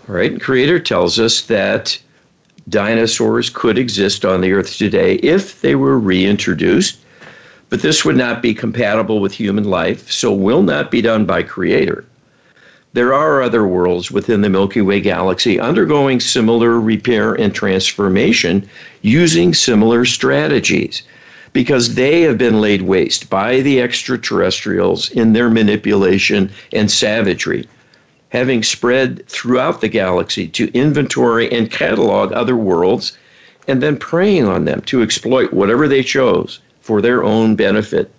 All 0.07 0.15
right. 0.15 0.39
Creator 0.39 0.79
tells 0.81 1.17
us 1.17 1.41
that 1.43 1.97
dinosaurs 2.69 3.49
could 3.49 3.77
exist 3.77 4.25
on 4.25 4.41
the 4.41 4.51
earth 4.53 4.77
today 4.77 5.15
if 5.15 5.61
they 5.61 5.75
were 5.75 5.99
reintroduced 5.99 6.97
but 7.73 7.81
this 7.81 8.05
would 8.05 8.15
not 8.15 8.43
be 8.43 8.53
compatible 8.53 9.19
with 9.19 9.31
human 9.33 9.63
life, 9.63 10.11
so 10.11 10.31
will 10.31 10.61
not 10.61 10.91
be 10.91 11.01
done 11.01 11.25
by 11.25 11.41
Creator. 11.41 12.05
There 12.93 13.15
are 13.15 13.41
other 13.41 13.65
worlds 13.65 14.11
within 14.11 14.41
the 14.41 14.49
Milky 14.51 14.79
Way 14.79 15.01
galaxy 15.01 15.59
undergoing 15.59 16.19
similar 16.19 16.79
repair 16.79 17.33
and 17.33 17.51
transformation 17.51 18.69
using 19.01 19.55
similar 19.55 20.05
strategies 20.05 21.01
because 21.51 21.95
they 21.95 22.21
have 22.21 22.37
been 22.37 22.61
laid 22.61 22.83
waste 22.83 23.27
by 23.31 23.61
the 23.61 23.81
extraterrestrials 23.81 25.09
in 25.09 25.33
their 25.33 25.49
manipulation 25.49 26.51
and 26.73 26.91
savagery, 26.91 27.67
having 28.33 28.63
spread 28.63 29.25
throughout 29.29 29.79
the 29.79 29.87
galaxy 29.87 30.47
to 30.47 30.73
inventory 30.73 31.49
and 31.51 31.69
catalog 31.69 32.31
other 32.31 32.57
worlds 32.57 33.15
and 33.67 33.81
then 33.81 33.95
preying 33.95 34.43
on 34.43 34.65
them 34.65 34.81
to 34.81 35.03
exploit 35.03 35.53
whatever 35.53 35.87
they 35.87 36.01
chose 36.01 36.59
for 36.81 36.99
their 36.99 37.23
own 37.23 37.55
benefit. 37.55 38.11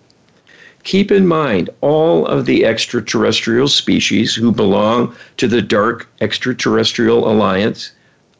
Keep 0.85 1.11
in 1.11 1.27
mind 1.27 1.69
all 1.81 2.25
of 2.27 2.45
the 2.45 2.63
extraterrestrial 2.63 3.67
species 3.67 4.33
who 4.33 4.53
belong 4.53 5.13
to 5.35 5.49
the 5.49 5.61
Dark 5.61 6.07
Extraterrestrial 6.21 7.29
Alliance 7.29 7.91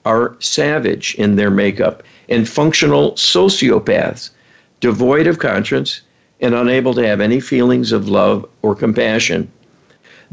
are 0.05 0.37
savage 0.39 1.13
in 1.15 1.35
their 1.35 1.51
makeup 1.51 2.03
and 2.29 2.47
functional 2.47 3.11
sociopaths, 3.13 4.29
devoid 4.79 5.27
of 5.27 5.39
conscience 5.39 6.01
and 6.39 6.55
unable 6.55 6.93
to 6.93 7.05
have 7.05 7.19
any 7.19 7.41
feelings 7.41 7.91
of 7.91 8.07
love 8.07 8.47
or 8.61 8.75
compassion. 8.75 9.51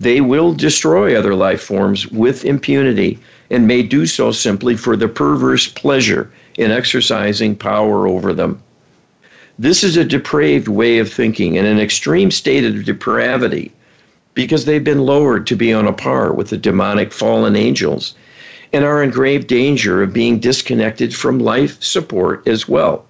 They 0.03 0.21
will 0.21 0.53
destroy 0.53 1.17
other 1.17 1.37
life 1.37 1.61
forms 1.61 2.11
with 2.11 2.45
impunity 2.45 3.21
and 3.51 3.69
may 3.69 3.85
do 3.85 4.05
so 4.05 4.33
simply 4.33 4.75
for 4.75 4.97
the 4.97 5.07
perverse 5.07 5.69
pleasure 5.69 6.29
in 6.59 6.73
exercising 6.73 7.55
power 7.55 8.09
over 8.09 8.33
them. 8.33 8.61
This 9.61 9.85
is 9.85 9.97
a 9.97 10.05
depraved 10.05 10.67
way 10.67 10.99
of 10.99 11.09
thinking 11.09 11.57
and 11.57 11.69
an 11.69 11.79
extreme 11.79 12.33
state 12.33 12.65
of 12.65 12.85
depravity 12.85 13.71
because 14.35 14.65
they've 14.65 14.83
been 14.83 15.07
lowered 15.07 15.47
to 15.47 15.55
be 15.55 15.73
on 15.73 15.87
a 15.87 15.93
par 15.93 16.33
with 16.33 16.49
the 16.49 16.57
demonic 16.57 17.13
fallen 17.13 17.55
angels 17.55 18.17
and 18.73 18.85
are 18.85 19.05
in 19.05 19.11
grave 19.11 19.47
danger 19.47 20.03
of 20.03 20.13
being 20.13 20.41
disconnected 20.41 21.15
from 21.15 21.39
life 21.39 21.81
support 21.81 22.43
as 22.49 22.69
well. 22.69 23.07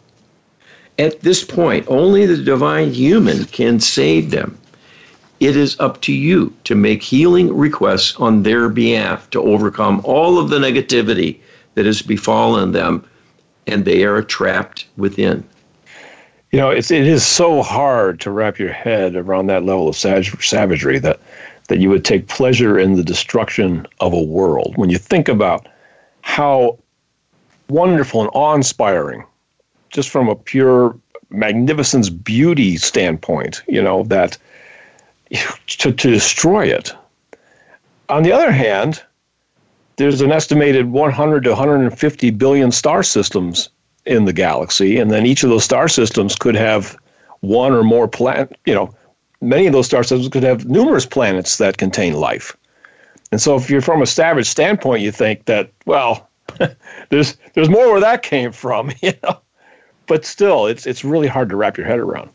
At 0.99 1.23
this 1.23 1.43
point, 1.43 1.87
only 1.89 2.27
the 2.27 2.37
divine 2.37 2.93
human 2.93 3.47
can 3.47 3.81
save 3.81 4.31
them. 4.31 4.59
It 5.43 5.57
is 5.57 5.77
up 5.81 6.01
to 6.03 6.13
you 6.13 6.55
to 6.63 6.77
make 6.77 7.03
healing 7.03 7.53
requests 7.53 8.15
on 8.21 8.45
their 8.45 8.69
behalf 8.69 9.29
to 9.31 9.43
overcome 9.43 10.01
all 10.05 10.39
of 10.39 10.51
the 10.51 10.61
negativity 10.61 11.41
that 11.75 11.85
has 11.85 12.01
befallen 12.01 12.71
them, 12.71 13.05
and 13.67 13.85
they 13.85 14.05
are 14.05 14.23
trapped 14.23 14.87
within. 14.97 15.43
You 16.53 16.61
know, 16.61 16.71
it's 16.71 16.93
it 16.93 17.09
is 17.09 17.27
so 17.27 17.61
hard 17.61 18.21
to 18.21 18.31
wrap 18.31 18.61
your 18.61 18.71
head 18.71 19.17
around 19.17 19.49
that 19.49 19.65
level 19.65 19.89
of 19.89 19.97
savagery 19.97 21.01
that 21.01 21.19
that 21.67 21.81
you 21.81 21.91
would 21.91 22.05
take 22.05 22.29
pleasure 22.29 22.79
in 22.79 22.95
the 22.95 23.03
destruction 23.03 23.85
of 23.99 24.13
a 24.13 24.23
world. 24.23 24.75
When 24.77 24.91
you 24.91 24.99
think 24.99 25.29
about 25.29 25.67
how 26.21 26.79
wonderful 27.69 28.21
and 28.21 28.31
awe-inspiring, 28.33 29.25
just 29.91 30.09
from 30.09 30.29
a 30.29 30.37
pure 30.37 30.97
magnificence, 31.31 32.11
beauty 32.11 32.77
standpoint, 32.77 33.61
you 33.67 33.83
know 33.83 34.05
that 34.05 34.39
to, 35.67 35.93
to 35.93 36.11
destroy 36.11 36.67
it. 36.67 36.93
On 38.09 38.23
the 38.23 38.33
other 38.33 38.53
hand, 38.53 39.03
there's 39.97 40.21
an 40.21 40.33
estimated 40.33 40.91
100 40.91 41.45
to 41.45 41.51
150 41.51 42.31
billion 42.31 42.73
star 42.73 43.03
systems 43.03 43.69
in 44.05 44.25
the 44.25 44.33
galaxy, 44.33 44.99
and 44.99 45.11
then 45.11 45.27
each 45.27 45.45
of 45.45 45.51
those 45.51 45.65
star 45.65 45.89
systems 45.89 46.35
could 46.35 46.55
have 46.55 46.97
one 47.41 47.73
or 47.73 47.83
more 47.83 48.09
planet. 48.09 48.57
You 48.67 48.75
know, 48.75 48.95
many 49.41 49.67
of 49.67 49.73
those 49.73 49.87
star 49.87 50.03
systems 50.03 50.29
could 50.29 50.43
have 50.43 50.67
numerous 50.67 51.07
planets 51.07 51.59
that 51.59 51.79
contain 51.79 52.15
life. 52.15 52.57
And 53.31 53.41
so, 53.41 53.57
if 53.57 53.71
you're 53.71 53.81
from 53.81 54.03
a 54.03 54.07
savage 54.07 54.47
standpoint, 54.47 55.03
you 55.03 55.13
think 55.13 55.47
that 55.47 55.71
well, 55.87 56.29
there's 57.09 57.37
there's 57.55 57.71
more 57.71 57.91
where 57.91 58.01
that 58.01 58.23
came 58.23 58.53
from, 58.53 58.93
you 59.03 59.13
know. 59.23 59.39
But 60.07 60.25
still, 60.25 60.67
it's 60.67 60.87
it's 60.87 61.05
really 61.05 61.29
hard 61.29 61.49
to 61.51 61.57
wrap 61.57 61.77
your 61.79 61.87
head 61.87 61.99
around. 61.99 62.31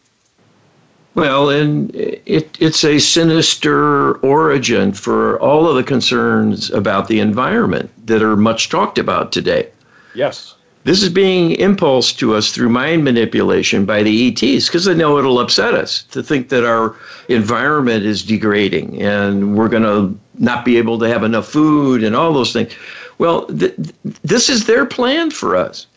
Well, 1.18 1.49
and 1.49 1.93
it, 1.95 2.55
it's 2.59 2.84
a 2.84 2.99
sinister 2.99 4.18
origin 4.18 4.93
for 4.93 5.39
all 5.39 5.68
of 5.68 5.76
the 5.76 5.84
concerns 5.84 6.70
about 6.70 7.07
the 7.07 7.20
environment 7.20 7.89
that 8.05 8.22
are 8.22 8.38
much 8.38 8.70
talked 8.70 8.99
about 8.99 9.32
today. 9.32 9.68
Yes. 10.13 10.53
This 10.84 11.01
is 11.01 11.09
being 11.09 11.53
impulsed 11.53 12.20
to 12.20 12.36
us 12.36 12.51
through 12.51 12.70
mind 12.70 13.03
manipulation 13.03 13.84
by 13.84 14.03
the 14.03 14.28
ETs 14.28 14.68
because 14.68 14.86
they 14.86 14.93
know 14.93 15.18
it'll 15.18 15.39
upset 15.39 15.74
us 15.74 16.03
to 16.11 16.22
think 16.22 16.49
that 16.49 16.63
our 16.63 16.95
environment 17.30 18.05
is 18.05 18.22
degrading 18.22 19.01
and 19.01 19.57
we're 19.57 19.70
going 19.70 19.82
to 19.82 20.15
not 20.38 20.65
be 20.65 20.78
able 20.78 20.99
to 20.99 21.07
have 21.07 21.24
enough 21.24 21.47
food 21.47 22.03
and 22.03 22.15
all 22.15 22.32
those 22.32 22.53
things. 22.53 22.72
Well, 23.18 23.47
th- 23.47 23.74
this 24.22 24.49
is 24.49 24.68
their 24.68 24.86
plan 24.86 25.32
for 25.32 25.55
us. 25.55 25.88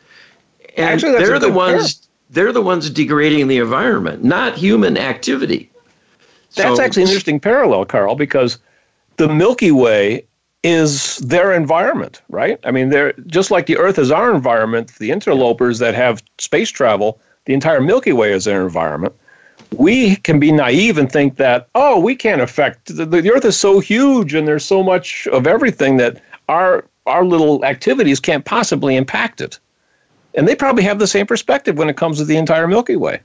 And 0.78 0.88
Actually, 0.88 1.18
they're 1.18 1.38
the 1.38 1.52
ones 1.52 2.08
they're 2.30 2.52
the 2.52 2.62
ones 2.62 2.88
degrading 2.88 3.48
the 3.48 3.58
environment, 3.58 4.24
not 4.24 4.56
human 4.56 4.96
activity. 4.96 5.70
That's 6.54 6.76
so, 6.76 6.82
actually 6.82 7.02
an 7.02 7.08
interesting 7.08 7.40
parallel, 7.40 7.84
Carl, 7.84 8.14
because 8.14 8.58
the 9.16 9.28
Milky 9.28 9.70
Way 9.70 10.24
is 10.62 11.18
their 11.18 11.52
environment, 11.52 12.22
right? 12.28 12.58
I 12.64 12.70
mean, 12.70 12.90
they're 12.90 13.12
just 13.26 13.50
like 13.50 13.66
the 13.66 13.78
Earth 13.78 13.98
is 13.98 14.10
our 14.10 14.34
environment. 14.34 14.92
The 14.98 15.10
interlopers 15.10 15.78
that 15.78 15.94
have 15.94 16.22
space 16.38 16.70
travel, 16.70 17.20
the 17.46 17.54
entire 17.54 17.80
Milky 17.80 18.12
Way 18.12 18.32
is 18.32 18.44
their 18.44 18.62
environment. 18.62 19.14
We 19.76 20.16
can 20.16 20.40
be 20.40 20.50
naive 20.50 20.98
and 20.98 21.10
think 21.10 21.36
that, 21.36 21.68
oh, 21.74 21.98
we 21.98 22.16
can't 22.16 22.40
affect 22.40 22.94
the, 22.96 23.06
the 23.06 23.32
Earth 23.32 23.44
is 23.44 23.58
so 23.58 23.80
huge 23.80 24.34
and 24.34 24.46
there's 24.46 24.64
so 24.64 24.82
much 24.82 25.26
of 25.28 25.46
everything 25.46 25.96
that 25.98 26.20
our 26.48 26.84
our 27.06 27.24
little 27.24 27.64
activities 27.64 28.20
can't 28.20 28.44
possibly 28.44 28.94
impact 28.96 29.40
it. 29.40 29.58
And 30.34 30.46
they 30.46 30.54
probably 30.54 30.82
have 30.84 30.98
the 30.98 31.06
same 31.06 31.26
perspective 31.26 31.76
when 31.76 31.88
it 31.88 31.96
comes 31.96 32.18
to 32.18 32.24
the 32.24 32.36
entire 32.36 32.66
Milky 32.66 32.96
Way. 32.96 33.20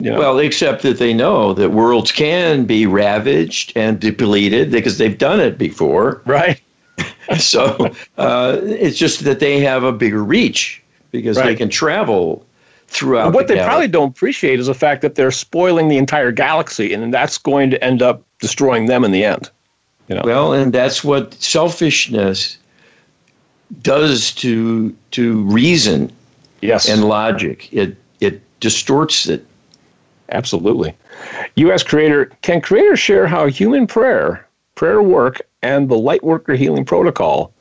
You 0.00 0.12
know? 0.12 0.18
Well, 0.18 0.38
except 0.38 0.82
that 0.82 0.98
they 0.98 1.12
know 1.12 1.52
that 1.54 1.70
worlds 1.70 2.12
can 2.12 2.64
be 2.64 2.86
ravaged 2.86 3.72
and 3.74 3.98
depleted 3.98 4.70
because 4.70 4.98
they've 4.98 5.18
done 5.18 5.40
it 5.40 5.58
before. 5.58 6.22
Right. 6.24 6.60
so 7.38 7.92
uh, 8.16 8.60
it's 8.62 8.96
just 8.96 9.24
that 9.24 9.40
they 9.40 9.60
have 9.60 9.82
a 9.82 9.92
bigger 9.92 10.22
reach 10.22 10.82
because 11.10 11.36
right. 11.36 11.46
they 11.46 11.54
can 11.56 11.68
travel 11.68 12.46
throughout. 12.86 13.32
what 13.32 13.48
the 13.48 13.54
they 13.54 13.64
probably 13.64 13.88
don't 13.88 14.10
appreciate 14.10 14.60
is 14.60 14.66
the 14.66 14.74
fact 14.74 15.02
that 15.02 15.16
they're 15.16 15.30
spoiling 15.30 15.88
the 15.88 15.98
entire 15.98 16.32
galaxy, 16.32 16.92
and 16.92 17.12
that's 17.12 17.36
going 17.36 17.70
to 17.70 17.82
end 17.84 18.00
up 18.00 18.22
destroying 18.40 18.86
them 18.86 19.04
in 19.04 19.10
the 19.10 19.24
end. 19.24 19.50
You 20.08 20.14
know? 20.14 20.22
Well, 20.24 20.52
and 20.52 20.72
that's 20.72 21.02
what 21.02 21.34
selfishness 21.34 22.56
does 23.82 24.32
to 24.32 24.94
to 25.10 25.42
reason 25.42 26.10
yes. 26.60 26.88
and 26.88 27.04
logic. 27.04 27.72
It 27.72 27.96
it 28.20 28.40
distorts 28.60 29.28
it. 29.28 29.46
Absolutely. 30.30 30.94
U.S. 31.56 31.82
Creator, 31.82 32.30
can 32.42 32.60
Creator 32.60 32.96
share 32.96 33.26
how 33.26 33.46
human 33.46 33.86
prayer, 33.86 34.46
prayer 34.74 35.02
work, 35.02 35.40
and 35.62 35.88
the 35.88 35.96
Lightworker 35.96 36.56
Healing 36.56 36.84
Protocol 36.84 37.52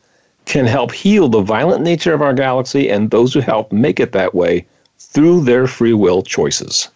can 0.45 0.65
help 0.65 0.91
heal 0.91 1.27
the 1.27 1.41
violent 1.41 1.83
nature 1.83 2.13
of 2.13 2.21
our 2.21 2.33
galaxy 2.33 2.89
and 2.89 3.09
those 3.09 3.33
who 3.33 3.39
help 3.39 3.71
make 3.71 3.99
it 3.99 4.11
that 4.11 4.33
way 4.35 4.65
through 4.99 5.43
their 5.43 5.67
free 5.67 5.93
will 5.93 6.21
choices? 6.21 6.89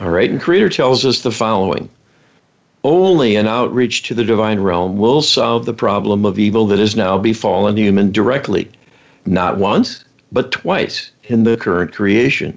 All 0.00 0.10
right, 0.10 0.30
and 0.30 0.40
Creator 0.40 0.70
tells 0.70 1.04
us 1.04 1.22
the 1.22 1.30
following 1.30 1.88
Only 2.84 3.36
an 3.36 3.46
outreach 3.46 4.02
to 4.04 4.14
the 4.14 4.24
divine 4.24 4.60
realm 4.60 4.98
will 4.98 5.22
solve 5.22 5.64
the 5.64 5.74
problem 5.74 6.24
of 6.24 6.38
evil 6.38 6.66
that 6.66 6.78
has 6.78 6.96
now 6.96 7.18
befallen 7.18 7.76
human 7.76 8.12
directly. 8.12 8.70
Not 9.24 9.58
once, 9.58 10.04
but 10.32 10.50
twice 10.50 11.10
in 11.24 11.44
the 11.44 11.56
current 11.56 11.92
creation, 11.92 12.56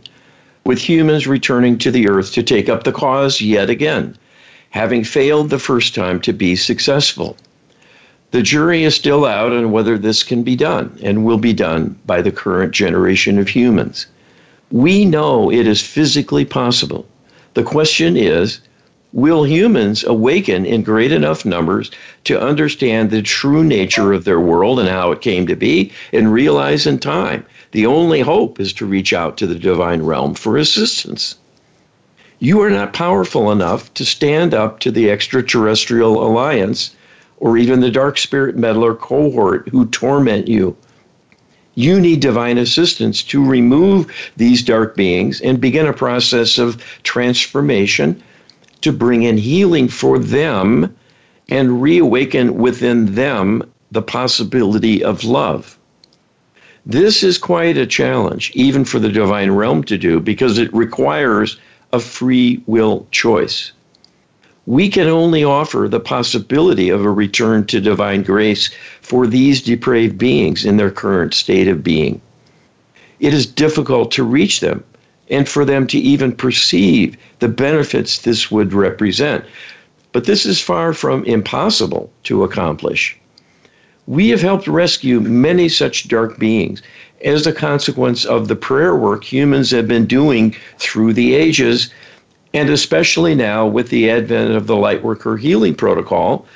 with 0.66 0.80
humans 0.80 1.28
returning 1.28 1.78
to 1.78 1.92
the 1.92 2.10
earth 2.10 2.32
to 2.34 2.44
take 2.44 2.70
up 2.70 2.84
the 2.84 2.92
cause 2.92 3.42
yet 3.42 3.70
again, 3.70 4.16
having 4.72 5.04
failed 5.04 5.50
the 5.50 5.60
first 5.60 5.96
time 5.96 6.20
to 6.22 6.34
be 6.34 6.56
successful. 6.56 7.36
The 8.32 8.44
jury 8.44 8.84
is 8.84 8.94
still 8.94 9.26
out 9.26 9.52
on 9.52 9.72
whether 9.72 9.98
this 9.98 10.22
can 10.22 10.44
be 10.44 10.56
done 10.56 10.98
and 11.02 11.26
will 11.26 11.40
be 11.40 11.54
done 11.54 11.98
by 12.06 12.22
the 12.22 12.32
current 12.32 12.74
generation 12.74 13.40
of 13.40 13.48
humans. 13.48 14.06
We 14.72 15.06
know 15.06 15.52
it 15.52 15.66
is 15.66 15.82
physically 15.82 16.46
possible. 16.46 17.08
The 17.56 17.64
question 17.64 18.16
is 18.16 18.60
will 19.12 19.44
humans 19.44 20.04
awaken 20.04 20.66
in 20.66 20.84
great 20.84 21.12
enough 21.12 21.44
numbers 21.44 21.90
to 22.26 22.40
understand 22.40 23.10
the 23.10 23.24
true 23.24 23.64
nature 23.64 24.14
of 24.14 24.26
their 24.26 24.40
world 24.40 24.80
and 24.80 24.88
how 24.88 25.12
it 25.12 25.22
came 25.22 25.48
to 25.48 25.56
be 25.56 25.92
and 26.14 26.32
realize 26.32 26.86
in 26.86 27.00
time 27.00 27.44
the 27.72 27.86
only 27.86 28.22
hope 28.22 28.60
is 28.60 28.74
to 28.74 28.86
reach 28.86 29.14
out 29.14 29.38
to 29.38 29.48
the 29.48 29.56
divine 29.60 30.02
realm 30.02 30.34
for 30.34 30.58
assistance. 30.58 31.36
You 32.40 32.62
are 32.62 32.70
not 32.70 32.94
powerful 32.94 33.52
enough 33.52 33.94
to 33.96 34.06
stand 34.06 34.54
up 34.54 34.80
to 34.80 34.92
the 34.92 35.10
extraterrestrial 35.12 36.26
alliance 36.26 36.96
or 37.38 37.58
even 37.58 37.80
the 37.80 37.92
dark 37.92 38.18
spirit 38.18 38.58
meddler 38.58 38.96
cohort 38.96 39.70
who 39.70 39.86
torment 39.88 40.48
you. 40.48 40.76
You 41.76 42.00
need 42.00 42.20
divine 42.20 42.58
assistance 42.58 43.24
to 43.24 43.44
remove 43.44 44.12
these 44.36 44.64
dark 44.64 44.96
beings 44.96 45.40
and 45.42 45.62
begin 45.62 45.88
a 45.88 45.94
process 45.94 46.58
of 46.58 46.84
transformation 47.04 48.22
to 48.82 48.92
bring 48.92 49.24
in 49.24 49.38
healing 49.38 49.88
for 49.88 50.20
them 50.20 50.94
and 51.50 51.82
reawaken 51.82 52.58
within 52.58 53.16
them 53.16 53.64
the 53.92 54.02
possibility 54.02 55.04
of 55.04 55.24
love. 55.24 55.79
This 56.90 57.22
is 57.22 57.38
quite 57.38 57.78
a 57.78 57.86
challenge, 57.86 58.52
even 58.56 58.84
for 58.84 58.98
the 58.98 59.12
divine 59.12 59.52
realm 59.52 59.84
to 59.84 59.96
do, 59.96 60.20
because 60.20 60.58
it 60.58 60.74
requires 60.74 61.60
a 61.94 62.00
free 62.00 62.64
will 62.66 63.06
choice. 63.12 63.74
We 64.66 64.90
can 64.90 65.06
only 65.06 65.44
offer 65.44 65.88
the 65.88 66.00
possibility 66.00 66.90
of 66.90 67.06
a 67.06 67.12
return 67.12 67.68
to 67.68 67.80
divine 67.80 68.24
grace 68.24 68.72
for 69.02 69.28
these 69.28 69.62
depraved 69.62 70.18
beings 70.18 70.66
in 70.66 70.78
their 70.78 70.90
current 70.90 71.36
state 71.36 71.68
of 71.68 71.84
being. 71.84 72.22
It 73.20 73.36
is 73.36 73.46
difficult 73.46 74.10
to 74.14 74.24
reach 74.24 74.60
them 74.60 74.84
and 75.30 75.48
for 75.48 75.66
them 75.66 75.86
to 75.88 76.00
even 76.00 76.32
perceive 76.32 77.16
the 77.38 77.50
benefits 77.50 78.18
this 78.18 78.50
would 78.50 78.74
represent. 78.74 79.46
But 80.12 80.26
this 80.26 80.44
is 80.44 80.60
far 80.60 80.94
from 80.94 81.24
impossible 81.26 82.10
to 82.24 82.44
accomplish. 82.44 83.16
We 84.10 84.30
have 84.30 84.42
helped 84.42 84.68
rescue 84.68 85.20
many 85.20 85.70
such 85.70 86.08
dark 86.08 86.40
beings 86.40 86.82
as 87.24 87.46
a 87.46 87.54
consequence 87.54 88.26
of 88.26 88.48
the 88.48 88.56
prayer 88.56 88.96
work 88.96 89.24
humans 89.24 89.70
have 89.70 89.88
been 89.88 90.08
doing 90.08 90.56
through 90.80 91.14
the 91.14 91.36
ages, 91.36 91.92
and 92.52 92.72
especially 92.72 93.36
now 93.36 93.68
with 93.68 93.90
the 93.90 94.10
advent 94.10 94.56
of 94.56 94.66
the 94.66 94.74
Lightworker 94.74 95.40
Healing 95.40 95.76
Protocol, 95.76 96.48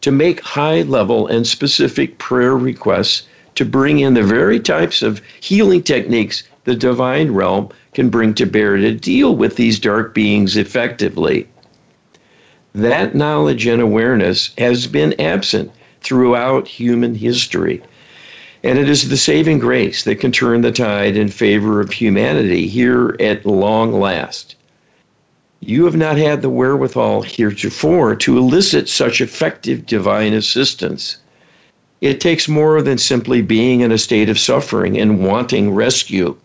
to 0.00 0.10
make 0.10 0.40
high 0.40 0.80
level 0.80 1.26
and 1.26 1.46
specific 1.46 2.16
prayer 2.16 2.56
requests 2.56 3.24
to 3.56 3.66
bring 3.66 3.98
in 3.98 4.14
the 4.14 4.22
very 4.22 4.58
types 4.58 5.02
of 5.02 5.20
healing 5.38 5.82
techniques 5.82 6.44
the 6.64 6.74
divine 6.74 7.30
realm 7.32 7.68
can 7.92 8.08
bring 8.08 8.32
to 8.32 8.46
bear 8.46 8.78
to 8.78 8.94
deal 8.94 9.36
with 9.36 9.56
these 9.56 9.78
dark 9.78 10.14
beings 10.14 10.56
effectively. 10.56 11.46
That 12.74 13.14
knowledge 13.14 13.66
and 13.66 13.82
awareness 13.82 14.52
has 14.56 14.86
been 14.86 15.14
absent 15.20 15.70
throughout 16.06 16.68
human 16.68 17.16
history. 17.16 17.82
And 18.62 18.78
it 18.78 18.88
is 18.88 19.08
the 19.08 19.16
saving 19.16 19.58
grace 19.58 20.04
that 20.04 20.20
can 20.20 20.30
turn 20.30 20.60
the 20.60 20.70
tide 20.70 21.16
in 21.16 21.28
favor 21.28 21.80
of 21.80 21.90
humanity 21.90 22.68
here 22.68 23.16
at 23.18 23.44
long 23.44 23.92
last. 23.92 24.54
You 25.60 25.84
have 25.84 25.96
not 25.96 26.16
had 26.16 26.42
the 26.42 26.48
wherewithal 26.48 27.22
heretofore 27.22 28.14
to 28.14 28.38
elicit 28.38 28.88
such 28.88 29.20
effective 29.20 29.84
divine 29.84 30.32
assistance. 30.32 31.16
It 32.00 32.20
takes 32.20 32.46
more 32.46 32.80
than 32.82 32.98
simply 32.98 33.42
being 33.42 33.80
in 33.80 33.90
a 33.90 33.98
state 33.98 34.28
of 34.28 34.38
suffering 34.38 34.96
and 34.96 35.26
wanting 35.26 35.74
rescue. 35.74 36.36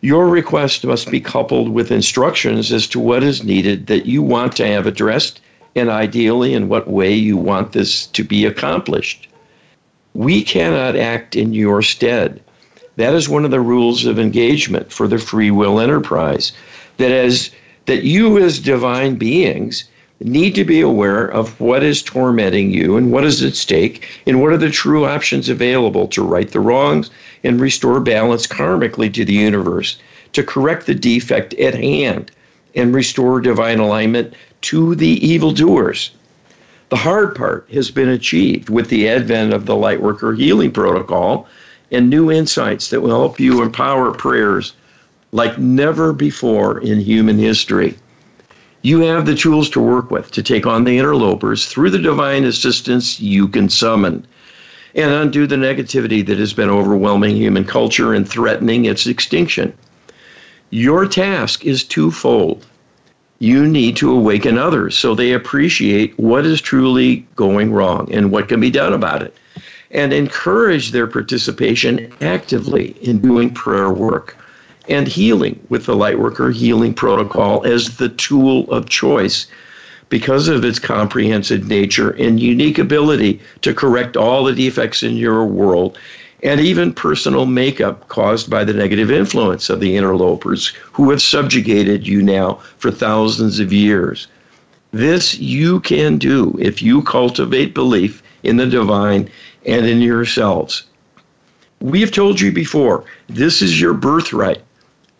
Your 0.00 0.28
request 0.28 0.86
must 0.86 1.10
be 1.10 1.20
coupled 1.20 1.68
with 1.68 1.92
instructions 1.92 2.72
as 2.72 2.86
to 2.88 2.98
what 2.98 3.22
is 3.22 3.44
needed 3.44 3.86
that 3.88 4.06
you 4.06 4.22
want 4.22 4.56
to 4.56 4.66
have 4.66 4.86
addressed 4.86 5.42
and 5.74 5.88
ideally 5.88 6.54
in 6.54 6.68
what 6.68 6.88
way 6.88 7.12
you 7.14 7.36
want 7.36 7.72
this 7.72 8.06
to 8.06 8.24
be 8.24 8.44
accomplished. 8.44 9.28
We 10.14 10.42
cannot 10.42 10.96
act 10.96 11.36
in 11.36 11.54
your 11.54 11.82
stead. 11.82 12.42
That 12.96 13.14
is 13.14 13.28
one 13.28 13.44
of 13.44 13.50
the 13.50 13.60
rules 13.60 14.04
of 14.04 14.18
engagement 14.18 14.92
for 14.92 15.08
the 15.08 15.18
free 15.18 15.50
will 15.50 15.80
enterprise. 15.80 16.52
That 16.98 17.10
as 17.10 17.50
that 17.86 18.02
you 18.04 18.38
as 18.38 18.58
divine 18.58 19.16
beings 19.16 19.84
need 20.20 20.54
to 20.54 20.64
be 20.64 20.80
aware 20.80 21.26
of 21.26 21.58
what 21.60 21.82
is 21.82 22.02
tormenting 22.02 22.70
you 22.70 22.96
and 22.96 23.10
what 23.10 23.24
is 23.24 23.42
at 23.42 23.56
stake 23.56 24.06
and 24.26 24.40
what 24.40 24.52
are 24.52 24.58
the 24.58 24.70
true 24.70 25.04
options 25.04 25.48
available 25.48 26.06
to 26.08 26.22
right 26.22 26.50
the 26.50 26.60
wrongs 26.60 27.10
and 27.42 27.60
restore 27.60 27.98
balance 27.98 28.46
karmically 28.46 29.12
to 29.12 29.24
the 29.24 29.32
universe, 29.32 29.98
to 30.32 30.42
correct 30.42 30.86
the 30.86 30.94
defect 30.94 31.54
at 31.54 31.74
hand 31.74 32.30
and 32.74 32.94
restore 32.94 33.40
divine 33.40 33.80
alignment 33.80 34.34
to 34.62 34.94
the 34.94 35.24
evildoers. 35.26 36.10
The 36.88 36.96
hard 36.96 37.34
part 37.34 37.68
has 37.72 37.90
been 37.90 38.08
achieved 38.08 38.68
with 38.68 38.88
the 38.88 39.08
advent 39.08 39.52
of 39.52 39.66
the 39.66 39.74
Lightworker 39.74 40.36
Healing 40.36 40.70
Protocol 40.70 41.46
and 41.90 42.08
new 42.08 42.30
insights 42.30 42.90
that 42.90 43.00
will 43.00 43.10
help 43.10 43.38
you 43.38 43.62
empower 43.62 44.12
prayers 44.12 44.72
like 45.32 45.58
never 45.58 46.12
before 46.12 46.78
in 46.80 47.00
human 47.00 47.38
history. 47.38 47.96
You 48.82 49.00
have 49.00 49.26
the 49.26 49.34
tools 49.34 49.70
to 49.70 49.80
work 49.80 50.10
with 50.10 50.30
to 50.32 50.42
take 50.42 50.66
on 50.66 50.84
the 50.84 50.98
interlopers 50.98 51.66
through 51.66 51.90
the 51.90 51.98
divine 51.98 52.44
assistance 52.44 53.20
you 53.20 53.48
can 53.48 53.68
summon 53.68 54.26
and 54.94 55.10
undo 55.10 55.46
the 55.46 55.56
negativity 55.56 56.26
that 56.26 56.38
has 56.38 56.52
been 56.52 56.68
overwhelming 56.68 57.36
human 57.36 57.64
culture 57.64 58.12
and 58.12 58.28
threatening 58.28 58.84
its 58.84 59.06
extinction. 59.06 59.72
Your 60.70 61.06
task 61.06 61.64
is 61.64 61.84
twofold 61.84 62.66
you 63.42 63.66
need 63.66 63.96
to 63.96 64.14
awaken 64.14 64.56
others 64.56 64.96
so 64.96 65.16
they 65.16 65.32
appreciate 65.32 66.16
what 66.16 66.46
is 66.46 66.60
truly 66.60 67.26
going 67.34 67.72
wrong 67.72 68.08
and 68.12 68.30
what 68.30 68.48
can 68.48 68.60
be 68.60 68.70
done 68.70 68.92
about 68.92 69.20
it, 69.20 69.36
and 69.90 70.12
encourage 70.12 70.92
their 70.92 71.08
participation 71.08 72.12
actively 72.20 72.94
in 73.02 73.18
doing 73.18 73.52
prayer 73.52 73.90
work 73.90 74.36
and 74.88 75.08
healing 75.08 75.58
with 75.70 75.86
the 75.86 75.94
Lightworker 75.94 76.54
Healing 76.54 76.94
Protocol 76.94 77.66
as 77.66 77.96
the 77.96 78.10
tool 78.10 78.70
of 78.70 78.88
choice 78.88 79.48
because 80.08 80.46
of 80.46 80.64
its 80.64 80.78
comprehensive 80.78 81.66
nature 81.66 82.10
and 82.10 82.38
unique 82.38 82.78
ability 82.78 83.40
to 83.62 83.74
correct 83.74 84.16
all 84.16 84.44
the 84.44 84.54
defects 84.54 85.02
in 85.02 85.16
your 85.16 85.44
world 85.44 85.98
and 86.42 86.60
even 86.60 86.92
personal 86.92 87.46
makeup 87.46 88.08
caused 88.08 88.50
by 88.50 88.64
the 88.64 88.72
negative 88.72 89.10
influence 89.10 89.70
of 89.70 89.80
the 89.80 89.96
interlopers 89.96 90.68
who 90.92 91.10
have 91.10 91.22
subjugated 91.22 92.06
you 92.06 92.20
now 92.20 92.54
for 92.78 92.90
thousands 92.90 93.60
of 93.60 93.72
years. 93.72 94.26
This 94.90 95.38
you 95.38 95.80
can 95.80 96.18
do 96.18 96.56
if 96.60 96.82
you 96.82 97.02
cultivate 97.02 97.74
belief 97.74 98.22
in 98.42 98.56
the 98.56 98.66
divine 98.66 99.30
and 99.64 99.86
in 99.86 100.00
yourselves. 100.00 100.82
We 101.80 102.00
have 102.00 102.12
told 102.12 102.40
you 102.40 102.52
before, 102.52 103.04
this 103.28 103.62
is 103.62 103.80
your 103.80 103.94
birthright 103.94 104.62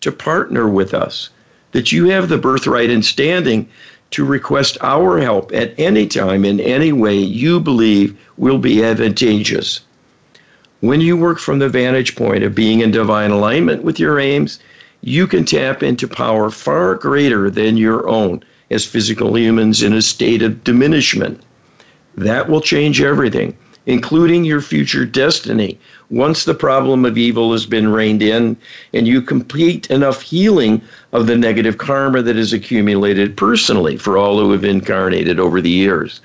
to 0.01 0.11
partner 0.11 0.67
with 0.67 0.93
us, 0.93 1.29
that 1.71 1.91
you 1.91 2.09
have 2.09 2.29
the 2.29 2.37
birthright 2.37 2.89
and 2.89 3.03
standing 3.03 3.67
to 4.11 4.25
request 4.25 4.77
our 4.81 5.19
help 5.19 5.51
at 5.53 5.73
any 5.79 6.05
time 6.05 6.45
in 6.45 6.59
any 6.59 6.91
way 6.91 7.15
you 7.15 7.59
believe 7.59 8.17
will 8.37 8.59
be 8.59 8.83
advantageous. 8.83 9.81
When 10.83 10.99
you 10.99 11.15
work 11.15 11.39
from 11.39 11.59
the 11.59 11.69
vantage 11.69 12.13
point 12.13 12.43
of 12.43 12.53
being 12.53 12.81
in 12.81 12.91
divine 12.91 13.31
alignment 13.31 13.85
with 13.85 14.01
your 14.01 14.19
aims, 14.19 14.59
you 14.99 15.27
can 15.27 15.45
tap 15.45 15.81
into 15.81 16.09
power 16.09 16.49
far 16.49 16.95
greater 16.95 17.49
than 17.49 17.77
your 17.77 18.05
own 18.05 18.43
as 18.69 18.83
physical 18.83 19.37
humans 19.37 19.81
in 19.81 19.93
a 19.93 20.01
state 20.01 20.41
of 20.41 20.61
diminishment. 20.65 21.41
That 22.17 22.49
will 22.49 22.59
change 22.59 23.01
everything, 23.01 23.55
including 23.85 24.43
your 24.43 24.59
future 24.59 25.05
destiny. 25.05 25.79
Once 26.09 26.43
the 26.43 26.53
problem 26.53 27.05
of 27.05 27.17
evil 27.17 27.53
has 27.53 27.65
been 27.65 27.87
reined 27.87 28.21
in 28.21 28.57
and 28.93 29.07
you 29.07 29.21
complete 29.21 29.89
enough 29.89 30.21
healing 30.21 30.81
of 31.13 31.27
the 31.27 31.37
negative 31.37 31.77
karma 31.77 32.21
that 32.23 32.35
is 32.35 32.51
accumulated 32.51 33.37
personally 33.37 33.95
for 33.95 34.17
all 34.17 34.37
who 34.37 34.51
have 34.51 34.65
incarnated 34.65 35.39
over 35.39 35.61
the 35.61 35.69
years, 35.69 36.19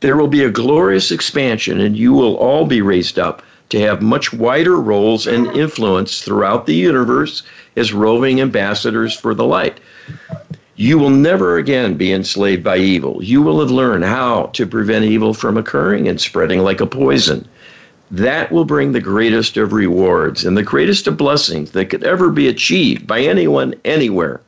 there 0.00 0.16
will 0.16 0.26
be 0.26 0.42
a 0.42 0.50
glorious 0.50 1.12
expansion 1.12 1.80
and 1.80 1.96
you 1.96 2.12
will 2.12 2.34
all 2.38 2.66
be 2.66 2.82
raised 2.82 3.20
up 3.20 3.40
to 3.74 3.80
have 3.80 4.00
much 4.00 4.32
wider 4.32 4.76
roles 4.76 5.26
and 5.26 5.48
influence 5.48 6.22
throughout 6.22 6.64
the 6.64 6.76
universe 6.76 7.42
as 7.74 7.92
roving 7.92 8.40
ambassadors 8.40 9.12
for 9.12 9.34
the 9.34 9.44
light. 9.44 9.80
You 10.76 10.96
will 10.96 11.10
never 11.10 11.56
again 11.56 11.94
be 11.94 12.12
enslaved 12.12 12.62
by 12.62 12.76
evil. 12.76 13.18
You 13.20 13.42
will 13.42 13.58
have 13.58 13.72
learned 13.72 14.04
how 14.04 14.50
to 14.52 14.64
prevent 14.64 15.06
evil 15.06 15.34
from 15.34 15.56
occurring 15.56 16.06
and 16.06 16.20
spreading 16.20 16.60
like 16.60 16.80
a 16.80 16.86
poison. 16.86 17.48
That 18.12 18.52
will 18.52 18.64
bring 18.64 18.92
the 18.92 19.00
greatest 19.00 19.56
of 19.56 19.72
rewards 19.72 20.44
and 20.44 20.56
the 20.56 20.62
greatest 20.62 21.08
of 21.08 21.16
blessings 21.16 21.72
that 21.72 21.86
could 21.86 22.04
ever 22.04 22.30
be 22.30 22.46
achieved 22.46 23.08
by 23.08 23.22
anyone 23.22 23.74
anywhere. 23.84 24.40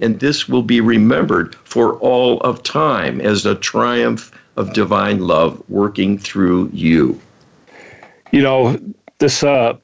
And 0.00 0.18
this 0.18 0.48
will 0.48 0.64
be 0.64 0.80
remembered 0.80 1.54
for 1.62 1.94
all 1.98 2.40
of 2.40 2.64
time 2.64 3.20
as 3.20 3.46
a 3.46 3.54
triumph 3.54 4.32
of 4.56 4.72
divine 4.72 5.20
love 5.20 5.62
working 5.68 6.18
through 6.18 6.70
you 6.72 7.20
you 8.32 8.42
know 8.42 8.78
this 9.18 9.44
uh, 9.44 9.76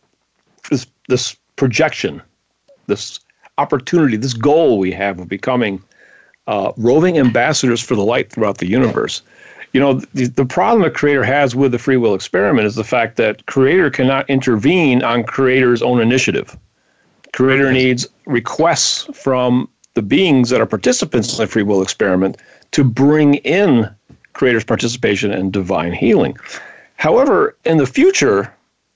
this 0.71 0.87
this 1.09 1.37
projection, 1.57 2.21
this 2.87 3.21
opportunity, 3.59 4.17
this 4.17 4.35
goal 4.35 4.79
we 4.79 4.91
have 4.93 5.21
of 5.21 5.29
becoming 5.29 5.83
uh, 6.47 6.73
roving 6.77 7.19
ambassadors 7.19 7.81
for 7.81 7.95
the 7.95 8.05
light 8.05 8.31
throughout 8.33 8.59
the 8.59 8.67
universe. 8.67 9.23
You 9.75 9.81
know, 9.81 9.95
the, 10.15 10.29
the 10.29 10.47
problem 10.47 10.83
a 10.83 10.91
creator 10.91 11.23
has 11.23 11.55
with 11.55 11.73
the 11.73 11.79
free 11.79 11.99
will 11.99 12.15
experiment 12.15 12.67
is 12.67 12.75
the 12.75 12.85
fact 12.85 13.17
that 13.17 13.45
creator 13.47 13.91
cannot 13.91 14.29
intervene 14.31 15.03
on 15.03 15.25
creator's 15.25 15.83
own 15.83 16.01
initiative. 16.01 16.57
Creator 17.35 17.71
needs 17.73 18.07
requests 18.25 19.05
from 19.13 19.69
the 19.93 20.01
beings 20.01 20.49
that 20.49 20.61
are 20.61 20.67
participants 20.67 21.33
in 21.33 21.45
the 21.45 21.47
free 21.47 21.63
will 21.63 21.83
experiment 21.83 22.39
to 22.71 22.83
bring 22.83 23.35
in 23.37 23.91
creator's 24.33 24.65
participation 24.65 25.33
and 25.33 25.53
divine 25.53 25.93
healing. 25.93 26.37
However, 26.99 27.57
in 27.65 27.79
the 27.79 27.87
future, 27.87 28.53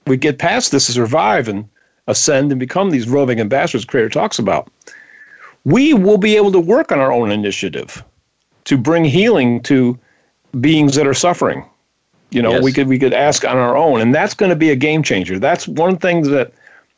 we 0.09 0.17
get 0.17 0.39
past 0.39 0.73
this 0.73 0.87
to 0.87 0.93
survive 0.93 1.49
and 1.49 1.69
ascend 2.09 2.51
and 2.51 2.59
become 2.59 2.91
these 2.91 3.09
roving 3.09 3.41
ambassadors 3.41 3.85
Creator 3.85 4.09
talks 4.09 4.41
about. 4.41 4.69
We 5.65 5.95
will 5.95 6.19
be 6.19 6.37
able 6.37 6.51
to 6.53 6.61
work 6.61 6.91
on 6.91 6.99
our 6.99 7.13
own 7.13 7.31
initiative 7.31 8.05
to 8.65 8.77
bring 8.77 9.05
healing 9.05 9.63
to 9.63 9.97
beings 10.61 10.97
that 10.97 11.07
are 11.07 11.15
suffering. 11.15 11.65
You 12.31 12.43
know, 12.43 12.55
yes. 12.55 12.63
we 12.65 12.73
could 12.73 12.89
we 12.89 12.99
could 12.99 13.15
ask 13.15 13.45
on 13.45 13.57
our 13.57 13.77
own, 13.77 14.01
and 14.01 14.13
that's 14.13 14.35
going 14.35 14.51
to 14.51 14.57
be 14.57 14.71
a 14.71 14.77
game 14.77 15.05
changer. 15.05 15.39
That's 15.39 15.69
one 15.69 15.97
thing 15.97 16.23
that 16.33 16.53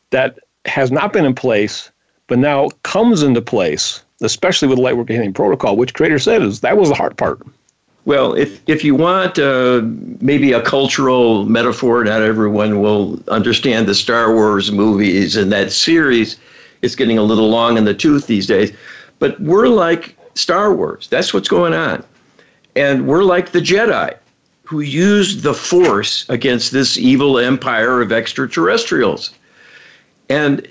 that 0.08 0.38
has 0.64 0.90
not 0.90 1.12
been 1.12 1.26
in 1.26 1.34
place, 1.34 1.90
but 2.28 2.38
now 2.38 2.70
comes 2.82 3.22
into 3.22 3.42
place, 3.42 4.02
especially 4.22 4.68
with 4.68 4.78
the 4.78 4.84
Lightworker 4.84 5.10
Healing 5.10 5.34
Protocol, 5.34 5.76
which 5.76 5.92
Creator 5.92 6.20
said 6.20 6.42
is 6.42 6.60
that 6.60 6.78
was 6.78 6.88
the 6.88 6.94
hard 6.94 7.18
part. 7.18 7.42
Well, 8.06 8.34
if, 8.34 8.60
if 8.68 8.84
you 8.84 8.94
want 8.94 9.38
uh, 9.38 9.80
maybe 10.20 10.52
a 10.52 10.60
cultural 10.60 11.46
metaphor, 11.46 12.04
not 12.04 12.20
everyone 12.20 12.82
will 12.82 13.18
understand 13.28 13.88
the 13.88 13.94
Star 13.94 14.34
Wars 14.34 14.70
movies 14.70 15.36
and 15.36 15.50
that 15.52 15.72
series. 15.72 16.36
It's 16.82 16.94
getting 16.94 17.16
a 17.16 17.22
little 17.22 17.48
long 17.48 17.78
in 17.78 17.86
the 17.86 17.94
tooth 17.94 18.26
these 18.26 18.46
days. 18.46 18.72
But 19.20 19.40
we're 19.40 19.68
like 19.68 20.16
Star 20.34 20.74
Wars. 20.74 21.08
That's 21.08 21.32
what's 21.32 21.48
going 21.48 21.72
on. 21.72 22.04
And 22.76 23.06
we're 23.06 23.22
like 23.22 23.52
the 23.52 23.60
Jedi 23.60 24.14
who 24.64 24.80
used 24.80 25.42
the 25.42 25.54
Force 25.54 26.28
against 26.28 26.72
this 26.72 26.98
evil 26.98 27.38
empire 27.38 28.00
of 28.00 28.12
extraterrestrials. 28.12 29.30
And 30.28 30.66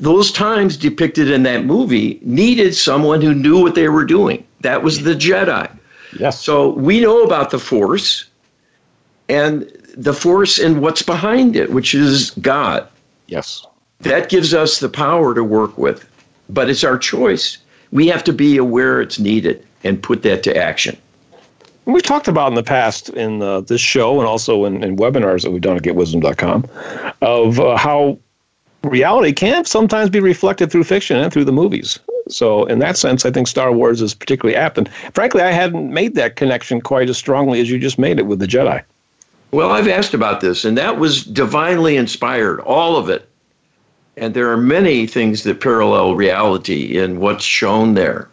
those 0.00 0.32
times 0.32 0.76
depicted 0.76 1.30
in 1.30 1.44
that 1.44 1.64
movie 1.64 2.18
needed 2.22 2.74
someone 2.74 3.20
who 3.20 3.34
knew 3.34 3.60
what 3.60 3.76
they 3.76 3.88
were 3.88 4.04
doing. 4.04 4.44
That 4.60 4.82
was 4.82 5.04
the 5.04 5.14
Jedi. 5.14 5.70
Yes. 6.18 6.42
So 6.42 6.70
we 6.70 7.00
know 7.00 7.22
about 7.22 7.50
the 7.50 7.58
force 7.58 8.26
and 9.28 9.62
the 9.96 10.12
force 10.12 10.58
and 10.58 10.80
what's 10.80 11.02
behind 11.02 11.56
it, 11.56 11.72
which 11.72 11.94
is 11.94 12.30
God. 12.32 12.88
Yes. 13.26 13.64
That 14.00 14.28
gives 14.28 14.54
us 14.54 14.80
the 14.80 14.88
power 14.88 15.34
to 15.34 15.44
work 15.44 15.76
with, 15.76 16.08
but 16.48 16.70
it's 16.70 16.84
our 16.84 16.98
choice. 16.98 17.58
We 17.92 18.06
have 18.08 18.24
to 18.24 18.32
be 18.32 18.56
aware 18.56 19.00
it's 19.00 19.18
needed 19.18 19.64
and 19.84 20.02
put 20.02 20.22
that 20.22 20.42
to 20.44 20.56
action. 20.56 20.96
we've 21.84 22.02
talked 22.02 22.28
about 22.28 22.48
in 22.48 22.54
the 22.54 22.62
past 22.62 23.08
in 23.10 23.42
uh, 23.42 23.60
this 23.60 23.80
show 23.80 24.18
and 24.20 24.28
also 24.28 24.64
in, 24.64 24.82
in, 24.82 24.96
webinars 24.96 25.42
that 25.42 25.50
we've 25.50 25.60
done 25.60 25.76
at 25.76 25.82
getwisdom.com 25.82 26.66
of 27.20 27.60
uh, 27.60 27.76
how 27.76 28.18
reality 28.82 29.32
can 29.32 29.64
sometimes 29.64 30.10
be 30.10 30.20
reflected 30.20 30.70
through 30.70 30.84
fiction 30.84 31.16
and 31.16 31.32
through 31.32 31.44
the 31.44 31.52
movies. 31.52 31.98
So, 32.28 32.64
in 32.66 32.78
that 32.78 32.96
sense, 32.96 33.26
I 33.26 33.30
think 33.30 33.48
Star 33.48 33.72
Wars 33.72 34.00
is 34.00 34.14
particularly 34.14 34.56
apt. 34.56 34.78
And 34.78 34.88
frankly, 35.14 35.42
I 35.42 35.50
hadn't 35.50 35.92
made 35.92 36.14
that 36.14 36.36
connection 36.36 36.80
quite 36.80 37.08
as 37.10 37.18
strongly 37.18 37.60
as 37.60 37.70
you 37.70 37.78
just 37.78 37.98
made 37.98 38.18
it 38.18 38.26
with 38.26 38.38
the 38.38 38.46
Jedi. 38.46 38.82
Well, 39.52 39.70
I've 39.70 39.88
asked 39.88 40.14
about 40.14 40.40
this, 40.40 40.64
and 40.64 40.78
that 40.78 40.98
was 40.98 41.24
divinely 41.24 41.96
inspired, 41.96 42.60
all 42.60 42.96
of 42.96 43.08
it. 43.08 43.28
And 44.16 44.34
there 44.34 44.50
are 44.50 44.56
many 44.56 45.06
things 45.06 45.42
that 45.42 45.60
parallel 45.60 46.14
reality 46.14 46.98
in 46.98 47.20
what's 47.20 47.44
shown 47.44 47.94
there. 47.94 48.28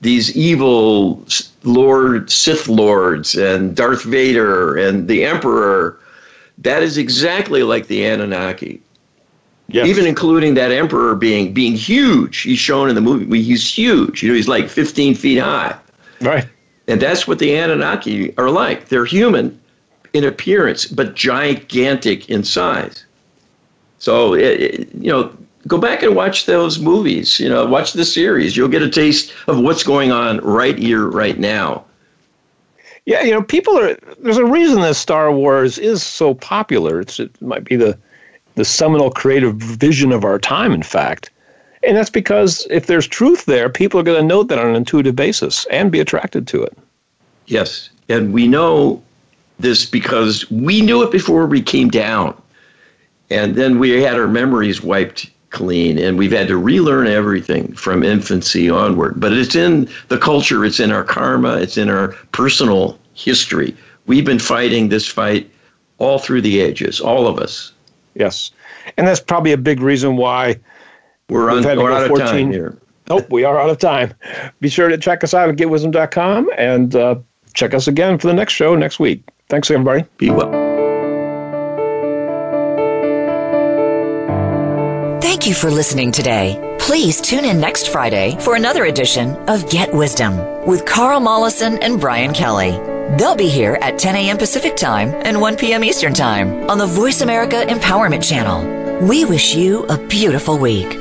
These 0.00 0.34
evil 0.36 1.26
Lord 1.64 2.30
Sith 2.30 2.68
Lords 2.68 3.34
and 3.34 3.74
Darth 3.74 4.04
Vader 4.04 4.76
and 4.76 5.08
the 5.08 5.24
Emperor, 5.24 5.98
that 6.58 6.82
is 6.82 6.96
exactly 6.96 7.62
like 7.62 7.88
the 7.88 8.04
Anunnaki. 8.06 8.80
Yes. 9.70 9.86
Even 9.86 10.06
including 10.06 10.54
that 10.54 10.72
emperor 10.72 11.14
being 11.14 11.52
being 11.52 11.74
huge. 11.74 12.40
He's 12.40 12.58
shown 12.58 12.88
in 12.88 12.94
the 12.94 13.02
movie. 13.02 13.42
He's 13.42 13.68
huge. 13.68 14.22
You 14.22 14.30
know, 14.30 14.34
he's 14.34 14.48
like 14.48 14.68
15 14.68 15.14
feet 15.14 15.38
high. 15.38 15.76
Right. 16.22 16.48
And 16.86 17.02
that's 17.02 17.28
what 17.28 17.38
the 17.38 17.54
Anunnaki 17.54 18.36
are 18.38 18.50
like. 18.50 18.88
They're 18.88 19.04
human 19.04 19.60
in 20.14 20.24
appearance, 20.24 20.86
but 20.86 21.14
gigantic 21.14 22.30
in 22.30 22.44
size. 22.44 23.04
So, 23.98 24.32
it, 24.32 24.60
it, 24.60 24.94
you 24.94 25.10
know, 25.10 25.36
go 25.66 25.76
back 25.76 26.02
and 26.02 26.16
watch 26.16 26.46
those 26.46 26.78
movies. 26.78 27.38
You 27.38 27.50
know, 27.50 27.66
watch 27.66 27.92
the 27.92 28.06
series. 28.06 28.56
You'll 28.56 28.68
get 28.68 28.80
a 28.80 28.88
taste 28.88 29.34
of 29.48 29.60
what's 29.60 29.82
going 29.82 30.12
on 30.12 30.38
right 30.38 30.78
here, 30.78 31.06
right 31.08 31.38
now. 31.38 31.84
Yeah, 33.04 33.22
you 33.22 33.32
know, 33.32 33.42
people 33.42 33.78
are. 33.78 33.96
There's 34.18 34.38
a 34.38 34.44
reason 34.46 34.80
that 34.80 34.96
Star 34.96 35.30
Wars 35.30 35.78
is 35.78 36.02
so 36.02 36.34
popular. 36.34 37.00
It's, 37.00 37.20
it 37.20 37.40
might 37.42 37.64
be 37.64 37.76
the 37.76 37.98
the 38.58 38.64
seminal 38.64 39.10
creative 39.10 39.54
vision 39.54 40.12
of 40.12 40.24
our 40.24 40.38
time, 40.38 40.72
in 40.72 40.82
fact. 40.82 41.30
And 41.84 41.96
that's 41.96 42.10
because 42.10 42.66
if 42.70 42.86
there's 42.86 43.06
truth 43.06 43.46
there, 43.46 43.68
people 43.68 44.00
are 44.00 44.02
going 44.02 44.20
to 44.20 44.26
note 44.26 44.48
that 44.48 44.58
on 44.58 44.66
an 44.66 44.74
intuitive 44.74 45.14
basis 45.14 45.64
and 45.70 45.92
be 45.92 46.00
attracted 46.00 46.46
to 46.48 46.64
it. 46.64 46.76
Yes. 47.46 47.88
And 48.08 48.32
we 48.32 48.48
know 48.48 49.00
this 49.60 49.86
because 49.86 50.50
we 50.50 50.82
knew 50.82 51.02
it 51.02 51.12
before 51.12 51.46
we 51.46 51.62
came 51.62 51.88
down. 51.88 52.40
And 53.30 53.54
then 53.54 53.78
we 53.78 54.02
had 54.02 54.18
our 54.18 54.26
memories 54.26 54.82
wiped 54.82 55.30
clean 55.50 55.98
and 55.98 56.18
we've 56.18 56.32
had 56.32 56.48
to 56.48 56.58
relearn 56.58 57.06
everything 57.06 57.72
from 57.74 58.02
infancy 58.02 58.68
onward. 58.68 59.20
But 59.20 59.32
it's 59.32 59.54
in 59.54 59.88
the 60.08 60.18
culture, 60.18 60.64
it's 60.64 60.80
in 60.80 60.90
our 60.90 61.04
karma, 61.04 61.56
it's 61.58 61.78
in 61.78 61.88
our 61.88 62.08
personal 62.32 62.98
history. 63.14 63.76
We've 64.06 64.24
been 64.24 64.38
fighting 64.38 64.88
this 64.88 65.06
fight 65.06 65.48
all 65.98 66.18
through 66.18 66.42
the 66.42 66.60
ages, 66.60 67.00
all 67.00 67.26
of 67.26 67.38
us. 67.38 67.72
Yes, 68.18 68.50
and 68.96 69.06
that's 69.06 69.20
probably 69.20 69.52
a 69.52 69.58
big 69.58 69.80
reason 69.80 70.16
why 70.16 70.58
we're, 71.28 71.50
on, 71.50 71.62
we're 71.62 71.92
out 71.92 72.08
14. 72.08 72.26
of 72.26 72.30
time 72.30 72.50
here. 72.52 72.78
Nope, 73.08 73.30
we 73.30 73.44
are 73.44 73.58
out 73.58 73.70
of 73.70 73.78
time. 73.78 74.12
Be 74.60 74.68
sure 74.68 74.88
to 74.88 74.98
check 74.98 75.24
us 75.24 75.32
out 75.32 75.48
at 75.48 75.56
getwisdom.com 75.56 76.50
and 76.58 76.94
uh, 76.94 77.16
check 77.54 77.74
us 77.74 77.88
again 77.88 78.18
for 78.18 78.26
the 78.26 78.34
next 78.34 78.52
show 78.52 78.74
next 78.74 78.98
week. 79.00 79.22
Thanks, 79.48 79.70
everybody. 79.70 80.04
Be 80.18 80.30
well. 80.30 80.50
Thank 85.20 85.46
you 85.46 85.54
for 85.54 85.70
listening 85.70 86.12
today. 86.12 86.76
Please 86.78 87.20
tune 87.20 87.44
in 87.44 87.60
next 87.60 87.88
Friday 87.88 88.36
for 88.40 88.56
another 88.56 88.84
edition 88.84 89.36
of 89.48 89.68
Get 89.70 89.92
Wisdom 89.94 90.66
with 90.66 90.84
Carl 90.84 91.20
Mollison 91.20 91.78
and 91.78 92.00
Brian 92.00 92.32
Kelly. 92.34 92.97
They'll 93.16 93.36
be 93.36 93.48
here 93.48 93.78
at 93.80 93.98
10 93.98 94.16
a.m. 94.16 94.36
Pacific 94.36 94.76
Time 94.76 95.14
and 95.22 95.40
1 95.40 95.56
p.m. 95.56 95.82
Eastern 95.82 96.12
Time 96.12 96.68
on 96.68 96.76
the 96.76 96.86
Voice 96.86 97.22
America 97.22 97.64
Empowerment 97.66 98.22
Channel. 98.22 99.06
We 99.06 99.24
wish 99.24 99.54
you 99.54 99.86
a 99.86 99.96
beautiful 99.96 100.58
week. 100.58 100.98